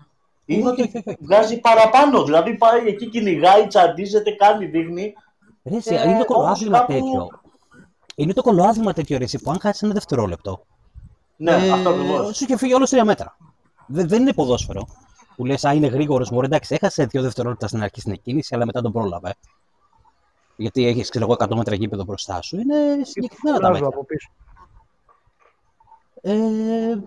[0.55, 1.17] Είναι Όχι, ότι όχι, όχι.
[1.21, 2.25] βγάζει παραπάνω.
[2.25, 5.13] Δηλαδή πάει εκεί, κυνηγάει, τσαντίζεται, κάνει, δείχνει.
[5.65, 7.29] Ρε, εσύ, Ε, είναι το όμως κολοάθλημα κάπου- τέτοιο.
[8.15, 10.65] Είναι το κολοάθλημα τέτοιο ρε, εσύ, που αν χάσεις ένα δευτερόλεπτο.
[11.37, 12.37] Ναι, ε, αυτό ακριβώς.
[12.37, 13.37] Σου είχε φύγει όλος τρία μέτρα.
[13.87, 14.87] Δε- δεν είναι ποδόσφαιρο.
[15.37, 16.43] Που λες, Α, είναι γρήγορος μου.
[16.43, 19.35] Εντάξει, έχασε δύο δευτερόλεπτα στην αρχή στην εκκίνηση, αλλά μετά τον πρόλαβε.
[20.57, 22.57] Γιατί έχεις, ξέρω εγώ, 100 μέτρα γήπεδο μπροστά σου.
[22.57, 23.99] Είναι συγκεκριμένα τα Βγάζω μέτρα.
[23.99, 24.29] από πίσω.
[26.23, 27.03] Ε, ε,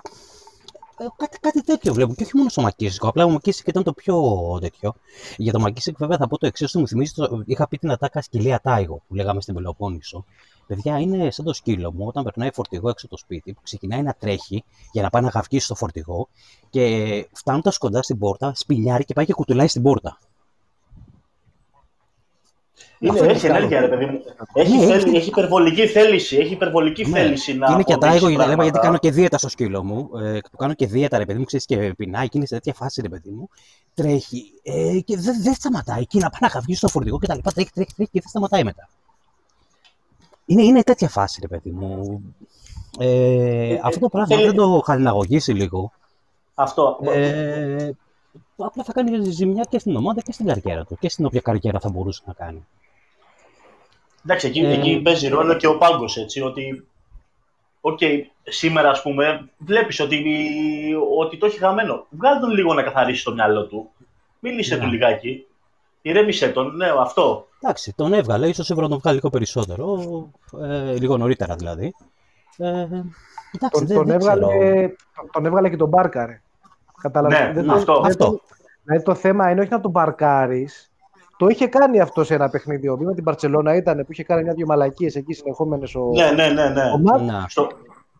[1.17, 2.13] κάτι, κάτι τέτοιο βλέπω.
[2.13, 3.07] Και όχι μόνο στο Μακίσικο.
[3.07, 4.21] Απλά ο Μακίσικ ήταν το πιο
[4.61, 4.93] τέτοιο.
[5.37, 6.75] Για το Μακίσικ, βέβαια, θα πω το εξής.
[6.75, 10.25] Μου θυμίζει, το, είχα πει την ατάκα σκυλία Τάιγο που λέγαμε στην Πελοπόννησο.
[10.67, 14.01] Παιδιά, είναι σαν το σκύλο μου όταν περνάει φορτηγό έξω από το σπίτι που ξεκινάει
[14.01, 16.27] να τρέχει για να πάει να γαυκίσει στο φορτηγό
[16.69, 20.17] και φτάνοντας κοντά στην πόρτα, σπινιάρει και πάει και κουτουλάει στην πόρτα.
[22.99, 23.55] Είναι, Αυτό είναι έχει καλό.
[23.57, 24.19] ενέργεια, ρε παιδί μου.
[24.53, 26.35] Έχει, Ναι, θέλει- έχει- έχει υπερβολική θέληση.
[26.37, 27.19] Έχει υπερβολική Ναι.
[27.19, 27.65] θέληση να.
[27.67, 28.63] Και είναι και αποδείξει ατάγω, γιατί, πράγματα.
[28.63, 30.09] γιατί κάνω και δίαιτα στο σκύλο μου.
[30.17, 32.73] Ε, του κάνω και δίαιτα, ρε παιδί μου, ξέρεις και πεινάει και είναι σε τέτοια
[32.73, 33.49] φάση, ρε παιδί μου.
[33.93, 36.05] Τρέχει ε, και δεν δεν σταματάει.
[36.05, 37.51] Και να πάει να καυγεί στο φορτηγό και τα λοιπά.
[37.51, 38.89] Τρέχει, τρέχει, τρέχει και δεν σταματάει μετά.
[40.45, 42.21] Είναι, είναι τέτοια φάση, ρε παιδί μου.
[42.99, 45.91] Ε, αυτό το πράγμα, αν θέλει- δεν το χαλιναγωγήσει λίγο,
[46.55, 46.99] Αυτό.
[47.03, 47.89] ε,
[48.57, 50.97] απλά θα κάνει ζημιά και στην ομάδα και στην καριέρα του.
[50.99, 52.65] Και στην όποια καριέρα θα μπορούσε να κάνει.
[54.25, 56.87] Εντάξει, εκεί, Ε, εκεί παίζει ρόλο και ο πάγκος, έτσι, ότι...
[57.81, 57.99] Οκ,
[58.43, 60.23] σήμερα ας πούμε, βλέπεις ότι,
[61.17, 62.05] ότι το έχει χαμένο.
[62.09, 63.89] Βγάλε τον λίγο να καθαρίσει το μυαλό του.
[64.39, 64.81] Μίλησε Ναι.
[64.83, 65.45] του λιγάκι.
[66.01, 67.47] Ηρέμησε τον, ναι, αυτό.
[67.59, 69.99] Εντάξει, τον έβγαλε, ίσως έπρεπε να τον βγάλει λίγο περισσότερο,
[70.61, 71.93] ε, λίγο νωρίτερα δηλαδή.
[72.57, 73.05] Ε, εντάξει,
[73.71, 74.87] Τον, δεν, τον, δεν έβγαλε, ξέρω.
[75.15, 76.41] τον, τον έβγαλε και τον μπάρκαρε.
[77.03, 77.39] Κατάλαβες.
[77.39, 77.93] Ναι, Δεν ναι, το- αυτό.
[78.01, 78.25] δεν Αυτό.
[78.25, 78.41] το-
[78.83, 80.69] Δηλαδή το θέμα είναι όχι να τον μπαρκάρει.
[81.37, 82.87] Το είχε κάνει αυτό σε ένα παιχνίδι.
[82.89, 86.47] Ο με την Παρσελώνα ήταν που είχε κάνει μια-δυο μαλακίες εκεί συνεχόμενες ο, Ναι, ναι,
[86.49, 86.81] ναι, ναι.
[86.91, 87.21] ο Ματ.
[87.21, 87.67] Να, Στο...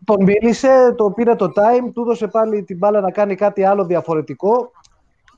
[0.05, 3.85] Τον μίλησε, το πήρε το time, του έδωσε πάλι την μπάλα να κάνει κάτι άλλο
[3.85, 4.72] διαφορετικό.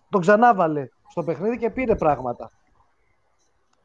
[0.09, 2.51] Τον ξανάβαλε στο παιχνίδι και πήρε πράγματα.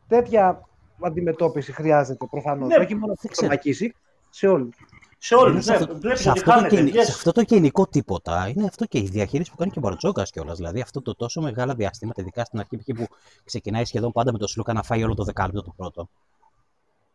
[0.09, 0.61] Τέτοια
[1.03, 2.69] αντιμετώπιση χρειάζεται προφανώς.
[2.69, 3.49] Ναι, όχι μόνο δεν στον ξέρω.
[3.51, 3.95] Μακίση,
[4.31, 4.77] σε όλους.
[5.23, 5.77] Σε όλους, είναι σε ναι.
[5.77, 6.75] αυτό, Βλέπεις σε ότι αυτό, το χάνεται.
[6.75, 7.05] γενι- Yes.
[7.05, 10.23] σε αυτό το γενικό τίποτα είναι αυτό και η διαχείριση που κάνει και ο Μπαρτζόκα
[10.23, 10.57] κιόλας.
[10.57, 12.85] Δηλαδή αυτό το τόσο μεγάλα διαστήματα, ειδικά στην αρχή π.χ.
[12.97, 13.15] που
[13.45, 16.09] ξεκινάει σχεδόν πάντα με το Σλούκα να φάει όλο το δεκάλεπτο το πρώτο.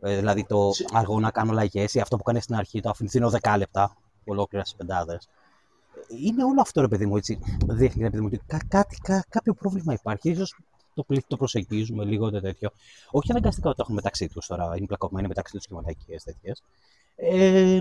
[0.02, 2.90] Ε, δηλαδή το Σε- αργό να κάνω αλλαγέ ή αυτό που κάνει στην αρχή, το
[2.90, 3.95] αφήνω δεκάλεπτα
[4.26, 5.27] ολόκληρα στι πεντάδες.
[6.22, 7.40] Είναι όλο αυτό ρε παιδί μου έτσι.
[7.68, 10.30] Δείχνει ρε παιδί μου ότι κά- κάτι, κά- κάποιο πρόβλημα υπάρχει.
[10.30, 10.56] Ίσως
[10.94, 12.69] το, πλη- το προσεγγίζουμε λίγο το τέτοιο.
[13.11, 16.64] Όχι αναγκαστικά ότι το έχουν μεταξύ τους τώρα, είναι πλακωμένοι μεταξύ τους και μαλακίε τέτοιες.
[17.15, 17.79] Ε,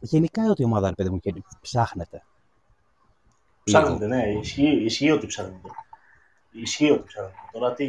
[0.00, 2.22] γενικά ότι η ομάδα, ρε παιδί μου, και ψάχνεται.
[3.64, 4.22] Ψάχνετε, ναι.
[4.40, 5.68] Ισχύει, ισχύει ότι ψάχνετε.
[6.50, 7.36] Ισχύει ότι ψάχνετε.
[7.52, 7.88] Τώρα τι...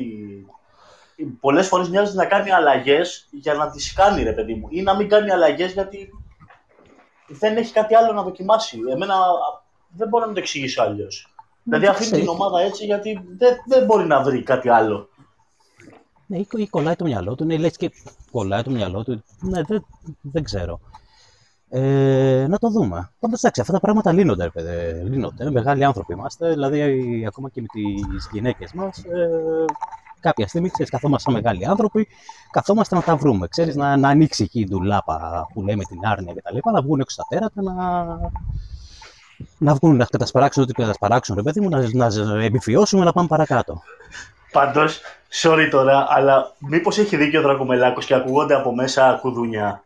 [1.40, 4.68] Πολλές φορές μοιάζει να κάνει αλλαγές για να τις κάνει, ρε παιδί μου.
[4.70, 6.10] Ή να μην κάνει αλλαγές γιατί
[7.28, 8.80] δεν έχει κάτι άλλο να δοκιμάσει.
[8.92, 9.16] Εμένα
[9.90, 11.36] δεν μπορώ να το εξηγήσω αλλιώς.
[11.64, 12.22] Δηλαδή δεν αφήνει ξέρω.
[12.22, 15.10] την ομάδα έτσι γιατί δεν, δεν μπορεί να βρει κάτι άλλο.
[16.28, 17.92] Ναι, ή, ή κολλάει το μυαλό του, ναι, λες και
[18.32, 19.24] κολλάει το μυαλό του.
[19.40, 19.86] Ναι, δεν,
[20.22, 20.80] δεν ξέρω.
[21.70, 23.12] Ε, να το δούμε.
[23.20, 25.04] Πάντως, εντάξει, αυτά τα πράγματα λύνονται, ρε παιδί.
[25.10, 25.44] Λύνονται.
[25.44, 26.50] Είναι μεγάλοι άνθρωποι είμαστε.
[26.50, 29.66] Δηλαδή, ακόμα και με τις γυναίκες μας, ε,
[30.20, 32.08] κάποια στιγμή ξέρεις, καθόμαστε σαν μεγάλοι άνθρωποι,
[32.52, 33.48] καθόμαστε να τα βρούμε.
[33.48, 36.58] Ξέρεις, να, να ανοίξει εκεί η ντουλάπα που λέμε την άρνοια κτλ.
[36.74, 37.74] Να βγουν έξω στα τέρατα, να,
[39.58, 43.82] να βγουν να κατασπαράξουν ό,τι κατασπαράξουν, ρε παιδί μου, να, να επιβιώσουμε, να πάμε παρακάτω.
[44.58, 45.02] Πάντως,
[45.42, 49.84] sorry τώρα, αλλά μήπως έχει δίκιο ο Δρακομελάκος και ακούγονται από μέσα κουδούνια.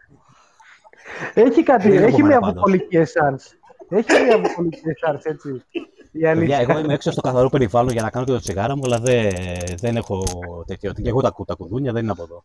[1.34, 2.54] Έχει κάτι, Δεν έχει έχουμε μια πάντως.
[2.56, 3.44] βουκολική εσάνς.
[3.90, 5.50] Έχει μια βουκολική εσάνς, έτσι.
[5.72, 5.82] Η
[6.12, 6.58] Παιδιά, αλήθεια.
[6.58, 9.32] εγώ είμαι έξω στο καθαρό περιβάλλον για να κάνω και το τσιγάρα μου, αλλά δεν,
[9.78, 10.24] δεν έχω
[10.68, 10.92] τέτοιο.
[10.94, 12.44] Και εγώ τα, κου- τα κουδούνια δεν είναι από εδώ.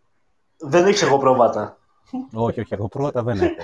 [0.59, 1.77] Δεν έχεις εγώ πρόβατα.
[2.35, 3.55] όχι, όχι, εγώ πρώτα δεν έχω.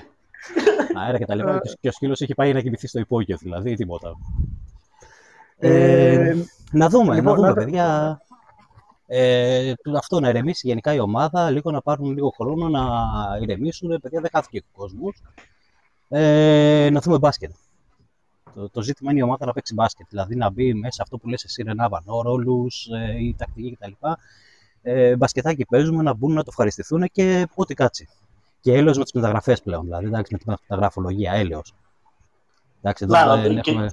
[1.05, 1.53] Αέρα και τα λοιπά.
[1.61, 4.13] και ο- Και ο σκύλος έχει πάει να κοιμηθεί στο υπόγειο, δηλαδή τίποτα.
[5.59, 6.37] Ε, Ε,
[6.73, 8.21] να δούμε, λοιπόν, να δούμε, να- παιδιά.
[9.15, 12.83] Ε, του- αυτό να ηρεμήσει γενικά η ομάδα, λίγο να πάρουν λίγο χρόνο να
[13.43, 14.01] ηρεμήσουν.
[14.01, 15.23] Παιδιά, δεν χάθηκε ο κόσμος.
[16.09, 17.51] Ε, να δούμε μπάσκετ.
[18.55, 20.07] Το, το ζήτημα είναι η ομάδα να παίξει μπάσκετ.
[20.09, 23.93] Δηλαδή να μπει μέσα αυτό που λες εσύ, Ρενά Βανό, ρόλους, ε, η τακτική κτλ.
[24.83, 28.09] Ε, μπασκετάκι παίζουμε, να μπουν να το ευχαριστηθούν και ό,τι κάτσει.
[28.61, 29.83] Και έλεος με τις μεταγραφές πλέον.
[29.85, 31.75] Δηλαδή εντάξει, με τη μεταγραφολογία, έλεος.
[32.81, 33.91] Εντάξει, εδώ Να, δεν και- έχουμε.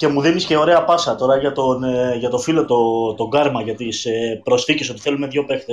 [0.00, 3.28] Και μου δίνεις και ωραία πάσα τώρα για τον, ε, για το φίλο το, τον
[3.28, 5.72] Γκάρμα για τις ε, προσθήκες ότι θέλουμε δύο παίχτε.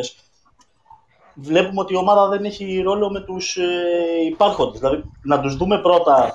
[1.34, 3.66] Βλέπουμε ότι η ομάδα δεν έχει ρόλο με τους ε,
[4.30, 4.80] υπάρχοντες.
[4.80, 6.34] Δηλαδή να τους δούμε πρώτα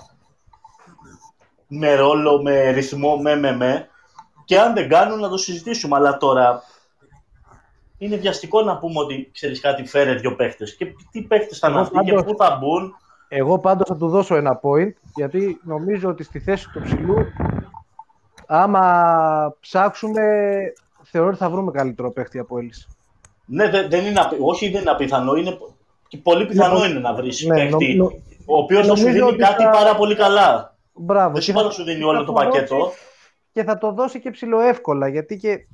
[1.67, 3.89] με ρόλο, με ρυθμό, με με με
[4.45, 5.97] και αν δεν κάνουν να το συζητήσουμε.
[5.97, 6.63] Αλλά τώρα
[7.99, 10.65] είναι βιαστικό να πούμε ότι ξέρεις κάτι, φέρε δύο παίχτε.
[10.79, 12.97] Και τι παίχτε θα είναι Εγώ αυτοί και πάντως- πού θα μπουν.
[13.29, 17.15] Εγώ πάντως θα του δώσω ένα point, γιατί νομίζω ότι στη θέση του ψηλού
[18.55, 20.23] άμα ψάξουμε,
[21.03, 22.89] θεωρώ ότι θα βρούμε καλύτερο παίχτη από Έλλης.
[23.45, 25.59] Ναι, δεν, δεν είναι, απι- όχι δεν είναι απίθανο, είναι
[26.09, 28.13] και πολύ πιθανό Ναι, είναι να βρεις ναι, παίχτη, νο- νο-
[28.47, 30.77] ο οποίος θα σου νομίζω δίνει ότι κάτι θα- πάρα πολύ καλά.
[30.93, 31.33] Μπράβο.
[31.33, 32.93] Δεν Και σου είπα θα- να σου δίνει θα όλο το δώσει πακέτο.
[33.53, 35.67] Και θα το δώσει και ψηλοεύκολα, γιατί και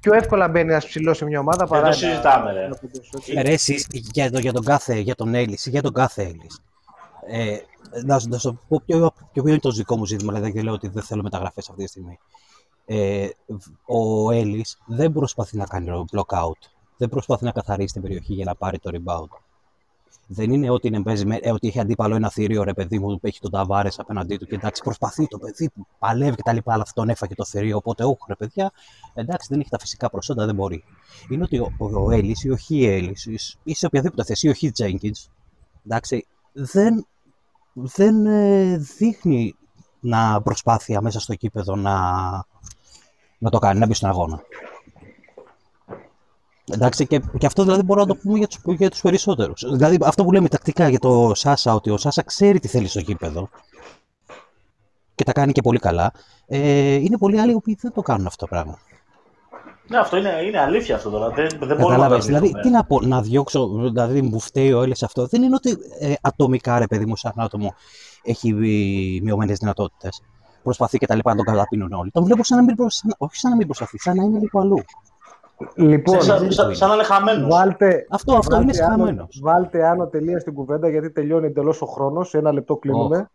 [0.00, 1.80] πιο εύκολα μπαίνει ένας ψηλός σε μια ομάδα παρά.
[1.82, 2.64] το ένα- συζητάμε, ρε.
[2.64, 3.32] ένα κοντός, έτσι.
[3.36, 6.60] Ε, Ρε, εσείς, για, το, για τον κάθε, για τον Έλλης, για τον κάθε Έλλης.
[7.26, 7.56] Ε,
[8.04, 10.72] να, σου- να σου πω ποιο, ποιο είναι το δικό μου ζήτημα, δηλαδή δεν λέω
[10.72, 12.18] ότι δεν θέλω μεταγραφές αυτή τη στιγμή.
[12.84, 13.28] Ε,
[13.86, 16.68] ο Έλλης δεν προσπαθεί να κάνει blockout.
[16.96, 19.38] Δεν προσπαθεί να καθαρίσει την περιοχή για να πάρει το rebound.
[20.26, 23.18] Δεν είναι ότι, είναι, παίζει με- ε, ότι έχει αντίπαλο ένα θηρίο ρε παιδί μου
[23.20, 26.52] που έχει τον Ταβάρες απέναντί του και εντάξει προσπαθεί το παιδί που παλεύει και τα
[26.52, 27.76] λοιπά, αλλά αυτόν έφαγε το θηρίο.
[27.76, 28.72] Οπότε, όχι ρε παιδιά,
[29.14, 30.84] εντάξει δεν έχει τα φυσικά προσόντα, δεν μπορεί.
[31.30, 34.24] Είναι ότι ο, ο, ο Έλλης ή ο Χι Έλλης ή σ- ή σε οποιαδήποτε
[34.24, 35.28] θέση, ή ο Χι Τζέγκινς,
[35.86, 37.06] εντάξει, δεν,
[37.72, 39.54] δεν ε, δείχνει
[40.00, 42.00] να προσπάθεια μέσα στο κήπεδο να,
[43.38, 44.42] να το κάνει, να μπει στον αγώνα.
[46.72, 49.64] Εντάξει, και, και αυτό δηλαδή μπορούμε να το πούμε για τους, για τους περισσότερους.
[49.70, 53.00] Δηλαδή αυτό που λέμε τακτικά για το Σάσα, ότι ο Σάσα ξέρει τι θέλει στο
[53.00, 53.48] κήπεδο
[55.14, 56.12] και τα κάνει και πολύ καλά.
[56.46, 58.78] Ε, είναι πολλοί άλλοι οι οποίοι δεν το κάνουν αυτό το πράγμα.
[59.92, 61.28] Ναι, αυτό είναι, είναι αλήθεια αυτό τώρα.
[61.28, 62.62] Δεν, δεν μπορούμε να το Καταλάβες, δηλαδή, αρνηθούμε.
[62.62, 65.26] τι να, πω, να διώξω, δηλαδή μου φταίει ο Έλλης αυτό.
[65.26, 67.74] Δεν είναι ότι ε, ατομικά, ρε παιδί μου, σαν άτομο
[68.22, 68.52] έχει
[69.22, 70.22] μειωμένες δυνατότητες.
[70.62, 72.10] Προσπαθεί και τα λοιπά να τον καταπίνουν όλοι.
[72.10, 72.94] Τον βλέπω σαν να μην, προσ...
[72.94, 74.78] σαν- όχι σαν να μην προσπαθεί, σαν να είναι λίγο αλλού.
[75.74, 77.48] Λοιπόν, Σαν, σαν, σαν να είναι χαμένος.
[77.54, 79.38] βάλτε, Αυτό, αυτό είναι βάλτε άνω- σχαμένος.
[79.42, 82.28] Βάλτε άνω τελεία στην κουβέντα γιατί τελειώνει εντελώς ο χρόνος.
[82.28, 83.30] Σε ένα λεπτό κλείνουμε.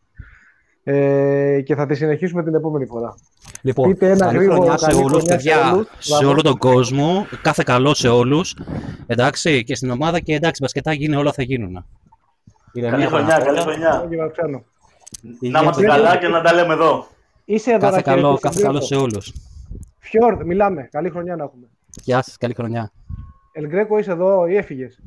[0.89, 3.15] Ε, και θα τη συνεχίσουμε την επόμενη φορά.
[3.61, 5.88] Λοιπόν, Πείτε ένα καλή γρήγορο, χρονιά σε καλή όλους, χρονιά σε παιδιά, όλους.
[5.97, 6.30] σε Μπράβο.
[6.31, 7.27] όλο τον κόσμο.
[7.41, 8.55] Κάθε καλό σε όλους.
[9.07, 11.85] Εντάξει, και στην ομάδα και εντάξει, μπασκετάκι είναι όλα θα γίνουν.
[12.81, 14.05] Καλή χρονιά, καλή χρονιά.
[14.09, 14.64] Κύριε Βαξάνο.
[15.39, 17.07] Να είμαστε καλά και να τα λέμε εδώ.
[17.45, 18.95] Είσαι εδώ Κάθε να καλό, χαιρετήσεις κάθε τον καλό Γκρέκο.
[18.95, 19.34] σε όλους.
[19.99, 20.88] Φιόρντ, μιλάμε.
[20.91, 21.68] Καλή χρονιά να έχουμε.
[22.03, 22.91] Γεια σας, καλή χρονιά.
[23.51, 24.99] Ελγκρέκο, είσαι εδώ ή έφυγες;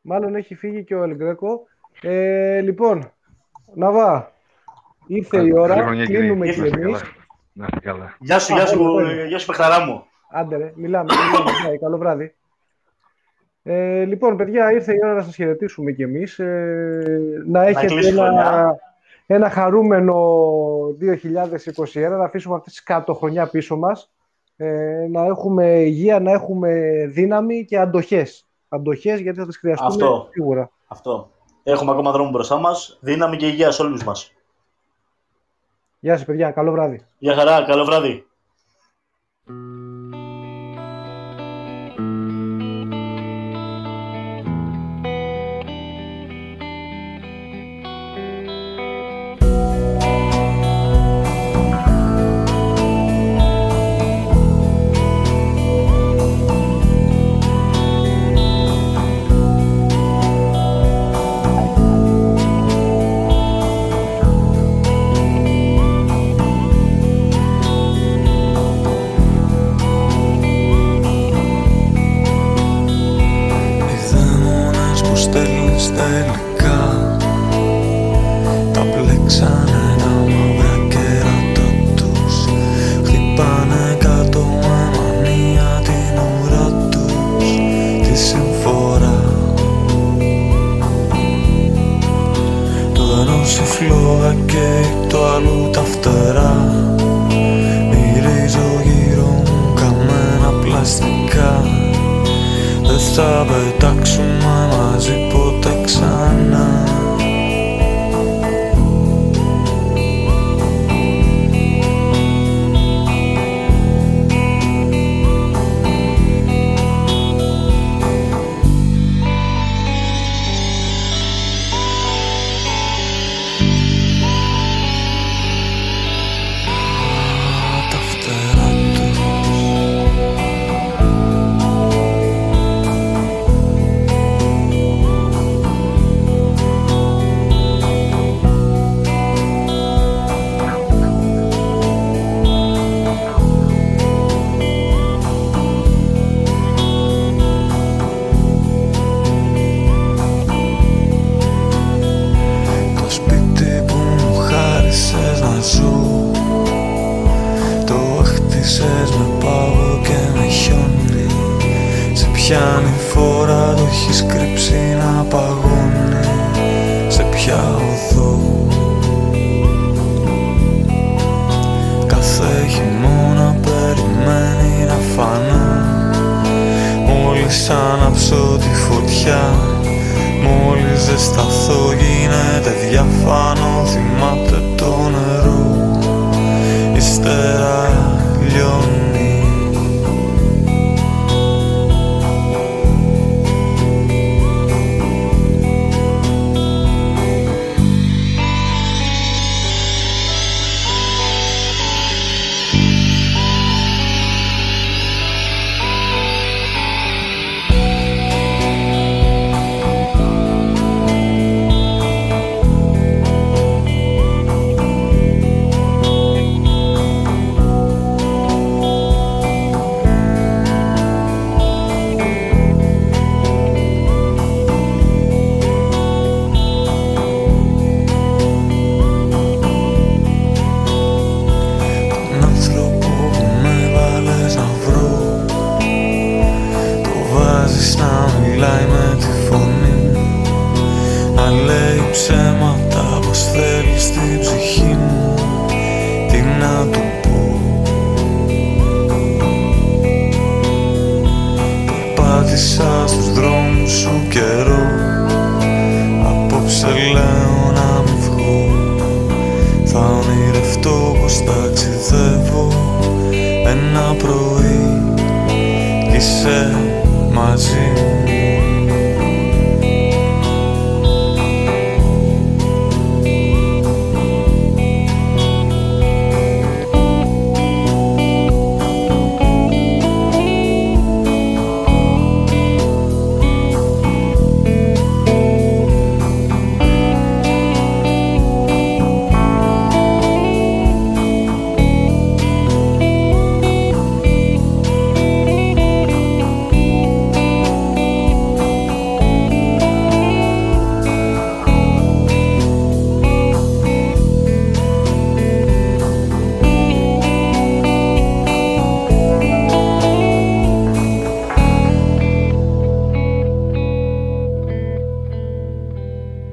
[0.00, 1.60] Μάλλον έχει φύγει και ο Ελγκρέκο.
[2.02, 3.12] Ε, λοιπόν,
[3.74, 4.32] Ναβά,
[5.06, 5.74] ήρθε η Καλή ώρα.
[5.82, 6.20] χρονιά, κύριε.
[6.20, 7.00] Κλείνουμε Ήρθε, και Να είστε εμείς.
[7.00, 7.12] καλά.
[7.52, 8.16] Να είστε καλά.
[8.20, 9.26] Γεια σου, Α, γεια σου, εδώ είναι.
[9.26, 10.04] γεια σου παιχταρά μου.
[10.30, 11.12] Άντε ρε, μιλάμε.
[11.30, 11.50] μιλάμε.
[11.70, 12.34] Ναι, καλό βράδυ.
[13.62, 16.38] Ε, λοιπόν, παιδιά, ήρθε η ώρα να σας χαιρετήσουμε κι εμείς.
[16.38, 18.78] Ε, να έχετε κλείσει η ένα, χρονιά.
[19.26, 20.14] ένα χαρούμενο
[21.00, 24.10] 2021, να αφήσουμε αυτή τη κάτω χρονιά πίσω μας.
[24.56, 26.80] Ε, να έχουμε υγεία, να έχουμε
[27.10, 28.46] δύναμη και αντοχές.
[28.68, 30.28] Αντοχές γιατί θα τις χρειαστούμε Αυτό.
[30.30, 30.70] σίγουρα.
[30.86, 31.30] Αυτό.
[31.62, 32.98] Έχουμε ακόμα δρόμο μπροστά μας.
[33.00, 34.32] Δύναμη και υγεία σε όλους μας.
[36.00, 37.06] Γεια σας παιδιά, καλό βράδυ.
[37.18, 38.26] Γεια χαρά, καλό βράδυ.